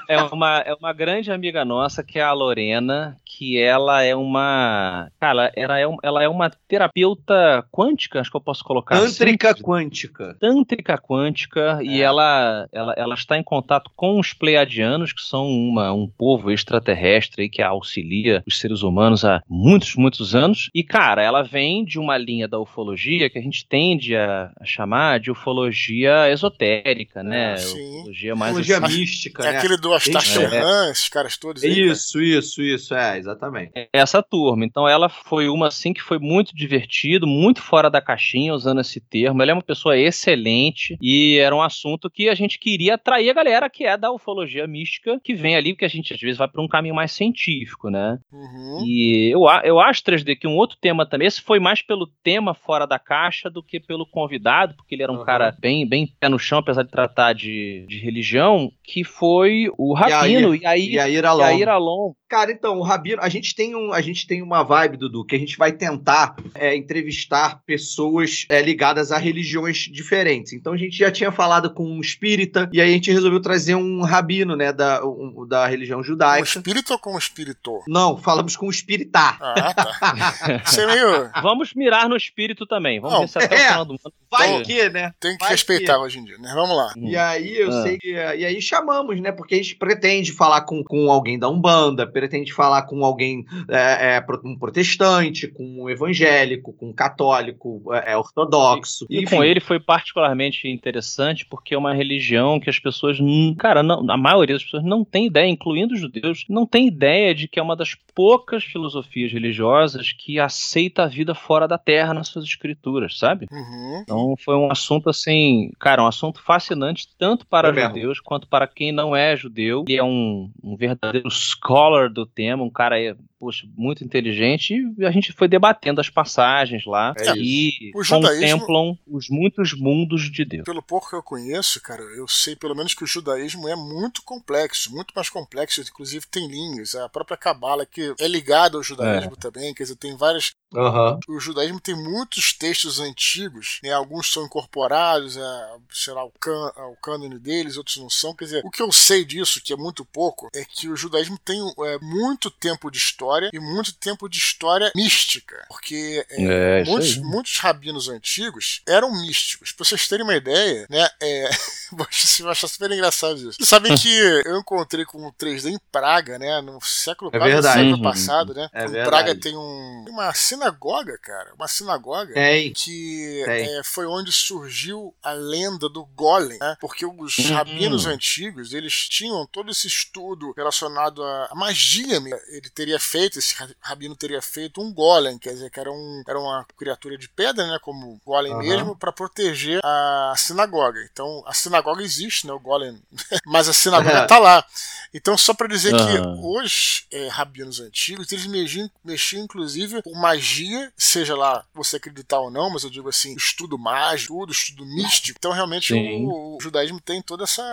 é, 0.08 0.22
uma, 0.22 0.60
é 0.60 0.74
uma 0.76 0.94
grande 0.94 1.32
amiga 1.32 1.66
nossa, 1.66 2.04
que 2.04 2.20
é 2.20 2.22
a 2.22 2.32
Lorena, 2.32 3.18
que 3.26 3.58
ela 3.58 4.04
é 4.04 4.16
uma. 4.16 5.10
Cara, 5.20 5.52
ela 5.56 5.80
é, 5.80 5.88
um, 5.88 5.98
ela 6.04 6.24
é 6.24 6.30
uma 6.30 6.50
terapeuta 6.50 7.66
quântica, 7.72 8.20
acho 8.20 8.30
que 8.30 8.38
eu 8.38 8.42
posso 8.42 8.64
colocar. 8.64 9.00
Tântrica 9.00 9.52
assim. 9.52 9.64
quântica. 9.64 10.38
Tântrica 10.40 10.98
quântica, 10.98 11.80
é. 11.82 11.86
e 11.86 12.02
ela, 12.02 12.70
ela, 12.72 12.94
ela 12.96 13.16
está 13.16 13.38
em 13.38 13.44
contato 13.44 13.92
com 13.96 14.20
os 14.20 14.34
pleiadianos, 14.34 15.12
que 15.12 15.22
são 15.22 15.48
uma, 15.48 15.92
um 15.92 16.08
povo 16.08 16.52
extraterrestre 16.52 17.50
que 17.50 17.64
auxilia 17.64 18.44
os 18.46 18.60
seres 18.60 18.84
humanos 18.84 19.26
há 19.26 19.42
muitos, 19.50 19.96
muitos 19.96 20.36
anos. 20.36 20.70
E, 20.74 20.84
cara, 20.84 21.24
ela 21.24 21.42
vem 21.42 21.84
de 21.84 21.98
uma 21.98 22.18
linha 22.18 22.48
da 22.48 22.60
ufologia 22.60 23.30
que 23.30 23.40
a 23.40 23.42
gente 23.42 23.68
tende 23.68 24.16
a 24.16 24.52
chamar 24.70 25.20
de 25.20 25.32
ufologia 25.32 26.30
esotérica, 26.30 27.24
né? 27.24 27.54
Ah, 27.54 27.58
sim. 27.58 28.00
Ufologia 28.00 28.36
mais 28.36 28.52
ufologia 28.52 28.78
assim. 28.78 29.00
mística. 29.00 29.44
É 29.44 29.52
né? 29.52 29.58
aquele 29.58 29.78
do 29.78 29.94
Astar 29.94 30.24
é. 30.24 30.92
esses 30.92 31.10
caras 31.10 31.38
todos 31.38 31.64
aí. 31.64 31.88
Isso, 31.88 32.22
isso, 32.22 32.62
isso, 32.62 32.94
é, 32.94 33.18
exatamente. 33.18 33.72
É 33.76 33.88
essa 33.94 34.22
turma. 34.22 34.66
Então 34.66 34.88
ela 34.88 35.10
foi 35.10 35.48
uma 35.48 35.68
assim 35.68 35.94
que 35.94 36.02
foi 36.02 36.20
muito 36.20 36.56
divertido, 36.56 37.28
muito 37.28 37.62
fora 37.62 37.90
da 37.90 38.02
caixinha, 38.02 38.54
usando 38.54 38.82
esse 38.82 39.00
termo. 39.00 39.42
Ela 39.42 39.52
é 39.52 39.54
uma 39.54 39.62
pessoa 39.62 39.98
excelente 39.98 40.98
e 41.02 41.38
era 41.38 41.56
um 41.56 41.62
assunto 41.62 42.10
que 42.10 42.30
a 42.30 42.36
gente 42.36 42.60
queria 42.60 42.96
atrair 42.96 43.30
a 43.30 43.34
galera 43.34 43.70
que 43.70 43.86
é 43.86 43.98
da 43.98 44.12
ufologia 44.12 44.68
mística, 44.68 45.20
que 45.24 45.34
vem 45.34 45.56
ali, 45.56 45.74
porque 45.74 45.86
a 45.86 45.90
gente 45.90 46.14
às 46.14 46.20
vezes 46.20 46.38
vai 46.38 46.48
para 46.48 46.62
um 46.62 46.68
caminho 46.68 46.96
mais 46.96 47.12
científico, 47.12 47.90
né? 47.90 48.18
Uhum. 48.32 48.84
E 48.86 49.32
eu, 49.32 49.42
eu 49.64 49.80
acho, 49.80 50.04
3D, 50.04 50.38
que 50.38 50.48
um 50.48 50.56
outro 50.56 50.78
tema 50.80 51.06
também, 51.06 51.28
esse 51.28 51.42
foi 51.42 51.60
mais 51.60 51.82
pelo 51.82 52.08
tema 52.24 52.54
fora 52.54 52.86
da 52.86 53.00
caixa 53.00 53.50
do 53.50 53.64
que 53.64 53.80
pelo 53.80 54.06
convidado, 54.06 54.48
porque 54.66 54.96
ele 54.96 55.04
era 55.04 55.12
um 55.12 55.18
uhum. 55.18 55.26
cara 55.26 55.56
bem, 55.60 55.88
bem 55.88 56.12
pé 56.20 56.30
no 56.30 56.40
chão, 56.40 56.60
apesar 56.60 56.84
de 56.84 56.90
tratar 56.90 57.34
de, 57.34 57.86
de 57.88 58.00
religião, 58.00 58.72
que 58.84 59.04
foi 59.04 59.70
o 59.78 59.94
Rabino 59.94 60.56
Yair, 60.56 61.26
Alon. 61.26 61.42
Yair 61.42 61.70
Alon. 61.70 62.14
Cara, 62.30 62.52
então, 62.52 62.78
o 62.78 62.82
Rabino, 62.82 63.22
a 63.22 63.30
gente 63.30 63.56
tem, 63.56 63.74
um, 63.74 63.94
a 63.94 64.02
gente 64.02 64.28
tem 64.28 64.42
uma 64.42 64.62
vibe, 64.62 64.98
Dudu, 64.98 65.26
que 65.26 65.36
a 65.36 65.40
gente 65.40 65.58
vai 65.58 65.72
tentar 65.72 66.36
é, 66.56 66.76
entrevistar 66.76 67.62
pessoas 67.66 68.46
é, 68.50 68.62
ligadas 68.62 69.14
a 69.14 69.18
religiões 69.18 69.78
diferentes. 69.78 70.52
Então 70.52 70.74
a 70.74 70.78
gente 70.78 70.98
já 70.98 71.10
tinha 71.10 71.32
falado 71.32 71.74
com 71.74 71.86
um 71.86 72.02
espírita, 72.02 72.70
e 72.74 72.82
aí 72.82 72.90
a 72.90 72.94
gente 72.94 73.12
resolveu 73.12 73.42
trazer 73.42 73.76
um 73.76 74.02
rabino, 74.02 74.58
né, 74.58 74.74
da, 74.74 75.06
um, 75.06 75.48
da 75.48 75.68
religião 75.68 76.04
judaica. 76.04 76.40
Com 76.40 76.60
espírito 76.60 76.92
ou 76.92 77.00
com 77.00 77.16
um 77.16 77.18
espírito? 77.18 77.80
Não, 77.88 78.18
falamos 78.18 78.58
com 78.58 78.68
um 78.68 78.72
espiritá. 78.72 79.38
Ah, 79.40 79.74
tá. 79.74 80.64
Você 80.66 80.82
é 80.82 80.88
meio... 80.88 81.32
Vamos 81.42 81.74
mirar 81.74 82.10
no 82.10 82.18
espírito 82.18 82.66
também. 82.66 83.00
Vamos 83.00 83.14
Não, 83.14 83.22
ver 83.22 83.28
se 83.30 83.38
até 83.38 83.56
é, 83.56 83.66
o 83.66 83.70
final 83.70 83.86
do 83.86 83.94
mundo. 83.94 84.14
Vai 84.30 84.47
que, 84.64 84.90
né? 84.90 85.12
Tem 85.20 85.38
que 85.38 85.44
vai 85.44 85.52
respeitar 85.52 85.96
que. 85.96 86.00
hoje 86.00 86.20
em 86.20 86.24
dia, 86.24 86.38
né? 86.38 86.52
Vamos 86.54 86.76
lá. 86.76 86.94
E 86.96 87.16
aí 87.16 87.58
eu 87.58 87.70
ah. 87.70 87.84
sei 87.84 87.98
que. 87.98 88.12
E 88.12 88.46
aí 88.46 88.62
chamamos, 88.62 89.20
né? 89.20 89.32
Porque 89.32 89.56
a 89.56 89.58
gente 89.58 89.76
pretende 89.76 90.32
falar 90.32 90.62
com, 90.62 90.84
com 90.84 91.12
alguém 91.12 91.38
da 91.38 91.50
Umbanda, 91.50 92.08
pretende 92.08 92.54
falar 92.54 92.84
com 92.84 93.04
alguém, 93.04 93.46
é, 93.70 94.18
é, 94.18 94.26
um 94.44 94.58
protestante, 94.58 95.48
com 95.48 95.84
um 95.84 95.90
evangélico, 95.90 96.74
com 96.74 96.90
um 96.90 96.94
católico, 96.94 97.84
é, 97.94 98.14
é 98.14 98.18
ortodoxo. 98.18 99.06
E, 99.10 99.20
e 99.20 99.26
com 99.26 99.44
ele 99.44 99.60
foi 99.60 99.80
particularmente 99.80 100.68
interessante 100.68 101.46
porque 101.46 101.74
é 101.74 101.78
uma 101.78 101.94
religião 101.94 102.60
que 102.60 102.70
as 102.70 102.80
pessoas, 102.80 103.18
cara, 103.58 103.84
não, 103.84 104.10
a 104.10 104.18
maioria 104.18 104.56
das 104.56 104.64
pessoas 104.64 104.84
não 104.84 105.04
tem 105.04 105.28
ideia, 105.28 105.48
incluindo 105.48 105.94
os 105.94 106.00
judeus, 106.00 106.46
não 106.50 106.66
tem 106.66 106.88
ideia 106.88 107.34
de 107.34 107.48
que 107.48 107.60
é 107.60 107.64
uma 107.64 107.76
das 107.76 107.96
poucas 108.14 108.64
filosofias 108.64 109.32
religiosas 109.32 110.12
que 110.12 110.40
aceita 110.40 111.04
a 111.04 111.08
vida 111.08 111.34
fora 111.36 111.68
da 111.68 111.78
terra 111.78 112.14
nas 112.14 112.28
suas 112.28 112.46
escrituras, 112.46 113.18
sabe? 113.18 113.48
Uhum. 113.52 114.02
Então 114.02 114.36
foi 114.38 114.56
um 114.56 114.72
assunto 114.72 115.10
assim, 115.10 115.72
cara, 115.80 116.04
um 116.04 116.08
assunto 116.08 116.42
fascinante 116.42 117.08
tanto 117.18 117.46
para 117.46 117.70
é 117.70 117.88
judeus 117.88 118.20
quanto 118.20 118.48
para 118.48 118.68
quem 118.68 118.92
não 118.92 119.16
é 119.16 119.36
judeu. 119.36 119.84
Ele 119.88 119.98
é 119.98 120.04
um, 120.04 120.50
um 120.64 120.76
verdadeiro 120.76 121.30
scholar 121.30 122.10
do 122.10 122.26
tema, 122.26 122.64
um 122.64 122.70
cara 122.70 122.98
poxa, 123.40 123.68
muito 123.76 124.04
inteligente, 124.04 124.74
e 124.98 125.06
a 125.06 125.12
gente 125.12 125.32
foi 125.32 125.48
debatendo 125.48 126.02
as 126.02 126.10
passagens 126.10 126.86
lá 126.86 127.14
é 127.18 127.32
e 127.38 127.92
contemplam 128.08 128.98
os 129.08 129.30
muitos 129.30 129.74
mundos 129.74 130.32
de 130.32 130.44
Deus. 130.44 130.66
Pelo 130.66 130.82
pouco 130.82 131.10
que 131.10 131.16
eu 131.16 131.24
conheço, 131.24 131.82
cara, 131.82 132.02
eu 132.02 132.28
sei 132.28 132.56
pelo 132.56 132.76
menos 132.76 132.94
que 132.94 133.04
o 133.04 133.08
judaísmo 133.08 133.68
é 133.68 133.76
muito 133.76 134.24
complexo, 134.24 134.92
muito 134.92 135.14
mais 135.16 135.30
complexo, 135.30 135.82
inclusive 135.82 136.26
tem 136.28 136.48
linhas, 136.48 136.96
a 136.96 137.08
própria 137.10 137.38
Cabala 137.38 137.86
que 137.86 138.14
é 138.20 138.28
ligada 138.28 138.78
ao 138.78 138.84
judaísmo 138.84 139.34
é. 139.34 139.40
também, 139.40 139.74
quer 139.74 139.84
dizer, 139.84 139.96
tem 139.96 140.16
várias 140.16 140.52
Uhum. 140.74 141.20
O 141.30 141.40
judaísmo 141.40 141.80
tem 141.80 141.96
muitos 141.96 142.52
textos 142.52 143.00
antigos, 143.00 143.80
né? 143.82 143.94
alguns 143.94 144.30
são 144.34 144.44
incorporados 144.44 145.38
a, 145.38 145.78
sei 145.90 146.14
lá, 146.14 146.20
ao, 146.20 146.32
can, 146.42 146.74
ao 146.76 146.94
cânone 146.98 147.40
deles, 147.40 147.78
outros 147.78 147.96
não 147.96 148.10
são. 148.10 148.36
Quer 148.36 148.44
dizer, 148.44 148.66
o 148.66 148.70
que 148.70 148.82
eu 148.82 148.92
sei 148.92 149.24
disso, 149.24 149.62
que 149.64 149.72
é 149.72 149.78
muito 149.78 150.04
pouco, 150.04 150.50
é 150.54 150.66
que 150.66 150.90
o 150.90 150.96
judaísmo 150.98 151.38
tem 151.38 151.58
é, 151.86 152.00
muito 152.00 152.52
tempo 152.52 152.92
de 152.92 152.98
história 152.98 153.27
e 153.54 153.60
muito 153.60 153.94
tempo 153.94 154.30
de 154.30 154.38
história 154.38 154.92
mística. 154.96 155.66
Porque 155.68 156.26
é, 156.30 156.82
é, 156.82 156.84
muitos, 156.84 157.18
muitos 157.18 157.58
rabinos 157.58 158.10
antigos 158.10 158.82
eram 158.88 159.12
místicos. 159.12 159.72
Pra 159.72 159.86
vocês 159.86 160.08
terem 160.08 160.24
uma 160.24 160.36
ideia, 160.36 160.86
né? 160.90 161.08
É, 161.22 161.50
você 161.92 162.44
vai 162.44 162.52
achar 162.52 162.68
super 162.68 162.92
engraçado 162.92 163.36
isso. 163.38 163.54
Vocês 163.54 163.70
sabem 163.70 163.96
que 163.96 164.10
eu 164.46 164.58
encontrei 164.60 165.06
com 165.06 165.26
o 165.26 165.34
3D 165.34 165.72
em 165.72 165.80
Praga, 165.92 166.38
né? 166.38 166.62
No 166.62 166.80
século, 166.82 167.32
é 167.34 167.40
verdade. 167.40 167.80
século 167.80 168.02
passado, 168.02 168.54
né? 168.54 168.70
É 168.74 168.86
em 168.86 168.88
verdade. 168.88 169.10
Praga 169.10 169.36
tem 169.40 169.56
um, 169.56 170.06
uma 170.10 170.34
sinagoga, 170.34 171.18
cara. 171.18 171.54
Uma 171.56 171.68
sinagoga 171.68 172.34
Tem. 172.34 172.74
que 172.74 173.44
É, 173.48 173.82
foi 173.84 174.06
onde 174.06 174.32
surgiu 174.32 175.14
a 175.24 175.32
lenda 175.32 175.90
do 175.90 176.06
Golem, 176.06 176.58
né? 176.60 176.78
Porque 176.80 177.06
os 177.06 177.38
uhum. 177.38 177.54
rabinos 177.54 178.06
antigos, 178.06 178.74
eles 178.74 179.08
tinham 179.08 179.46
todo 179.48 179.72
esse 179.72 179.88
estudo 179.88 180.54
relacionado 180.56 181.24
à 181.24 181.52
magia. 181.56 182.18
Ele 182.50 182.70
teria 182.74 183.00
feito, 183.00 183.17
esse 183.26 183.56
rabino 183.80 184.16
teria 184.16 184.42
feito 184.42 184.82
um 184.82 184.94
Golem, 184.94 185.38
quer 185.38 185.52
dizer, 185.52 185.70
que 185.70 185.80
era, 185.80 185.92
um, 185.92 186.24
era 186.28 186.40
uma 186.40 186.66
criatura 186.78 187.18
de 187.18 187.30
pedra, 187.30 187.68
né? 187.68 187.78
Como 187.82 188.20
Golem 188.26 188.54
uhum. 188.54 188.60
mesmo, 188.60 188.96
para 188.96 189.12
proteger 189.12 189.80
a 189.84 190.34
sinagoga. 190.36 191.08
Então, 191.12 191.44
a 191.46 191.54
sinagoga 191.54 192.02
existe, 192.02 192.48
né? 192.48 192.54
O 192.54 192.60
Golem. 192.60 193.02
Mas 193.46 193.70
a 193.70 193.74
sinagoga 193.74 194.26
tá 194.28 194.40
lá. 194.40 194.66
Então, 195.14 195.38
só 195.38 195.54
para 195.54 195.68
dizer 195.68 195.94
uhum. 195.94 196.06
que 196.06 196.64
os 196.66 197.06
é, 197.12 197.28
rabinos 197.28 197.80
antigos, 197.80 198.32
eles 198.32 198.46
mexiam, 198.46 198.90
mexiam 199.04 199.44
inclusive 199.44 200.02
com 200.02 200.14
magia 200.14 200.48
magia, 200.48 200.92
seja 200.96 201.36
lá 201.36 201.64
você 201.74 201.98
acreditar 201.98 202.40
ou 202.40 202.50
não, 202.50 202.70
mas 202.70 202.84
eu 202.84 202.90
digo 202.90 203.10
assim, 203.10 203.36
estudo 203.36 203.78
mágico, 203.78 204.40
tudo, 204.40 204.52
estudo 204.52 204.86
místico. 204.86 205.38
Então, 205.40 205.52
realmente, 205.52 205.94
o, 205.94 206.56
o, 206.56 206.58
judaísmo 206.62 207.00
tem 207.00 207.22
toda 207.22 207.44
essa. 207.44 207.64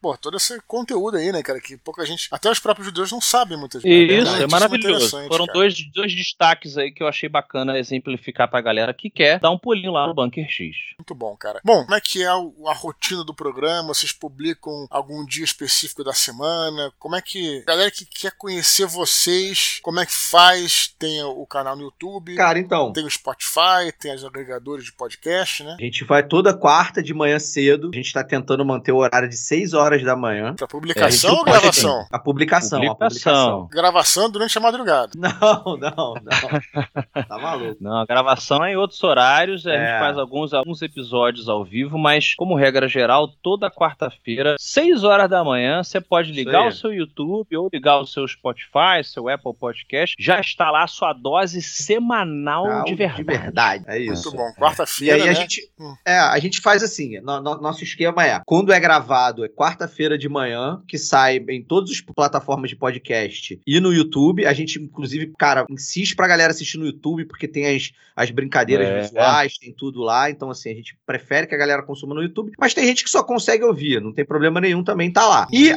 Pô, 0.00 0.16
todo 0.16 0.36
esse 0.36 0.60
conteúdo 0.66 1.16
aí, 1.16 1.32
né, 1.32 1.42
cara? 1.42 1.60
Que 1.60 1.76
pouca 1.76 2.04
gente. 2.06 2.28
Até 2.30 2.50
os 2.50 2.58
próprios 2.58 2.86
judeus 2.86 3.10
não 3.10 3.20
sabem 3.20 3.58
muitas 3.58 3.82
vezes. 3.82 4.28
Isso, 4.28 4.42
é 4.42 4.46
maravilhoso. 4.46 4.91
Maravilhoso. 4.92 5.28
Foram 5.28 5.46
dois, 5.46 5.74
dois 5.92 6.14
destaques 6.14 6.76
aí 6.76 6.90
que 6.92 7.02
eu 7.02 7.08
achei 7.08 7.28
bacana 7.28 7.78
exemplificar 7.78 8.48
pra 8.48 8.60
galera 8.60 8.94
que 8.94 9.10
quer 9.10 9.40
dar 9.40 9.50
um 9.50 9.58
pulinho 9.58 9.92
lá 9.92 10.06
no 10.06 10.14
Bunker 10.14 10.48
X. 10.48 10.76
Muito 10.98 11.14
bom, 11.14 11.36
cara. 11.36 11.60
Bom, 11.64 11.82
como 11.84 11.94
é 11.94 12.00
que 12.00 12.22
é 12.22 12.28
a 12.28 12.74
rotina 12.74 13.24
do 13.24 13.34
programa? 13.34 13.88
Vocês 13.88 14.12
publicam 14.12 14.86
algum 14.90 15.24
dia 15.24 15.44
específico 15.44 16.04
da 16.04 16.12
semana? 16.12 16.92
Como 16.98 17.16
é 17.16 17.22
que. 17.22 17.62
Galera 17.66 17.90
que 17.90 18.04
quer 18.04 18.32
conhecer 18.32 18.86
vocês, 18.86 19.80
como 19.82 20.00
é 20.00 20.06
que 20.06 20.12
faz? 20.12 20.94
Tem 20.98 21.22
o 21.22 21.46
canal 21.46 21.76
no 21.76 21.82
YouTube. 21.82 22.34
Cara, 22.34 22.58
então. 22.58 22.92
Tem 22.92 23.04
o 23.04 23.10
Spotify, 23.10 23.92
tem 23.98 24.14
os 24.14 24.24
agregadores 24.24 24.84
de 24.84 24.92
podcast, 24.92 25.62
né? 25.64 25.76
A 25.78 25.82
gente 25.82 26.04
vai 26.04 26.22
toda 26.22 26.54
quarta 26.56 27.02
de 27.02 27.14
manhã 27.14 27.38
cedo. 27.38 27.90
A 27.92 27.96
gente 27.96 28.12
tá 28.12 28.22
tentando 28.24 28.64
manter 28.64 28.92
o 28.92 28.96
horário 28.96 29.28
de 29.28 29.36
6 29.36 29.74
horas 29.74 30.02
da 30.02 30.16
manhã. 30.16 30.54
Pra 30.54 30.66
publicação 30.66 31.30
é, 31.30 31.38
ou 31.38 31.44
gravação? 31.44 32.06
A 32.10 32.18
publicação, 32.18 32.80
publicação, 32.80 32.92
a 32.92 32.94
publicação. 32.94 33.68
Gravação 33.70 34.30
durante 34.30 34.58
a 34.58 34.60
madrugada. 34.60 34.81
Não, 35.22 35.76
não, 35.76 36.14
não. 36.14 37.24
tá 37.24 37.38
maluco. 37.38 37.76
Não, 37.80 37.96
a 37.98 38.06
gravação 38.06 38.64
é 38.64 38.72
em 38.72 38.76
outros 38.76 39.02
horários. 39.02 39.66
A 39.66 39.72
é. 39.72 39.78
gente 39.78 39.98
faz 39.98 40.18
alguns, 40.18 40.52
alguns 40.52 40.82
episódios 40.82 41.48
ao 41.48 41.64
vivo, 41.64 41.98
mas 41.98 42.34
como 42.34 42.56
regra 42.56 42.88
geral, 42.88 43.28
toda 43.42 43.70
quarta-feira, 43.70 44.56
6 44.58 45.04
horas 45.04 45.28
da 45.28 45.44
manhã, 45.44 45.82
você 45.82 46.00
pode 46.00 46.32
ligar 46.32 46.68
o 46.68 46.72
seu 46.72 46.92
YouTube 46.92 47.56
ou 47.56 47.68
ligar 47.72 47.98
o 47.98 48.06
seu 48.06 48.26
Spotify, 48.26 49.02
seu 49.04 49.28
Apple 49.28 49.54
Podcast. 49.54 50.16
Já 50.18 50.40
está 50.40 50.70
lá 50.70 50.84
a 50.84 50.88
sua 50.88 51.12
dose 51.12 51.62
semanal 51.62 52.84
de 52.84 52.94
verdade. 52.94 53.22
De 53.22 53.24
verdade, 53.24 53.84
é 53.86 53.98
isso. 53.98 54.30
Muito 54.30 54.36
bom. 54.36 54.52
Quarta-feira. 54.60 55.18
E 55.18 55.20
aí 55.20 55.26
né? 55.26 55.30
a 55.30 55.34
gente. 55.34 55.70
Hum. 55.78 55.94
É, 56.06 56.18
a 56.18 56.38
gente 56.38 56.60
faz 56.60 56.82
assim: 56.82 57.20
no, 57.20 57.40
no, 57.40 57.60
nosso 57.60 57.82
esquema 57.84 58.26
é 58.26 58.40
quando 58.44 58.72
é 58.72 58.80
gravado, 58.80 59.44
é 59.44 59.48
quarta-feira 59.48 60.18
de 60.18 60.28
manhã, 60.28 60.82
que 60.86 60.98
sai 60.98 61.36
em 61.48 61.62
todas 61.62 61.90
as 61.90 62.00
plataformas 62.00 62.70
de 62.70 62.76
podcast 62.76 63.60
e 63.66 63.80
no 63.80 63.92
YouTube. 63.92 64.46
A 64.46 64.52
gente, 64.52 64.71
inclusive, 64.80 65.32
cara, 65.38 65.66
insiste 65.70 66.14
pra 66.14 66.26
galera 66.26 66.52
assistir 66.52 66.78
no 66.78 66.86
YouTube, 66.86 67.24
porque 67.24 67.48
tem 67.48 67.76
as, 67.76 67.92
as 68.14 68.30
brincadeiras 68.30 68.86
é, 68.86 69.00
visuais, 69.02 69.56
é. 69.60 69.64
tem 69.64 69.74
tudo 69.74 70.00
lá. 70.00 70.30
Então, 70.30 70.50
assim, 70.50 70.70
a 70.70 70.74
gente 70.74 70.96
prefere 71.06 71.46
que 71.46 71.54
a 71.54 71.58
galera 71.58 71.82
consuma 71.82 72.14
no 72.14 72.22
YouTube. 72.22 72.52
Mas 72.58 72.74
tem 72.74 72.84
gente 72.86 73.04
que 73.04 73.10
só 73.10 73.22
consegue 73.22 73.64
ouvir, 73.64 74.00
não 74.00 74.12
tem 74.12 74.24
problema 74.24 74.60
nenhum 74.60 74.82
também 74.82 75.10
tá 75.10 75.26
lá. 75.26 75.46
E 75.52 75.72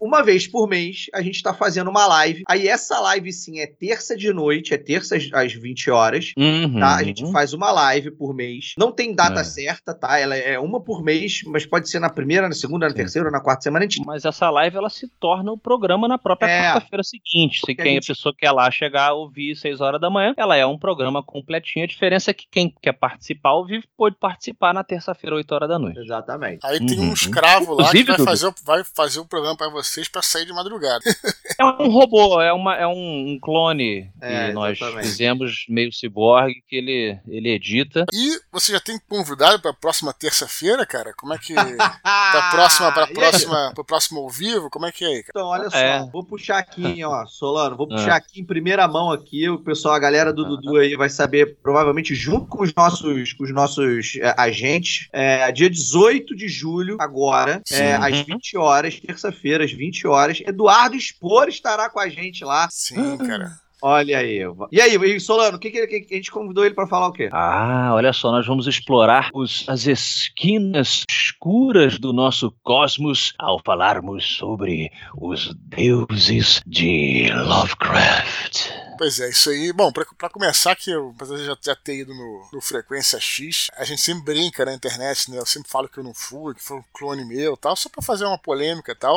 uma 0.00 0.22
vez 0.22 0.46
por 0.46 0.68
mês, 0.68 1.06
a 1.12 1.22
gente 1.22 1.42
tá 1.42 1.52
fazendo 1.52 1.90
uma 1.90 2.06
live. 2.06 2.42
Aí 2.48 2.68
essa 2.68 2.98
live, 3.00 3.32
sim, 3.32 3.60
é 3.60 3.66
terça 3.66 4.16
de 4.16 4.32
noite, 4.32 4.74
é 4.74 4.78
terça 4.78 5.16
às 5.16 5.52
20 5.52 5.90
horas. 5.90 6.32
Uhum. 6.36 6.80
Tá? 6.80 6.96
A 6.96 7.02
gente 7.02 7.30
faz 7.32 7.52
uma 7.52 7.70
live 7.70 8.10
por 8.10 8.34
mês. 8.34 8.74
Não 8.78 8.92
tem 8.92 9.14
data 9.14 9.40
é. 9.40 9.44
certa, 9.44 9.94
tá? 9.94 10.18
Ela 10.18 10.36
é 10.36 10.58
uma 10.58 10.80
por 10.80 11.02
mês, 11.02 11.42
mas 11.46 11.66
pode 11.66 11.88
ser 11.88 11.98
na 11.98 12.10
primeira, 12.10 12.48
na 12.48 12.54
segunda, 12.54 12.88
na 12.88 12.94
terceira, 12.94 13.30
na 13.30 13.40
quarta 13.40 13.62
semana. 13.62 13.84
Gente... 13.84 14.04
Mas 14.04 14.24
essa 14.24 14.50
live, 14.50 14.76
ela 14.76 14.90
se 14.90 15.08
torna 15.20 15.52
o 15.52 15.58
programa 15.58 16.08
na 16.08 16.18
própria 16.18 16.48
é. 16.48 16.72
quarta-feira 16.72 17.02
seguinte. 17.02 17.60
Se 17.64 17.74
quem 17.74 17.92
a, 17.92 17.94
gente... 17.94 18.10
a 18.10 18.14
pessoa 18.14 18.34
quer 18.38 18.52
lá 18.52 18.70
chegar, 18.70 19.12
ouvir 19.12 19.56
6 19.56 19.80
horas 19.80 20.00
da 20.00 20.08
manhã, 20.08 20.32
ela 20.36 20.56
é 20.56 20.64
um 20.64 20.78
programa 20.78 21.22
completinho. 21.22 21.84
A 21.84 21.88
diferença 21.88 22.30
é 22.30 22.34
que 22.34 22.46
quem 22.50 22.72
quer 22.80 22.92
participar 22.92 23.50
ao 23.50 23.66
vivo 23.66 23.84
pode 23.96 24.16
participar 24.16 24.72
na 24.72 24.84
terça-feira, 24.84 25.36
8 25.36 25.52
horas 25.52 25.68
da 25.68 25.78
noite. 25.78 25.98
Exatamente. 25.98 26.64
Aí 26.64 26.78
tem 26.78 27.00
um 27.00 27.08
uhum. 27.08 27.12
escravo 27.12 27.74
lá 27.74 27.88
Inclusive, 27.88 28.04
que 28.04 28.16
vai 28.16 28.26
fazer, 28.26 28.54
vai 28.64 28.84
fazer 28.84 29.20
o 29.20 29.26
programa 29.26 29.56
para 29.56 29.68
vocês 29.70 30.08
para 30.08 30.22
sair 30.22 30.46
de 30.46 30.52
madrugada. 30.52 31.00
é 31.58 31.64
um 31.64 31.90
robô, 31.90 32.40
é, 32.40 32.52
uma, 32.52 32.76
é 32.76 32.86
um 32.86 33.38
clone 33.42 34.10
é, 34.20 34.46
que 34.46 34.52
nós 34.52 34.78
fizemos 34.78 35.64
meio 35.68 35.92
ciborgue 35.92 36.62
que 36.68 36.76
ele, 36.76 37.18
ele 37.26 37.50
edita. 37.50 38.04
E 38.12 38.40
você 38.52 38.72
já 38.72 38.80
tem 38.80 38.98
convidado 39.08 39.60
para 39.60 39.72
a 39.72 39.74
próxima 39.74 40.12
terça-feira, 40.12 40.86
cara? 40.86 41.12
Como 41.16 41.34
é 41.34 41.38
que. 41.38 41.54
pra 41.54 42.50
próxima, 42.52 42.92
pra 42.92 43.06
próxima, 43.12 43.72
pro 43.74 43.84
próximo 43.84 44.20
ao 44.20 44.28
vivo? 44.28 44.70
Como 44.70 44.86
é 44.86 44.92
que 44.92 45.04
é 45.04 45.08
aí, 45.08 45.22
cara? 45.22 45.30
Então, 45.30 45.46
olha 45.48 45.68
é. 45.72 45.98
só, 45.98 46.06
vou 46.06 46.24
puxar 46.24 46.58
aqui, 46.58 47.04
ó, 47.04 47.26
Solano, 47.26 47.76
vou 47.76 47.88
puxar 47.88 48.12
é. 48.12 48.27
Aqui 48.28 48.40
em 48.40 48.44
primeira 48.44 48.86
mão 48.86 49.10
aqui, 49.10 49.48
o 49.48 49.58
pessoal, 49.58 49.94
a 49.94 49.98
galera 49.98 50.32
do 50.32 50.44
Dudu 50.44 50.76
aí 50.76 50.94
vai 50.94 51.08
saber, 51.08 51.56
provavelmente 51.62 52.14
junto 52.14 52.46
com 52.46 52.62
os 52.62 52.74
nossos, 52.74 53.32
com 53.32 53.44
os 53.44 53.52
nossos 53.52 54.16
é, 54.16 54.34
agentes, 54.36 55.08
é, 55.12 55.50
dia 55.50 55.70
18 55.70 56.36
de 56.36 56.46
julho, 56.46 56.98
agora, 57.00 57.62
é, 57.72 57.94
às 57.94 58.20
20 58.20 58.56
horas, 58.58 59.00
terça-feira, 59.00 59.64
às 59.64 59.72
20 59.72 60.06
horas, 60.06 60.40
Eduardo 60.46 60.94
Expor 60.94 61.48
estará 61.48 61.88
com 61.88 61.98
a 61.98 62.08
gente 62.08 62.44
lá. 62.44 62.68
Sim, 62.70 63.16
cara. 63.16 63.52
Olha 63.82 64.18
aí. 64.18 64.40
E 64.72 64.80
aí, 64.80 65.20
Solano, 65.20 65.56
o 65.56 65.60
que, 65.60 65.70
que, 65.70 65.86
que, 65.86 66.14
a 66.14 66.16
gente 66.16 66.30
convidou 66.30 66.64
ele 66.64 66.74
para 66.74 66.86
falar 66.86 67.08
o 67.08 67.12
quê? 67.12 67.28
Ah, 67.32 67.90
olha 67.94 68.12
só, 68.12 68.32
nós 68.32 68.46
vamos 68.46 68.66
explorar 68.66 69.30
os, 69.32 69.68
as 69.68 69.86
esquinas 69.86 71.04
escuras 71.08 71.98
do 71.98 72.12
nosso 72.12 72.52
cosmos 72.62 73.34
ao 73.38 73.60
falarmos 73.64 74.24
sobre 74.36 74.90
os 75.16 75.54
deuses 75.54 76.60
de 76.66 77.30
Lovecraft. 77.32 78.87
Pois 78.98 79.20
é, 79.20 79.30
isso 79.30 79.50
aí. 79.50 79.72
Bom, 79.72 79.92
pra, 79.92 80.04
começar, 80.28 80.74
que 80.74 80.90
eu, 80.90 81.14
já, 81.20 81.56
já 81.60 81.76
ter 81.76 82.00
ido 82.00 82.14
no, 82.14 82.48
no, 82.52 82.60
Frequência 82.60 83.18
X, 83.20 83.68
a 83.76 83.84
gente 83.84 84.00
sempre 84.00 84.24
brinca 84.34 84.64
na 84.64 84.74
internet, 84.74 85.30
né? 85.30 85.38
Eu 85.38 85.46
sempre 85.46 85.70
falo 85.70 85.88
que 85.88 85.98
eu 85.98 86.04
não 86.04 86.12
fui, 86.12 86.54
que 86.54 86.62
foi 86.62 86.78
um 86.78 86.84
clone 86.92 87.24
meu 87.24 87.56
tal, 87.56 87.76
só 87.76 87.88
pra 87.88 88.02
fazer 88.02 88.24
uma 88.24 88.38
polêmica 88.38 88.92
e 88.92 88.94
tal. 88.94 89.14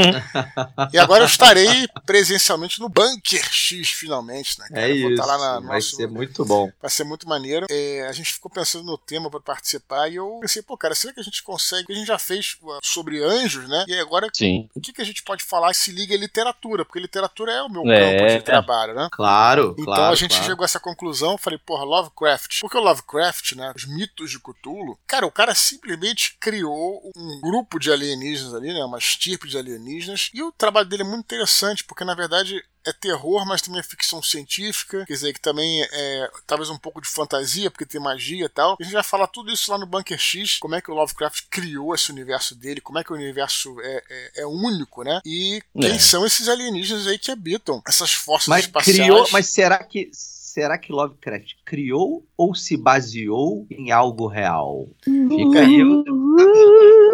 e 0.94 0.98
agora 0.98 1.24
eu 1.24 1.28
estarei 1.28 1.88
presencialmente 2.06 2.80
no 2.80 2.88
Bunker 2.88 3.44
X, 3.52 3.90
finalmente, 3.90 4.60
né? 4.60 4.68
Cara? 4.70 4.82
É 4.82 4.92
isso. 4.92 5.02
Vou 5.02 5.12
estar 5.12 5.26
lá 5.26 5.38
na, 5.38 5.60
vai 5.68 5.78
nosso, 5.78 5.96
ser 5.96 6.08
muito 6.08 6.46
bom. 6.46 6.72
Vai 6.80 6.92
ser 6.92 7.04
muito 7.04 7.28
maneiro. 7.28 7.66
É, 7.70 8.06
a 8.08 8.12
gente 8.12 8.34
ficou 8.34 8.52
pensando 8.52 8.86
no 8.86 8.98
tema 8.98 9.30
pra 9.30 9.40
participar 9.40 10.10
e 10.10 10.16
eu 10.16 10.38
pensei, 10.42 10.62
pô, 10.62 10.78
cara, 10.78 10.94
será 10.94 11.14
que 11.14 11.20
a 11.20 11.24
gente 11.24 11.42
consegue? 11.42 11.92
A 11.92 11.96
gente 11.96 12.08
já 12.08 12.20
fez 12.20 12.58
uh, 12.62 12.80
sobre 12.84 13.24
anjos, 13.24 13.68
né? 13.68 13.86
E 13.88 14.00
agora, 14.00 14.30
Sim. 14.32 14.70
o 14.76 14.80
que, 14.80 14.94
que 14.94 15.02
a 15.02 15.06
gente 15.06 15.24
pode 15.24 15.44
falar 15.44 15.74
se 15.74 15.92
liga 15.92 16.14
à 16.14 16.18
literatura? 16.18 16.86
Porque 16.86 17.00
literatura 17.00 17.52
é 17.52 17.62
o 17.64 17.70
meu 17.70 17.90
é, 17.92 18.18
campo 18.18 18.32
de 18.32 18.42
trabalho, 18.44 18.94
né? 18.94 19.10
Claro. 19.12 19.71
Então 19.74 19.86
claro, 19.86 20.14
a 20.14 20.16
gente 20.16 20.32
claro. 20.32 20.46
chegou 20.46 20.64
a 20.64 20.66
essa 20.66 20.80
conclusão, 20.80 21.38
falei, 21.38 21.60
porra, 21.60 21.84
Lovecraft. 21.84 22.60
Porque 22.62 22.78
o 22.78 22.82
Lovecraft, 22.82 23.54
né, 23.54 23.74
os 23.76 23.86
mitos 23.86 24.32
de 24.32 24.40
Cthulhu, 24.40 24.98
cara, 25.08 25.26
o 25.26 25.32
cara 25.32 25.56
simplesmente 25.56 26.38
criou 26.40 27.12
um 27.16 27.42
grupo 27.42 27.80
de 27.80 27.92
alienígenas 27.92 28.54
ali, 28.54 28.74
né, 28.74 28.84
uma 28.84 28.98
estirpe 28.98 29.48
de 29.48 29.58
alienígenas, 29.58 30.30
e 30.34 30.42
o 30.42 30.52
trabalho 30.52 30.88
dele 30.88 31.04
é 31.04 31.06
muito 31.06 31.22
interessante, 31.22 31.84
porque 31.84 32.04
na 32.04 32.16
verdade 32.16 32.64
é 32.86 32.94
terror, 32.94 33.46
mas 33.46 33.62
também 33.62 33.80
é 33.80 33.84
ficção 33.84 34.22
científica, 34.22 35.06
quer 35.06 35.14
dizer, 35.14 35.34
que 35.34 35.42
também 35.42 35.82
é 35.84 36.32
talvez 36.46 36.70
um 36.70 36.78
pouco 36.78 37.02
de 37.02 37.08
fantasia, 37.08 37.70
porque 37.70 37.86
tem 37.86 38.02
magia 38.02 38.46
e 38.46 38.50
tal. 38.50 38.78
A 38.80 38.84
gente 38.84 38.94
vai 38.94 39.04
falar 39.04 39.28
tudo 39.28 39.52
isso 39.52 39.72
lá 39.72 39.78
no 39.78 39.86
Bunker 39.86 40.18
X, 40.18 40.58
como 40.60 40.76
é 40.76 40.82
que 40.82 40.92
o 40.92 40.94
Lovecraft 40.94 41.46
criou 41.50 41.94
esse 41.94 42.12
universo 42.12 42.56
dele, 42.56 42.82
como 42.82 43.00
é 43.00 43.04
que 43.04 43.12
o 43.12 43.16
universo 43.16 43.80
é, 43.82 44.04
é, 44.10 44.42
é 44.42 44.46
único, 44.46 45.04
né? 45.04 45.22
E 45.26 45.62
quem 45.80 45.92
é. 45.92 46.00
são 46.00 46.26
esses 46.26 46.48
alienígenas 46.48 47.08
aí 47.08 47.18
que 47.18 47.32
habitam 47.32 47.82
essas 47.88 48.14
forças 48.14 48.48
mas 48.48 48.66
espaciais. 48.66 49.00
Criou, 49.00 49.28
mas 49.32 49.48
será 49.48 49.84
que 49.84 50.10
será 50.14 50.78
que 50.78 50.92
Lovecraft 50.92 51.54
criou 51.64 52.26
ou 52.36 52.54
se 52.54 52.76
baseou 52.76 53.66
em 53.70 53.92
algo 53.92 54.28
real? 54.28 54.90
Fica 55.04 55.62
aí. 55.62 55.82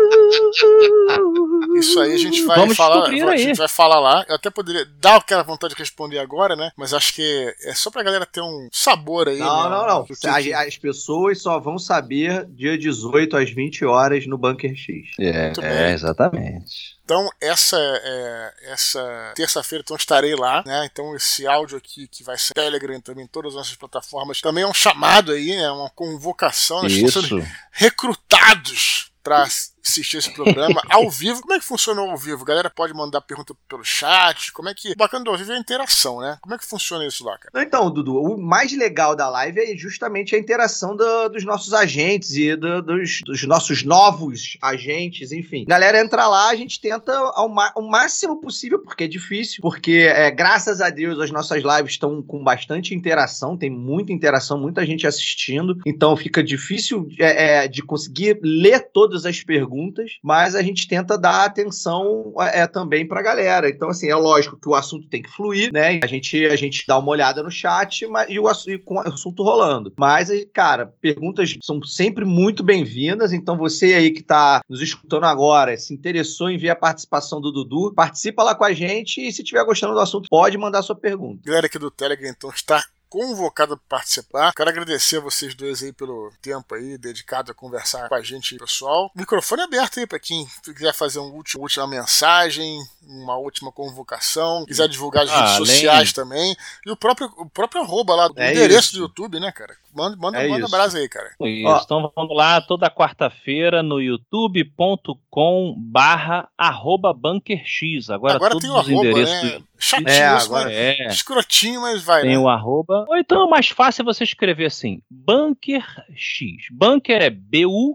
Isso 1.77 1.99
aí 1.99 2.13
a 2.13 2.17
gente 2.17 2.43
vai 2.43 2.57
Vamos 2.57 2.75
falar. 2.75 3.07
A 3.07 3.37
gente 3.37 3.57
vai 3.57 3.67
falar 3.67 3.99
lá. 3.99 4.25
Eu 4.27 4.35
até 4.35 4.49
poderia 4.49 4.85
dar 4.99 5.17
aquela 5.17 5.43
vontade 5.43 5.73
de 5.73 5.79
responder 5.79 6.19
agora, 6.19 6.55
né? 6.55 6.71
Mas 6.75 6.93
acho 6.93 7.13
que 7.13 7.55
é 7.63 7.73
só 7.73 7.89
pra 7.89 8.03
galera 8.03 8.25
ter 8.25 8.41
um 8.41 8.67
sabor 8.71 9.27
aí. 9.27 9.39
Não, 9.39 9.63
né? 9.63 9.69
não, 9.69 9.87
não. 9.87 10.05
Que... 10.05 10.13
As, 10.27 10.67
as, 10.67 10.77
pessoas 10.77 11.41
só 11.41 11.59
vão 11.59 11.77
saber 11.77 12.45
dia 12.45 12.77
18 12.77 13.37
às 13.37 13.49
20 13.51 13.85
horas 13.85 14.25
no 14.27 14.37
Bunker 14.37 14.75
X. 14.75 15.09
É, 15.19 15.53
é 15.61 15.91
exatamente. 15.91 16.97
Então, 17.07 17.29
essa, 17.39 17.77
é, 17.79 18.53
essa 18.73 19.31
terça-feira 19.33 19.81
então, 19.81 19.95
estarei 19.95 20.35
lá, 20.35 20.61
né? 20.65 20.89
Então, 20.91 21.15
esse 21.15 21.47
áudio 21.47 21.77
aqui 21.77 22.05
que 22.05 22.21
vai 22.21 22.37
ser 22.37 22.53
Telegram 22.53 22.99
também, 22.99 23.23
em 23.23 23.27
todas 23.27 23.53
as 23.53 23.55
nossas 23.55 23.75
plataformas, 23.75 24.41
também 24.41 24.65
é 24.65 24.67
um 24.67 24.73
chamado 24.73 25.31
aí, 25.31 25.55
né? 25.55 25.71
Uma 25.71 25.89
convocação. 25.89 26.83
Nós 26.83 26.91
Isso. 26.91 27.05
estamos 27.05 27.29
sendo 27.29 27.47
recrutados 27.71 29.11
para 29.27 29.43
assistir 29.87 30.17
esse 30.17 30.33
programa 30.33 30.81
ao 30.89 31.09
vivo. 31.09 31.41
Como 31.41 31.53
é 31.53 31.59
que 31.59 31.65
funciona 31.65 32.01
ao 32.01 32.17
vivo? 32.17 32.43
A 32.43 32.45
galera 32.45 32.69
pode 32.69 32.93
mandar 32.93 33.19
pergunta 33.21 33.53
pelo 33.67 33.83
chat? 33.83 34.53
Como 34.53 34.69
é 34.69 34.73
que. 34.73 34.91
O 34.91 34.95
bacana 34.95 35.25
do 35.25 35.31
ao 35.31 35.37
vivo 35.37 35.51
é 35.51 35.55
a 35.55 35.59
interação, 35.59 36.21
né? 36.21 36.37
Como 36.41 36.55
é 36.55 36.57
que 36.57 36.65
funciona 36.65 37.05
isso 37.05 37.25
lá, 37.25 37.37
cara? 37.37 37.63
Então, 37.63 37.91
Dudu, 37.91 38.21
o 38.21 38.37
mais 38.37 38.75
legal 38.75 39.15
da 39.15 39.29
live 39.29 39.59
é 39.59 39.75
justamente 39.75 40.35
a 40.35 40.39
interação 40.39 40.95
do, 40.95 41.29
dos 41.29 41.43
nossos 41.43 41.73
agentes 41.73 42.35
e 42.35 42.55
do, 42.55 42.81
dos, 42.81 43.21
dos, 43.25 43.43
nossos 43.43 43.83
novos 43.83 44.57
agentes, 44.61 45.31
enfim. 45.31 45.65
Galera 45.67 45.99
entra 45.99 46.27
lá, 46.27 46.49
a 46.49 46.55
gente 46.55 46.79
tenta 46.79 47.13
ao, 47.13 47.53
ao 47.75 47.81
máximo 47.81 48.39
possível, 48.39 48.79
porque 48.79 49.03
é 49.03 49.07
difícil, 49.07 49.61
porque 49.61 50.09
é, 50.09 50.31
graças 50.31 50.79
a 50.79 50.89
Deus 50.89 51.19
as 51.19 51.31
nossas 51.31 51.63
lives 51.63 51.93
estão 51.93 52.21
com 52.21 52.43
bastante 52.43 52.93
interação, 52.95 53.57
tem 53.57 53.69
muita 53.69 54.13
interação, 54.13 54.57
muita 54.57 54.85
gente 54.85 55.05
assistindo, 55.05 55.77
então 55.85 56.15
fica 56.15 56.43
difícil 56.43 57.07
é, 57.19 57.65
é, 57.65 57.67
de 57.67 57.81
conseguir 57.81 58.39
ler 58.41 58.89
todas 58.91 59.16
todas 59.17 59.25
as 59.25 59.43
perguntas, 59.43 60.11
mas 60.23 60.55
a 60.55 60.61
gente 60.61 60.87
tenta 60.87 61.17
dar 61.17 61.45
atenção 61.45 62.33
é, 62.39 62.67
também 62.67 63.07
pra 63.07 63.21
galera. 63.21 63.69
Então, 63.69 63.89
assim, 63.89 64.09
é 64.09 64.15
lógico 64.15 64.57
que 64.57 64.69
o 64.69 64.75
assunto 64.75 65.07
tem 65.07 65.21
que 65.21 65.29
fluir, 65.29 65.71
né? 65.73 65.99
A 66.03 66.07
gente, 66.07 66.45
a 66.45 66.55
gente 66.55 66.83
dá 66.87 66.97
uma 66.99 67.09
olhada 67.09 67.41
no 67.41 67.49
chat 67.49 68.05
mas, 68.07 68.29
e, 68.29 68.39
o, 68.39 68.49
e 68.67 68.77
com 68.77 68.95
o 68.95 68.99
assunto 68.99 69.43
rolando. 69.43 69.93
Mas, 69.97 70.29
cara, 70.53 70.93
perguntas 71.01 71.55
são 71.63 71.81
sempre 71.83 72.23
muito 72.23 72.63
bem-vindas. 72.63 73.33
Então, 73.33 73.57
você 73.57 73.95
aí 73.95 74.11
que 74.11 74.21
tá 74.21 74.61
nos 74.69 74.81
escutando 74.81 75.25
agora, 75.25 75.75
se 75.77 75.93
interessou 75.93 76.49
em 76.49 76.57
ver 76.57 76.69
a 76.69 76.75
participação 76.75 77.41
do 77.41 77.51
Dudu, 77.51 77.93
participa 77.93 78.43
lá 78.43 78.53
com 78.53 78.63
a 78.63 78.73
gente 78.73 79.25
e 79.25 79.31
se 79.31 79.43
tiver 79.43 79.63
gostando 79.65 79.93
do 79.93 79.99
assunto, 79.99 80.29
pode 80.29 80.57
mandar 80.57 80.83
sua 80.83 80.95
pergunta. 80.95 81.41
Galera 81.45 81.65
aqui 81.65 81.79
do 81.79 81.89
Telegram, 81.89 82.29
então, 82.29 82.49
está 82.49 82.83
convocado 83.09 83.77
para 83.77 83.97
participar. 83.97 84.53
Quero 84.53 84.69
agradecer 84.69 85.17
a 85.17 85.21
vocês 85.21 85.55
dois 85.55 85.83
aí 85.83 85.91
pelo 85.91 86.31
tempo 86.41 86.75
aí 86.75 86.97
dedicado 86.97 87.51
a 87.51 87.55
conversar 87.55 88.07
com 88.09 88.15
a 88.15 88.21
gente, 88.21 88.57
pessoal. 88.57 89.11
Microfone 89.15 89.61
aberto 89.61 89.99
aí 89.99 90.07
para 90.07 90.19
quem 90.19 90.47
quiser 90.63 90.93
fazer 90.93 91.19
uma 91.19 91.33
última, 91.33 91.63
última 91.63 91.87
mensagem, 91.87 92.79
uma 93.03 93.37
última 93.37 93.71
convocação, 93.71 94.65
quiser 94.65 94.87
divulgar 94.87 95.23
as 95.23 95.29
ah, 95.29 95.35
redes 95.37 95.55
além... 95.55 95.65
sociais 95.65 96.13
também. 96.13 96.55
E 96.85 96.91
o 96.91 96.95
próprio, 96.95 97.31
o 97.37 97.49
próprio 97.49 97.81
arroba 97.81 98.15
lá, 98.15 98.27
o 98.27 98.33
é 98.37 98.51
endereço 98.51 98.89
isso. 98.89 98.97
do 98.97 99.03
YouTube, 99.03 99.39
né, 99.39 99.51
cara? 99.51 99.77
Manda, 99.97 100.15
manda, 100.15 100.37
é 100.37 100.47
manda 100.47 100.67
brasa 100.67 100.99
aí, 100.99 101.09
cara. 101.09 101.31
Isso, 101.41 101.67
Ó. 101.67 101.81
então 101.83 102.11
vamos 102.15 102.37
lá 102.37 102.61
toda 102.61 102.87
quarta-feira 102.87 103.81
no 103.81 103.99
youtube.com 103.99 105.73
barra 105.75 106.47
arroba 106.55 107.11
bunkerx. 107.11 108.11
Agora, 108.11 108.35
Agora 108.35 108.51
todos 108.51 108.63
tem 108.63 108.69
o 108.69 108.79
os 108.79 108.87
arroba, 108.87 109.07
endereços 109.07 109.43
né? 109.43 109.57
do... 109.57 109.67
Chatinho, 109.79 110.09
é, 110.09 110.25
agora 110.25 110.73
é. 110.73 111.07
escrotinho, 111.07 111.81
mas 111.81 112.01
vai. 112.01 112.23
Tem 112.23 112.31
né? 112.31 112.39
o 112.39 112.49
arroba. 112.49 113.05
Ou 113.07 113.15
então 113.15 113.45
é 113.45 113.49
mais 113.49 113.69
fácil 113.69 114.03
você 114.03 114.23
escrever 114.23 114.65
assim: 114.65 115.03
Bunker 115.09 115.85
X. 116.15 116.65
Bunker 116.71 117.21
é 117.21 117.29
B-U-N-K-E-R, 117.29 117.87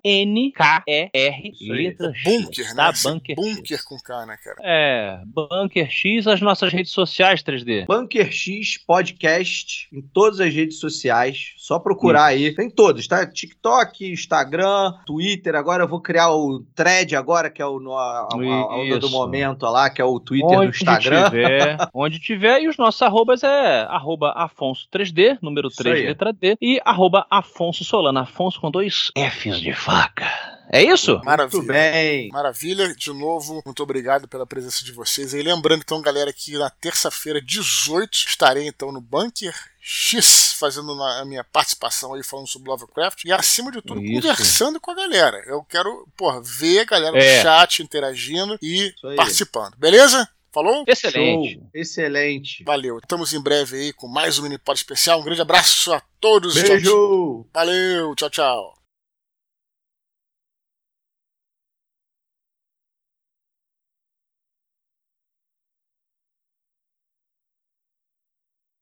letra 1.61 2.15
X. 2.15 2.23
Bunker, 2.25 2.75
tá? 2.77 2.93
né? 2.93 2.99
Bunker, 3.03 3.35
bunker 3.35 3.85
com 3.85 3.99
K, 3.99 4.27
né, 4.27 4.37
cara? 4.43 4.57
É, 4.63 5.21
Bunker 5.27 5.91
X, 5.91 6.29
as 6.29 6.41
nossas 6.41 6.73
redes 6.73 6.93
sociais 6.93 7.43
3D. 7.43 7.85
Bunker 7.87 8.31
X 8.31 8.79
Podcast 8.87 9.89
em 9.93 10.03
todas 10.03 10.39
as 10.39 10.55
redes 10.55 10.79
sociais. 10.79 11.55
Só 11.57 11.81
procurar 11.93 12.27
aí. 12.27 12.55
Tem 12.55 12.71
todos, 12.71 13.07
tá? 13.07 13.27
TikTok, 13.27 14.11
Instagram, 14.11 14.93
Twitter. 15.07 15.55
Agora 15.55 15.85
eu 15.85 15.89
vou 15.89 16.01
criar 16.01 16.31
o 16.33 16.65
thread 16.75 17.15
agora, 17.15 17.51
que 17.51 17.61
é 17.61 17.67
o 17.67 17.79
no, 17.79 17.97
a, 17.97 18.29
a, 18.31 18.95
a, 18.95 18.99
do 18.99 19.11
momento 19.11 19.63
lá, 19.65 19.91
que 19.91 20.01
é 20.01 20.05
o 20.05 20.19
Twitter 20.19 20.59
Onde 20.59 20.71
do 20.71 20.77
Instagram. 20.77 21.31
Tiver, 21.31 21.77
onde 21.95 22.19
tiver. 22.19 22.63
E 22.63 22.69
os 22.69 22.77
nossos 22.77 23.01
arrobas 23.03 23.43
é 23.43 23.83
arroba 23.89 24.35
Afonso3D, 24.35 25.39
número 25.41 25.69
3, 25.71 26.07
letra 26.07 26.33
D, 26.33 26.57
e 26.61 26.81
arroba 26.85 27.27
Afonso 27.31 27.85
Solano. 27.85 28.19
Afonso 28.19 28.61
com 28.61 28.71
dois 28.71 29.11
Fs 29.17 29.61
de 29.61 29.73
faca. 29.73 30.27
É 30.71 30.83
isso? 30.83 31.21
Maravilha. 31.23 31.59
Muito 31.59 31.73
bem. 31.73 32.29
Maravilha. 32.31 32.95
De 32.95 33.13
novo, 33.13 33.61
muito 33.65 33.83
obrigado 33.83 34.27
pela 34.27 34.47
presença 34.47 34.83
de 34.83 34.91
vocês. 34.91 35.35
E 35.35 35.43
lembrando, 35.43 35.83
então, 35.85 36.01
galera, 36.01 36.33
que 36.33 36.57
na 36.57 36.71
terça-feira, 36.71 37.43
18, 37.43 38.11
estarei 38.15 38.67
então 38.67 38.91
no 38.91 39.01
Bunker 39.01 39.55
X 39.85 40.55
fazendo 40.59 40.93
a 41.03 41.25
minha 41.25 41.43
participação 41.43 42.15
aí 42.15 42.23
falando 42.23 42.47
sobre 42.47 42.71
Lovecraft 42.71 43.25
e 43.25 43.33
acima 43.33 43.73
de 43.73 43.83
tudo 43.83 44.01
Isso. 44.01 44.23
conversando 44.23 44.81
com 44.81 44.93
a 44.93 44.95
galera. 44.95 45.43
Eu 45.45 45.65
quero, 45.65 46.07
porra, 46.17 46.41
ver 46.41 46.79
a 46.81 46.85
galera 46.85 47.19
é. 47.21 47.37
no 47.37 47.43
chat 47.43 47.83
interagindo 47.83 48.57
e 48.63 48.95
participando. 49.17 49.75
Beleza? 49.77 50.29
Falou? 50.53 50.85
Excelente. 50.87 51.55
Show. 51.55 51.71
Excelente. 51.75 52.65
Valeu. 52.65 52.99
Estamos 52.99 53.33
em 53.33 53.43
breve 53.43 53.77
aí 53.77 53.93
com 53.93 54.07
mais 54.07 54.39
um 54.39 54.43
Minipod 54.43 54.79
especial. 54.79 55.21
Um 55.21 55.25
grande 55.25 55.41
abraço 55.41 55.93
a 55.93 56.01
todos. 56.21 56.55
Beijo. 56.55 57.45
Valeu. 57.53 58.15
Tchau, 58.15 58.31
tchau. 58.31 58.82